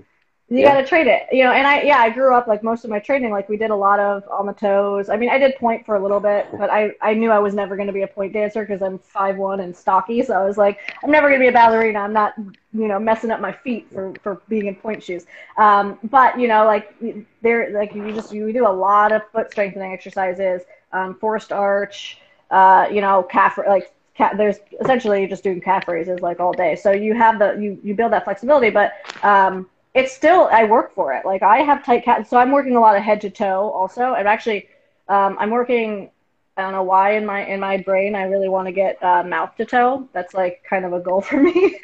You 0.53 0.59
yeah. 0.59 0.75
got 0.75 0.81
to 0.81 0.87
trade 0.87 1.07
it, 1.07 1.23
you 1.31 1.43
know. 1.43 1.51
And 1.51 1.65
I, 1.65 1.81
yeah, 1.81 1.97
I 1.97 2.11
grew 2.11 2.35
up 2.35 2.45
like 2.45 2.61
most 2.61 2.83
of 2.83 2.91
my 2.91 2.99
training, 2.99 3.31
like 3.31 3.49
we 3.49 3.57
did 3.57 3.71
a 3.71 3.75
lot 3.75 3.99
of 3.99 4.23
on 4.29 4.45
the 4.45 4.53
toes. 4.53 5.09
I 5.09 5.17
mean, 5.17 5.31
I 5.31 5.39
did 5.39 5.55
pointe 5.55 5.83
for 5.83 5.95
a 5.95 5.99
little 5.99 6.19
bit, 6.19 6.45
but 6.59 6.69
I, 6.69 6.91
I 7.01 7.15
knew 7.15 7.31
I 7.31 7.39
was 7.39 7.55
never 7.55 7.75
going 7.75 7.87
to 7.87 7.93
be 7.93 8.03
a 8.03 8.07
pointe 8.07 8.33
dancer 8.33 8.61
because 8.61 8.83
I'm 8.83 8.99
five 8.99 9.37
one 9.37 9.61
and 9.61 9.75
stocky. 9.75 10.21
So 10.21 10.35
I 10.35 10.45
was 10.45 10.55
like, 10.55 10.77
I'm 11.03 11.09
never 11.09 11.27
going 11.27 11.39
to 11.39 11.43
be 11.43 11.47
a 11.47 11.51
ballerina. 11.51 11.97
I'm 11.97 12.13
not, 12.13 12.35
you 12.37 12.87
know, 12.87 12.99
messing 12.99 13.31
up 13.31 13.41
my 13.41 13.51
feet 13.51 13.91
for 13.91 14.13
for 14.21 14.43
being 14.47 14.67
in 14.67 14.75
pointe 14.75 15.01
shoes. 15.01 15.25
Um, 15.57 15.97
but 16.03 16.39
you 16.39 16.47
know, 16.47 16.65
like 16.67 16.93
there, 17.41 17.71
like 17.71 17.95
you 17.95 18.13
just 18.13 18.31
you 18.31 18.53
do 18.53 18.67
a 18.67 18.69
lot 18.69 19.11
of 19.11 19.23
foot 19.31 19.49
strengthening 19.49 19.91
exercises, 19.91 20.61
um, 20.91 21.15
forced 21.15 21.51
arch, 21.51 22.19
uh, 22.51 22.87
you 22.91 23.01
know, 23.01 23.23
calf 23.23 23.57
like 23.57 23.91
there's 24.37 24.57
essentially 24.79 25.21
you're 25.21 25.29
just 25.29 25.43
doing 25.43 25.59
calf 25.59 25.87
raises 25.87 26.19
like 26.19 26.39
all 26.39 26.53
day. 26.53 26.75
So 26.75 26.91
you 26.91 27.15
have 27.15 27.39
the 27.39 27.57
you 27.59 27.79
you 27.83 27.95
build 27.95 28.11
that 28.11 28.25
flexibility, 28.25 28.69
but 28.69 28.93
um, 29.23 29.67
it's 29.93 30.11
still 30.11 30.49
I 30.51 30.63
work 30.63 30.93
for 30.93 31.13
it. 31.13 31.25
Like 31.25 31.43
I 31.43 31.59
have 31.59 31.85
tight 31.85 32.03
calves, 32.03 32.29
so 32.29 32.37
I'm 32.37 32.51
working 32.51 32.75
a 32.75 32.79
lot 32.79 32.95
of 32.95 33.03
head 33.03 33.21
to 33.21 33.29
toe. 33.29 33.69
Also, 33.69 34.01
I'm 34.01 34.27
actually 34.27 34.67
um, 35.07 35.37
I'm 35.39 35.51
working. 35.51 36.09
I 36.55 36.61
don't 36.61 36.71
know 36.71 36.83
why 36.83 37.15
in 37.15 37.25
my 37.25 37.45
in 37.45 37.59
my 37.59 37.77
brain 37.77 38.15
I 38.15 38.23
really 38.23 38.49
want 38.49 38.67
to 38.67 38.71
get 38.71 39.01
uh, 39.03 39.23
mouth 39.23 39.55
to 39.57 39.65
toe. 39.65 40.07
That's 40.13 40.33
like 40.33 40.63
kind 40.67 40.85
of 40.85 40.93
a 40.93 40.99
goal 40.99 41.21
for 41.29 41.37
me 41.37 41.79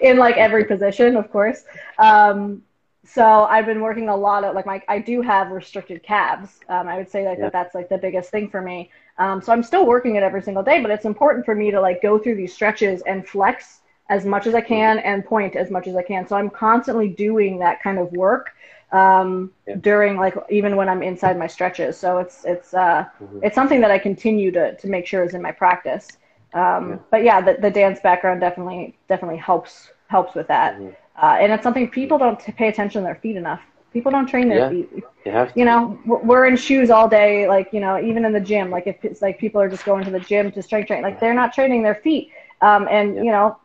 in 0.00 0.16
like 0.18 0.36
every 0.36 0.64
position, 0.64 1.16
of 1.16 1.30
course. 1.30 1.64
Um, 1.98 2.62
so 3.06 3.44
I've 3.44 3.66
been 3.66 3.80
working 3.80 4.08
a 4.08 4.16
lot 4.16 4.44
of 4.44 4.54
like 4.54 4.66
my 4.66 4.82
I 4.88 4.98
do 4.98 5.22
have 5.22 5.50
restricted 5.50 6.02
calves. 6.02 6.60
Um, 6.68 6.88
I 6.88 6.96
would 6.96 7.10
say 7.10 7.26
like 7.26 7.38
yeah. 7.38 7.44
that 7.44 7.52
that's 7.52 7.74
like 7.74 7.88
the 7.88 7.98
biggest 7.98 8.30
thing 8.30 8.48
for 8.48 8.60
me. 8.60 8.90
Um, 9.18 9.40
so 9.40 9.52
I'm 9.52 9.62
still 9.62 9.86
working 9.86 10.16
it 10.16 10.22
every 10.22 10.42
single 10.42 10.62
day, 10.62 10.80
but 10.80 10.90
it's 10.90 11.04
important 11.04 11.44
for 11.44 11.54
me 11.54 11.70
to 11.70 11.80
like 11.80 12.02
go 12.02 12.18
through 12.18 12.34
these 12.34 12.52
stretches 12.52 13.02
and 13.02 13.26
flex 13.26 13.80
as 14.10 14.24
much 14.24 14.46
as 14.46 14.54
I 14.54 14.60
can 14.60 14.98
and 14.98 15.24
point 15.24 15.56
as 15.56 15.70
much 15.70 15.86
as 15.86 15.96
I 15.96 16.02
can. 16.02 16.26
So 16.26 16.36
I'm 16.36 16.50
constantly 16.50 17.08
doing 17.08 17.58
that 17.60 17.82
kind 17.82 17.98
of 17.98 18.12
work 18.12 18.54
um, 18.92 19.50
yeah. 19.66 19.74
during 19.76 20.16
like 20.16 20.36
even 20.50 20.76
when 20.76 20.88
I'm 20.88 21.02
inside 21.02 21.38
my 21.38 21.46
stretches. 21.46 21.96
So 21.96 22.18
it's 22.18 22.44
it's 22.44 22.74
uh, 22.74 23.06
mm-hmm. 23.22 23.40
it's 23.42 23.54
something 23.54 23.80
that 23.80 23.90
I 23.90 23.98
continue 23.98 24.50
to 24.52 24.76
to 24.76 24.86
make 24.88 25.06
sure 25.06 25.24
is 25.24 25.34
in 25.34 25.42
my 25.42 25.52
practice. 25.52 26.08
Um, 26.52 26.90
yeah. 26.90 26.98
But 27.10 27.24
yeah, 27.24 27.40
the, 27.40 27.56
the 27.60 27.70
dance 27.70 28.00
background 28.00 28.40
definitely 28.40 28.96
definitely 29.08 29.38
helps 29.38 29.90
helps 30.08 30.34
with 30.34 30.48
that. 30.48 30.74
Mm-hmm. 30.74 30.90
Uh, 31.20 31.36
and 31.40 31.52
it's 31.52 31.62
something 31.62 31.88
people 31.88 32.18
don't 32.18 32.38
pay 32.40 32.68
attention 32.68 33.02
to 33.02 33.06
their 33.06 33.16
feet 33.16 33.36
enough. 33.36 33.60
People 33.92 34.10
don't 34.10 34.26
train 34.26 34.48
their 34.48 34.58
yeah. 34.58 34.68
feet. 34.70 34.90
You, 35.24 35.48
you 35.54 35.64
know, 35.64 35.98
we're 36.04 36.46
in 36.46 36.56
shoes 36.56 36.90
all 36.90 37.08
day. 37.08 37.48
Like 37.48 37.72
you 37.72 37.80
know, 37.80 38.00
even 38.00 38.24
in 38.24 38.32
the 38.32 38.40
gym. 38.40 38.70
Like 38.70 38.86
if 38.86 39.04
it's 39.04 39.22
like 39.22 39.38
people 39.38 39.60
are 39.60 39.68
just 39.68 39.84
going 39.84 40.04
to 40.04 40.10
the 40.10 40.20
gym 40.20 40.52
to 40.52 40.62
strength 40.62 40.88
train, 40.88 41.02
like 41.02 41.18
they're 41.20 41.34
not 41.34 41.52
training 41.52 41.82
their 41.82 41.94
feet. 41.96 42.30
Um, 42.60 42.88
and 42.90 43.16
you 43.16 43.32
know, 43.32 43.58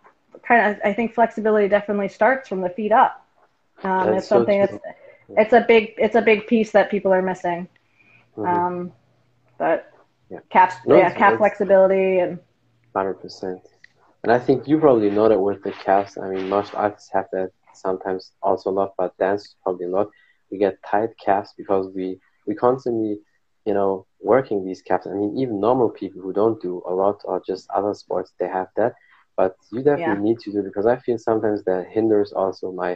kind 0.50 0.72
of 0.72 0.82
I 0.84 0.94
think 0.94 1.14
flexibility 1.14 1.68
definitely 1.70 2.10
starts 2.10 2.50
from 2.50 2.62
the 2.62 2.70
feet 2.70 2.92
up. 2.92 3.26
Um, 3.84 4.14
it's 4.16 4.28
something 4.28 4.66
so 4.66 4.74
that's 4.74 4.84
it's 5.38 5.54
a 5.54 5.64
big 5.66 5.94
it's 5.98 6.16
a 6.16 6.22
big 6.22 6.48
piece 6.48 6.72
that 6.72 6.90
people 6.90 7.14
are 7.14 7.22
missing. 7.22 7.70
Mm-hmm. 8.36 8.48
Um, 8.48 8.92
but 9.58 9.92
yeah. 10.30 10.40
calf 10.50 10.76
no, 10.86 10.98
yeah 10.98 11.12
calf 11.14 11.38
flexibility 11.38 12.20
and. 12.20 12.40
Hundred 12.96 13.22
percent. 13.22 13.62
and 14.24 14.32
I 14.32 14.40
think 14.40 14.68
you 14.68 14.78
probably 14.80 15.12
know 15.12 15.30
that 15.30 15.40
with 15.40 15.64
the 15.64 15.72
calves. 15.72 16.18
I 16.18 16.28
mean, 16.28 16.50
martial 16.50 16.80
artists 16.80 17.10
have 17.14 17.28
that 17.32 17.52
sometimes 17.74 18.32
also 18.42 18.72
a 18.72 18.76
lot, 18.80 18.94
but 18.98 19.16
dance 19.18 19.56
probably 19.64 19.86
not. 19.86 20.08
We 20.52 20.58
get 20.58 20.84
tight 20.84 21.12
calves 21.24 21.54
because 21.56 21.86
we 21.96 22.20
we 22.48 22.56
constantly, 22.56 23.20
you 23.66 23.74
know, 23.76 24.08
working 24.20 24.66
these 24.66 24.82
calves. 24.82 25.08
I 25.08 25.14
mean, 25.14 25.38
even 25.38 25.62
normal 25.62 25.90
people 25.90 26.22
who 26.22 26.34
don't 26.34 26.60
do 26.62 26.82
a 26.86 26.94
lot 26.94 27.22
or 27.24 27.42
just 27.46 27.70
other 27.70 27.94
sports, 27.94 28.34
they 28.40 28.48
have 28.48 28.68
that. 28.76 28.96
But 29.40 29.52
you 29.72 29.82
definitely 29.84 30.22
yeah. 30.24 30.28
need 30.30 30.40
to 30.42 30.52
do 30.52 30.60
it 30.60 30.70
because 30.72 30.88
I 30.94 30.98
feel 31.06 31.18
sometimes 31.18 31.64
that 31.64 31.88
hinders 31.96 32.32
also 32.42 32.66
my, 32.84 32.92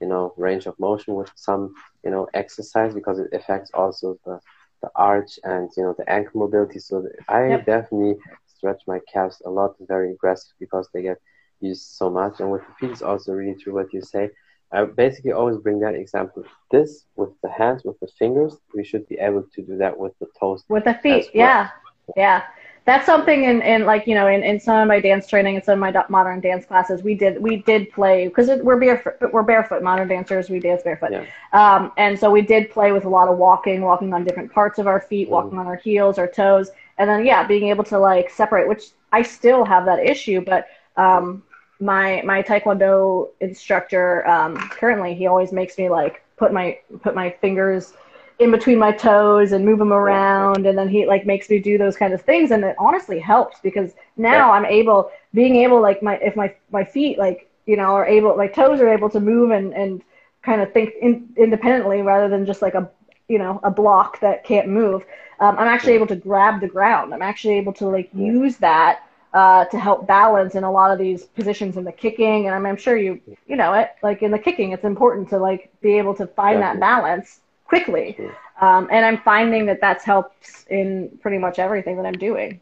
you 0.00 0.08
know, 0.10 0.24
range 0.46 0.66
of 0.66 0.78
motion 0.88 1.14
with 1.20 1.30
some, 1.36 1.62
you 2.04 2.10
know, 2.10 2.24
exercise 2.42 2.92
because 2.98 3.18
it 3.24 3.30
affects 3.38 3.70
also 3.80 4.06
the 4.26 4.36
the 4.82 4.90
arch 4.94 5.32
and 5.44 5.70
you 5.76 5.82
know 5.84 5.94
the 5.98 6.08
ankle 6.16 6.40
mobility. 6.44 6.80
So 6.88 6.94
I 7.28 7.40
yep. 7.52 7.66
definitely 7.66 8.14
stretch 8.54 8.82
my 8.92 9.00
calves 9.12 9.38
a 9.48 9.50
lot, 9.58 9.70
very 9.94 10.08
aggressive 10.12 10.54
because 10.64 10.86
they 10.92 11.02
get 11.10 11.18
used 11.60 11.86
so 12.00 12.06
much. 12.10 12.34
And 12.40 12.50
with 12.52 12.62
the 12.66 12.74
feet, 12.78 12.90
it's 12.94 13.02
also 13.10 13.32
really 13.32 13.56
true 13.62 13.74
what 13.78 13.92
you 13.94 14.02
say. 14.02 14.24
I 14.72 14.84
basically 14.84 15.32
always 15.32 15.58
bring 15.58 15.80
that 15.80 15.94
example. 15.94 16.44
This 16.70 17.06
with 17.16 17.32
the 17.42 17.50
hands, 17.50 17.84
with 17.84 17.98
the 18.00 18.10
fingers, 18.18 18.52
we 18.74 18.84
should 18.84 19.06
be 19.08 19.18
able 19.28 19.44
to 19.54 19.62
do 19.62 19.74
that 19.78 19.96
with 20.02 20.12
the 20.20 20.26
toes. 20.38 20.64
With 20.68 20.84
the 20.84 20.94
feet, 20.94 21.26
well. 21.34 21.44
yeah, 21.44 21.70
yeah. 22.16 22.42
That's 22.86 23.04
something 23.04 23.42
in, 23.42 23.62
in 23.62 23.84
like 23.84 24.06
you 24.06 24.14
know 24.14 24.28
in, 24.28 24.44
in 24.44 24.60
some 24.60 24.76
of 24.76 24.86
my 24.86 25.00
dance 25.00 25.26
training 25.26 25.56
and 25.56 25.64
some 25.64 25.82
of 25.82 25.94
my 25.94 26.04
modern 26.08 26.40
dance 26.40 26.64
classes 26.64 27.02
we 27.02 27.16
did 27.16 27.42
we 27.42 27.56
did 27.56 27.90
play 27.90 28.28
because 28.28 28.48
we're 28.62 28.78
barefoot 28.78 29.16
we're 29.32 29.42
barefoot 29.42 29.82
modern 29.82 30.06
dancers 30.06 30.48
we 30.48 30.60
dance 30.60 30.84
barefoot 30.84 31.10
yeah. 31.10 31.24
um, 31.52 31.90
and 31.96 32.16
so 32.16 32.30
we 32.30 32.42
did 32.42 32.70
play 32.70 32.92
with 32.92 33.04
a 33.04 33.08
lot 33.08 33.26
of 33.26 33.38
walking 33.38 33.82
walking 33.82 34.14
on 34.14 34.22
different 34.22 34.52
parts 34.52 34.78
of 34.78 34.86
our 34.86 35.00
feet 35.00 35.28
walking 35.28 35.50
mm-hmm. 35.50 35.58
on 35.58 35.66
our 35.66 35.74
heels 35.74 36.16
our 36.16 36.28
toes 36.28 36.70
and 36.98 37.10
then 37.10 37.26
yeah 37.26 37.44
being 37.44 37.68
able 37.68 37.82
to 37.82 37.98
like 37.98 38.30
separate 38.30 38.68
which 38.68 38.84
I 39.10 39.22
still 39.22 39.64
have 39.64 39.84
that 39.86 39.98
issue 39.98 40.40
but 40.40 40.68
um, 40.96 41.42
my 41.80 42.22
my 42.24 42.40
taekwondo 42.40 43.30
instructor 43.40 44.26
um, 44.28 44.56
currently 44.56 45.12
he 45.12 45.26
always 45.26 45.52
makes 45.52 45.76
me 45.76 45.88
like 45.88 46.22
put 46.36 46.52
my 46.52 46.78
put 47.02 47.16
my 47.16 47.30
fingers 47.40 47.94
in 48.38 48.50
between 48.50 48.78
my 48.78 48.92
toes 48.92 49.52
and 49.52 49.64
move 49.64 49.78
them 49.78 49.92
around 49.92 50.66
and 50.66 50.76
then 50.76 50.88
he 50.88 51.06
like 51.06 51.24
makes 51.24 51.48
me 51.48 51.58
do 51.58 51.78
those 51.78 51.96
kind 51.96 52.12
of 52.12 52.20
things 52.22 52.50
and 52.50 52.64
it 52.64 52.76
honestly 52.78 53.18
helps 53.18 53.58
because 53.60 53.92
now 54.16 54.52
i'm 54.52 54.66
able 54.66 55.10
being 55.32 55.56
able 55.56 55.80
like 55.80 56.02
my 56.02 56.16
if 56.16 56.36
my 56.36 56.54
my 56.70 56.84
feet 56.84 57.18
like 57.18 57.50
you 57.64 57.76
know 57.76 57.94
are 57.94 58.06
able 58.06 58.36
my 58.36 58.46
toes 58.46 58.80
are 58.80 58.92
able 58.92 59.08
to 59.08 59.20
move 59.20 59.50
and 59.50 59.72
and 59.72 60.02
kind 60.42 60.60
of 60.60 60.72
think 60.72 60.92
in, 61.00 61.28
independently 61.36 62.02
rather 62.02 62.28
than 62.28 62.44
just 62.44 62.60
like 62.60 62.74
a 62.74 62.90
you 63.28 63.38
know 63.38 63.58
a 63.62 63.70
block 63.70 64.20
that 64.20 64.44
can't 64.44 64.68
move 64.68 65.02
um, 65.40 65.58
i'm 65.58 65.68
actually 65.68 65.92
able 65.92 66.06
to 66.06 66.16
grab 66.16 66.60
the 66.60 66.68
ground. 66.68 67.12
I'm 67.12 67.22
actually 67.22 67.54
able 67.54 67.72
to 67.74 67.86
like 67.86 68.08
use 68.14 68.56
that 68.58 69.02
uh, 69.34 69.66
to 69.66 69.78
help 69.78 70.06
balance 70.06 70.54
in 70.54 70.64
a 70.64 70.70
lot 70.70 70.90
of 70.90 70.98
these 70.98 71.24
positions 71.24 71.76
in 71.76 71.84
the 71.84 71.92
kicking. 71.92 72.46
And 72.46 72.54
I'm, 72.54 72.64
I'm, 72.64 72.76
sure 72.76 72.96
you 72.96 73.20
you 73.46 73.56
know 73.56 73.74
it. 73.74 73.90
Like 74.02 74.22
in 74.22 74.30
the 74.30 74.38
kicking, 74.38 74.72
it's 74.72 74.84
important 74.84 75.28
to 75.30 75.38
like 75.38 75.70
be 75.82 75.98
able 75.98 76.14
to 76.14 76.26
find 76.26 76.62
that 76.62 76.80
balance 76.80 77.40
quickly. 77.66 78.16
Um, 78.60 78.88
and 78.90 79.04
I'm 79.04 79.18
finding 79.18 79.66
that 79.66 79.80
that's 79.80 80.04
helps 80.04 80.64
in 80.70 81.18
pretty 81.20 81.38
much 81.38 81.58
everything 81.58 81.96
that 81.96 82.06
I'm 82.06 82.18
doing. 82.18 82.60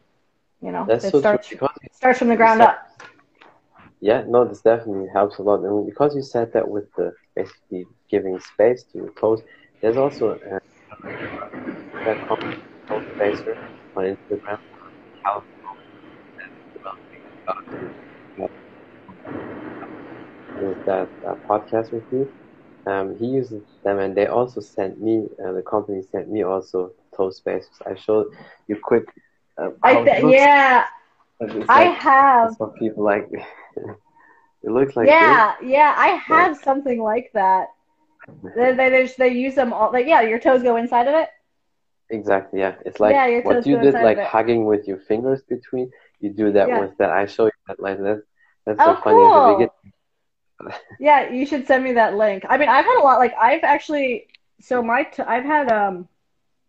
You 0.61 0.71
know, 0.71 0.85
that's 0.87 1.05
it 1.05 1.11
so 1.11 1.19
starts 1.19 1.53
starts 1.91 2.19
from 2.19 2.29
the 2.29 2.35
ground 2.35 2.61
up. 2.61 2.89
Yeah, 4.01 4.23
no, 4.27 4.45
this 4.45 4.61
definitely 4.61 5.07
helps 5.13 5.37
a 5.37 5.43
lot. 5.43 5.63
And 5.63 5.85
because 5.85 6.15
you 6.15 6.21
said 6.21 6.51
that 6.53 6.67
with 6.67 6.85
the 6.95 7.13
basically 7.35 7.85
giving 8.09 8.39
space 8.39 8.83
to 8.91 8.97
your 8.99 9.09
toes, 9.19 9.41
there's 9.81 9.97
also 9.97 10.31
a, 10.31 10.59
that 12.05 12.17
common 12.21 12.55
spacer 13.15 13.57
on 13.95 14.03
Instagram 14.03 14.59
with 20.57 20.85
that 20.85 21.09
uh, 21.27 21.35
podcast 21.49 21.91
with 21.91 22.03
you. 22.11 22.31
Um, 22.87 23.17
he 23.17 23.25
uses 23.25 23.63
them, 23.83 23.99
and 23.99 24.15
they 24.15 24.27
also 24.27 24.61
sent 24.61 25.01
me. 25.01 25.27
Uh, 25.43 25.53
the 25.53 25.61
company 25.61 26.03
sent 26.11 26.29
me 26.29 26.43
also 26.43 26.91
toe 27.15 27.31
spacers. 27.31 27.69
I 27.85 27.95
showed 27.95 28.27
you 28.67 28.79
quick. 28.81 29.05
Uh, 29.57 29.71
I 29.81 30.03
th- 30.03 30.23
yeah, 30.25 30.85
like, 31.39 31.69
I 31.69 31.83
have. 31.83 32.55
Some 32.57 32.71
people 32.73 33.03
like. 33.03 33.27
it 34.63 34.69
looks 34.71 34.95
like. 34.95 35.07
Yeah, 35.07 35.55
this. 35.59 35.69
yeah, 35.69 35.93
I 35.97 36.07
have 36.27 36.57
something 36.57 37.01
like 37.01 37.31
that. 37.33 37.69
they, 38.55 38.73
they 38.73 39.03
just 39.03 39.17
they 39.17 39.29
use 39.29 39.55
them 39.55 39.73
all. 39.73 39.91
Like 39.91 40.07
yeah, 40.07 40.21
your 40.21 40.39
toes 40.39 40.63
go 40.63 40.75
inside 40.75 41.07
of 41.07 41.15
it. 41.15 41.29
Exactly. 42.09 42.59
Yeah, 42.59 42.75
it's 42.85 42.99
like 42.99 43.13
yeah, 43.13 43.39
what 43.39 43.65
you 43.65 43.79
did, 43.79 43.95
like 43.95 44.19
hugging 44.19 44.65
with 44.65 44.87
your 44.87 44.97
fingers 44.97 45.41
between 45.49 45.91
you 46.19 46.29
do 46.31 46.51
that 46.51 46.67
yeah. 46.67 46.79
with 46.79 46.97
that. 46.97 47.09
I 47.09 47.25
show 47.25 47.45
you 47.45 47.51
that 47.67 47.79
like 47.79 47.97
that. 47.97 48.23
That's 48.65 48.79
so 48.79 48.95
oh, 48.97 49.01
funny. 49.03 49.65
Cool. 49.65 49.93
Yeah, 50.99 51.31
you 51.31 51.45
should 51.45 51.67
send 51.67 51.83
me 51.83 51.93
that 51.93 52.15
link. 52.15 52.45
I 52.47 52.57
mean, 52.57 52.69
I've 52.69 52.85
had 52.85 52.99
a 52.99 53.03
lot. 53.03 53.19
Like 53.19 53.33
I've 53.39 53.63
actually, 53.63 54.27
so 54.61 54.81
my 54.81 55.03
t- 55.03 55.23
I've 55.23 55.43
had 55.43 55.71
um 55.71 56.07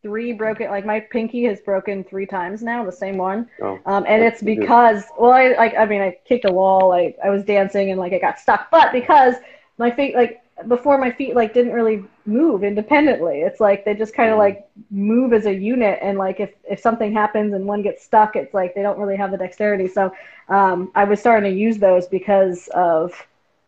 three 0.03 0.33
broken. 0.33 0.71
Like 0.71 0.87
my 0.87 1.01
pinky 1.01 1.45
has 1.45 1.61
broken 1.61 2.05
three 2.05 2.27
times 2.27 2.63
now, 2.63 2.85
the 2.85 2.93
same 2.93 3.17
one. 3.17 3.49
Oh, 3.61 3.79
um, 3.87 4.05
and 4.07 4.23
it's 4.23 4.43
because 4.43 5.05
well, 5.19 5.33
I 5.33 5.55
like 5.55 5.75
I 5.77 5.85
mean, 5.85 6.03
I 6.03 6.17
kicked 6.25 6.45
a 6.45 6.53
wall. 6.53 6.89
Like 6.89 7.17
I 7.25 7.31
was 7.31 7.45
dancing 7.45 7.91
and 7.91 7.99
like 7.99 8.13
I 8.13 8.19
got 8.19 8.39
stuck, 8.39 8.71
but 8.71 8.93
because 8.93 9.35
my 9.79 9.91
feet 9.91 10.15
like 10.15 10.43
before 10.69 10.97
my 10.97 11.11
feet 11.11 11.35
like 11.35 11.53
didn't 11.53 11.73
really 11.73 12.03
move 12.25 12.65
independently. 12.65 13.41
It's 13.41 13.61
like 13.61 13.85
they 13.85 13.95
just 13.95 14.15
kind 14.15 14.31
of 14.31 14.37
mm. 14.37 14.41
like 14.41 14.69
move 14.91 15.33
as 15.33 15.47
a 15.47 15.55
unit, 15.55 15.99
and 16.03 16.19
like 16.19 16.41
if 16.41 16.53
if 16.69 16.81
something 16.81 17.13
happens 17.13 17.53
and 17.53 17.67
one 17.67 17.83
gets 17.83 18.05
stuck, 18.05 18.37
it's 18.37 18.55
like 18.55 18.75
they 18.75 18.83
don't 18.83 18.99
really 18.99 19.17
have 19.17 19.31
the 19.31 19.39
dexterity. 19.39 19.89
So 19.89 20.13
um, 20.49 20.91
I 20.95 21.05
was 21.05 21.21
starting 21.21 21.51
to 21.51 21.57
use 21.57 21.79
those 21.79 22.07
because 22.07 22.69
of 22.69 23.13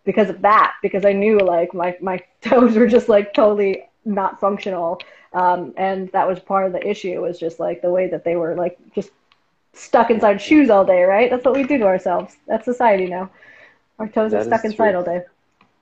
because 0.09 0.31
of 0.31 0.41
that 0.41 0.73
because 0.81 1.05
I 1.05 1.13
knew 1.13 1.39
like 1.39 1.75
my 1.75 1.95
my 2.01 2.19
toes 2.41 2.75
were 2.75 2.87
just 2.87 3.11
like 3.11 3.35
totally 3.35 3.85
not 4.07 4.41
functional, 4.41 5.03
um, 5.35 5.75
and 5.77 6.11
that 6.13 6.27
was 6.27 6.41
part 6.41 6.65
of 6.67 6.73
the 6.73 6.83
issue 6.93 7.21
was 7.21 7.39
just 7.39 7.61
like 7.61 7.83
the 7.83 7.91
way 7.91 8.09
that 8.09 8.25
they 8.25 8.35
were 8.35 8.55
like 8.55 8.79
just 8.95 9.11
stuck 9.75 10.11
inside 10.11 10.41
shoes 10.41 10.71
all 10.71 10.87
day. 10.87 11.03
Right? 11.03 11.29
That's 11.31 11.45
what 11.45 11.55
we 11.55 11.65
do 11.65 11.77
to 11.77 11.85
ourselves. 11.85 12.39
That's 12.47 12.65
society 12.65 13.07
now. 13.07 13.31
Our 13.99 14.09
toes 14.09 14.31
that 14.33 14.41
are 14.41 14.45
stuck 14.45 14.65
inside 14.65 14.93
true. 14.93 14.99
all 14.99 15.05
day. 15.05 15.21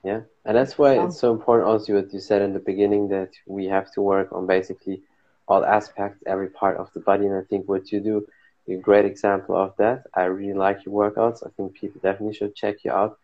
Yeah, 0.03 0.23
and 0.45 0.57
that's 0.57 0.77
why 0.77 0.99
it's 1.05 1.21
so 1.21 1.31
important 1.33 1.69
also 1.69 1.95
what 1.95 2.13
you 2.13 2.19
said 2.19 2.43
in 2.43 2.53
the 2.53 2.65
beginning 2.73 3.09
that 3.11 3.31
we 3.47 3.67
have 3.67 3.93
to 3.93 4.01
work 4.03 4.33
on 4.33 4.45
basically 4.47 5.03
all 5.47 5.65
aspects, 5.65 6.21
every 6.27 6.49
part 6.49 6.79
of 6.79 6.93
the 6.95 7.01
body. 7.01 7.27
And 7.27 7.37
I 7.37 7.43
think 7.43 7.69
what 7.69 7.93
you 7.93 8.01
do, 8.01 8.27
a 8.69 8.75
great 8.75 9.05
example 9.05 9.55
of 9.57 9.77
that. 9.77 9.99
I 10.15 10.25
really 10.25 10.59
like 10.59 10.85
your 10.85 10.95
workouts. 11.01 11.47
I 11.47 11.51
think 11.57 11.75
people 11.75 12.01
definitely 12.03 12.35
should 12.35 12.57
check 12.57 12.85
you 12.85 12.91
out. 12.91 13.19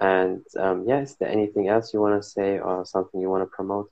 And 0.00 0.44
um, 0.56 0.84
yeah, 0.86 1.00
is 1.00 1.16
there 1.16 1.28
anything 1.28 1.68
else 1.68 1.92
you 1.92 2.00
want 2.00 2.22
to 2.22 2.28
say 2.28 2.58
or 2.58 2.84
something 2.84 3.20
you 3.20 3.28
want 3.30 3.42
to 3.42 3.46
promote? 3.46 3.90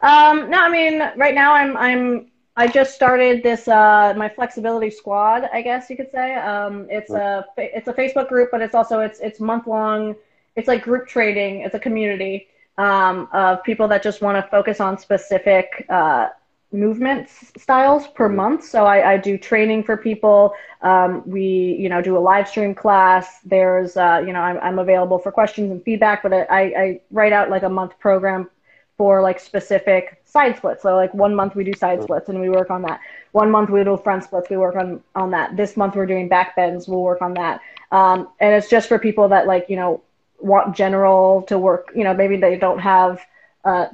Um, 0.00 0.50
no, 0.50 0.62
I 0.62 0.70
mean, 0.70 1.00
right 1.16 1.34
now 1.34 1.52
I'm 1.52 1.76
I'm 1.76 2.30
I 2.56 2.66
just 2.66 2.94
started 2.94 3.42
this 3.42 3.68
uh, 3.68 4.14
my 4.16 4.28
flexibility 4.28 4.90
squad, 4.90 5.48
I 5.52 5.60
guess 5.60 5.90
you 5.90 5.96
could 5.96 6.10
say. 6.10 6.34
Um, 6.34 6.86
it's 6.90 7.10
a 7.10 7.44
it's 7.56 7.88
a 7.88 7.92
Facebook 7.92 8.28
group, 8.28 8.50
but 8.50 8.62
it's 8.62 8.74
also 8.74 9.00
it's 9.00 9.20
it's 9.20 9.40
month 9.40 9.66
long 9.66 10.16
it's 10.56 10.68
like 10.68 10.82
group 10.82 11.06
trading. 11.06 11.60
It's 11.60 11.74
a 11.74 11.78
community 11.78 12.48
um, 12.78 13.28
of 13.32 13.62
people 13.62 13.86
that 13.88 14.02
just 14.02 14.22
want 14.22 14.42
to 14.42 14.50
focus 14.50 14.80
on 14.80 14.98
specific 14.98 15.86
uh, 15.88 16.28
movement 16.72 17.28
styles 17.56 18.06
per 18.08 18.26
mm-hmm. 18.26 18.36
month. 18.36 18.64
So 18.64 18.84
I, 18.84 19.12
I 19.12 19.16
do 19.16 19.38
training 19.38 19.84
for 19.84 19.96
people. 19.96 20.54
Um, 20.82 21.22
we, 21.26 21.76
you 21.78 21.88
know, 21.88 22.02
do 22.02 22.16
a 22.16 22.20
live 22.20 22.48
stream 22.48 22.74
class. 22.74 23.40
There's, 23.44 23.96
uh, 23.96 24.22
you 24.26 24.32
know, 24.32 24.40
I'm, 24.40 24.58
I'm 24.58 24.78
available 24.78 25.18
for 25.18 25.32
questions 25.32 25.70
and 25.70 25.82
feedback, 25.82 26.22
but 26.22 26.32
I, 26.32 26.60
I 26.60 27.00
write 27.10 27.32
out 27.32 27.50
like 27.50 27.62
a 27.62 27.68
month 27.68 27.98
program 27.98 28.50
for 28.96 29.20
like 29.20 29.38
specific 29.38 30.22
side 30.24 30.56
splits. 30.56 30.82
So 30.82 30.96
like 30.96 31.12
one 31.12 31.34
month 31.34 31.54
we 31.54 31.64
do 31.64 31.74
side 31.74 31.98
mm-hmm. 31.98 32.04
splits 32.04 32.28
and 32.28 32.40
we 32.40 32.48
work 32.48 32.70
on 32.70 32.82
that. 32.82 33.00
One 33.32 33.50
month 33.50 33.70
we 33.70 33.84
do 33.84 33.96
front 33.96 34.24
splits. 34.24 34.48
We 34.48 34.56
work 34.56 34.76
on 34.76 35.02
on 35.14 35.30
that. 35.32 35.56
This 35.56 35.76
month 35.76 35.94
we're 35.94 36.06
doing 36.06 36.28
back 36.28 36.56
bends. 36.56 36.88
We'll 36.88 37.02
work 37.02 37.20
on 37.20 37.34
that. 37.34 37.60
Um, 37.92 38.28
and 38.40 38.54
it's 38.54 38.68
just 38.68 38.88
for 38.88 38.98
people 38.98 39.28
that 39.28 39.46
like 39.46 39.66
you 39.68 39.76
know 39.76 40.02
want 40.38 40.76
general 40.76 41.42
to 41.42 41.58
work, 41.58 41.92
you 41.94 42.04
know, 42.04 42.14
maybe 42.14 42.36
they 42.36 42.56
don't 42.56 42.78
have, 42.78 43.20
uh, 43.64 43.86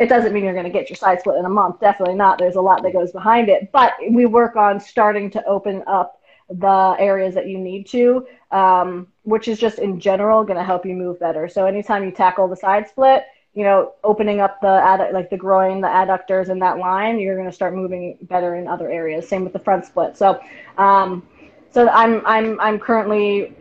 it 0.00 0.08
doesn't 0.08 0.32
mean 0.32 0.42
you're 0.42 0.54
going 0.54 0.64
to 0.64 0.70
get 0.70 0.88
your 0.88 0.96
side 0.96 1.20
split 1.20 1.36
in 1.36 1.44
a 1.44 1.50
month. 1.50 1.78
Definitely 1.78 2.14
not. 2.14 2.38
There's 2.38 2.56
a 2.56 2.60
lot 2.60 2.82
that 2.82 2.94
goes 2.94 3.12
behind 3.12 3.50
it. 3.50 3.70
But 3.70 3.92
we 4.10 4.24
work 4.24 4.56
on 4.56 4.80
starting 4.80 5.30
to 5.32 5.44
open 5.44 5.84
up 5.86 6.22
the 6.48 6.96
areas 6.98 7.34
that 7.34 7.46
you 7.46 7.58
need 7.58 7.86
to, 7.88 8.26
um, 8.50 9.06
which 9.24 9.46
is 9.46 9.58
just 9.58 9.78
in 9.78 10.00
general 10.00 10.42
going 10.42 10.56
to 10.56 10.64
help 10.64 10.86
you 10.86 10.94
move 10.94 11.20
better. 11.20 11.48
So 11.48 11.66
anytime 11.66 12.02
you 12.02 12.12
tackle 12.12 12.48
the 12.48 12.56
side 12.56 12.88
split, 12.88 13.24
you 13.52 13.62
know, 13.62 13.92
opening 14.02 14.40
up 14.40 14.58
the 14.62 15.10
like 15.12 15.28
the 15.28 15.36
groin, 15.36 15.82
the 15.82 15.88
adductors, 15.88 16.48
and 16.48 16.62
that 16.62 16.78
line, 16.78 17.20
you're 17.20 17.36
going 17.36 17.48
to 17.48 17.52
start 17.54 17.74
moving 17.74 18.16
better 18.22 18.54
in 18.54 18.66
other 18.66 18.88
areas. 18.88 19.28
Same 19.28 19.44
with 19.44 19.52
the 19.52 19.58
front 19.58 19.84
split. 19.84 20.16
So, 20.16 20.40
um, 20.78 21.28
so 21.70 21.88
I'm 21.90 22.24
I'm 22.24 22.58
I'm 22.58 22.78
currently 22.78 23.54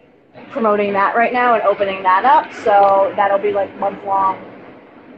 promoting 0.52 0.94
that 0.94 1.18
right 1.18 1.34
now 1.34 1.56
and 1.56 1.64
opening 1.64 2.02
that 2.04 2.24
up. 2.24 2.54
So 2.54 3.12
that'll 3.18 3.40
be 3.40 3.52
like 3.52 3.76
month 3.78 4.02
long, 4.06 4.40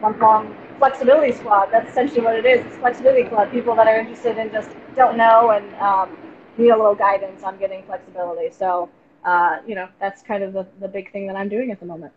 month 0.02 0.20
long 0.20 0.56
flexibility 0.78 1.32
squad. 1.32 1.70
That's 1.72 1.90
essentially 1.90 2.22
what 2.22 2.36
it 2.36 2.46
is. 2.46 2.66
It's 2.66 2.78
flexibility 2.78 3.24
club. 3.28 3.52
People 3.52 3.76
that 3.76 3.88
are 3.88 3.98
interested 3.98 4.38
in 4.38 4.52
just 4.52 4.70
don't 4.96 5.18
know 5.18 5.52
and 5.52 5.74
um, 5.76 6.18
need 6.58 6.70
a 6.70 6.76
little 6.78 6.96
guidance 6.96 7.44
on 7.44 7.58
getting 7.58 7.84
flexibility. 7.84 8.50
So 8.52 8.90
uh, 9.26 9.58
you 9.68 9.76
know, 9.76 9.88
that's 10.00 10.22
kind 10.24 10.44
of 10.44 10.54
the, 10.54 10.66
the 10.80 10.88
big 10.88 11.12
thing 11.12 11.28
that 11.28 11.36
I'm 11.36 11.50
doing 11.50 11.72
at 11.72 11.80
the 11.80 11.86
moment. 11.86 12.14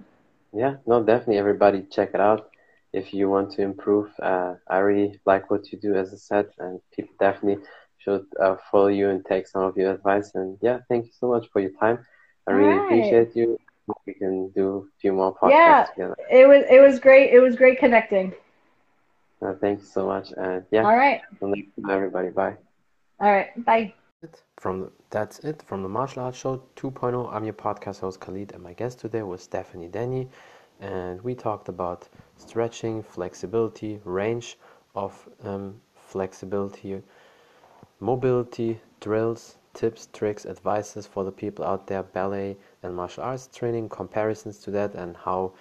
Yeah, 0.52 0.76
no, 0.86 1.02
definitely 1.04 1.38
everybody 1.38 1.82
check 1.90 2.10
it 2.14 2.20
out 2.20 2.48
if 2.92 3.12
you 3.12 3.28
want 3.28 3.52
to 3.52 3.62
improve. 3.62 4.10
Uh, 4.22 4.54
I 4.68 4.78
really 4.78 5.20
like 5.26 5.50
what 5.50 5.70
you 5.72 5.78
do, 5.78 5.94
as 5.94 6.12
I 6.12 6.16
said, 6.16 6.46
and 6.58 6.80
people 6.94 7.14
definitely 7.20 7.62
should 7.98 8.24
uh, 8.40 8.56
follow 8.70 8.88
you 8.88 9.10
and 9.10 9.24
take 9.24 9.46
some 9.46 9.62
of 9.62 9.76
your 9.76 9.92
advice. 9.92 10.30
And 10.34 10.58
yeah, 10.62 10.80
thank 10.88 11.06
you 11.06 11.12
so 11.18 11.28
much 11.28 11.46
for 11.52 11.60
your 11.60 11.72
time. 11.80 11.98
I 12.48 12.52
All 12.52 12.58
really 12.58 12.76
right. 12.78 12.78
appreciate 12.78 13.34
you. 13.34 13.58
We 14.06 14.14
can 14.14 14.50
do 14.54 14.88
a 14.88 15.00
few 15.00 15.12
more 15.12 15.34
podcasts 15.36 15.84
Yeah. 15.84 15.86
together. 15.90 16.16
It 16.30 16.48
was 16.48 16.64
it 16.70 16.80
was 16.80 16.98
great. 17.00 17.32
It 17.32 17.40
was 17.40 17.56
great 17.56 17.78
connecting. 17.78 18.32
Uh, 19.44 19.54
thank 19.60 19.80
you 19.80 19.84
so 19.84 20.06
much. 20.06 20.32
And 20.36 20.64
yeah, 20.70 20.84
All 20.84 20.96
right. 20.96 21.20
time, 21.40 21.90
everybody. 21.90 22.30
Bye. 22.30 22.56
All 23.20 23.30
right. 23.30 23.64
Bye. 23.64 23.94
from 24.56 24.80
the, 24.80 24.92
that's 25.10 25.38
it 25.40 25.62
from 25.62 25.82
the 25.82 25.88
martial 25.88 26.22
arts 26.22 26.38
show 26.38 26.62
2.0 26.76 27.28
i'm 27.32 27.44
your 27.44 27.52
podcast 27.52 28.00
host 28.00 28.20
khalid 28.20 28.52
and 28.52 28.62
my 28.62 28.72
guest 28.72 28.98
today 28.98 29.22
was 29.22 29.42
stephanie 29.42 29.88
danyi 29.88 30.26
and 30.80 31.20
we 31.22 31.34
talked 31.34 31.68
about 31.68 32.08
stretching 32.38 33.02
flexibility 33.02 34.00
range 34.04 34.56
of 34.94 35.28
um, 35.44 35.78
flexibility 35.94 37.02
mobility 38.00 38.80
drills 39.00 39.58
tips 39.74 40.08
tricks 40.12 40.46
advices 40.46 41.06
for 41.06 41.24
the 41.24 41.32
people 41.32 41.64
out 41.64 41.86
there 41.86 42.02
ballet 42.02 42.56
and 42.82 42.94
martial 42.96 43.22
arts 43.24 43.48
training 43.52 43.88
comparisons 43.88 44.58
to 44.58 44.70
that 44.70 44.94
and 44.94 45.16
how 45.16 45.52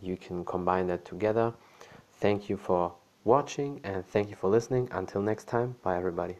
you 0.00 0.16
can 0.16 0.44
combine 0.44 0.86
that 0.86 1.04
together 1.04 1.52
thank 2.20 2.48
you 2.48 2.56
for 2.56 2.92
watching 3.24 3.80
and 3.84 4.06
thank 4.06 4.30
you 4.30 4.36
for 4.36 4.48
listening. 4.48 4.88
Until 4.92 5.22
next 5.22 5.44
time 5.48 5.76
bye 5.82 5.96
everybody 5.96 6.36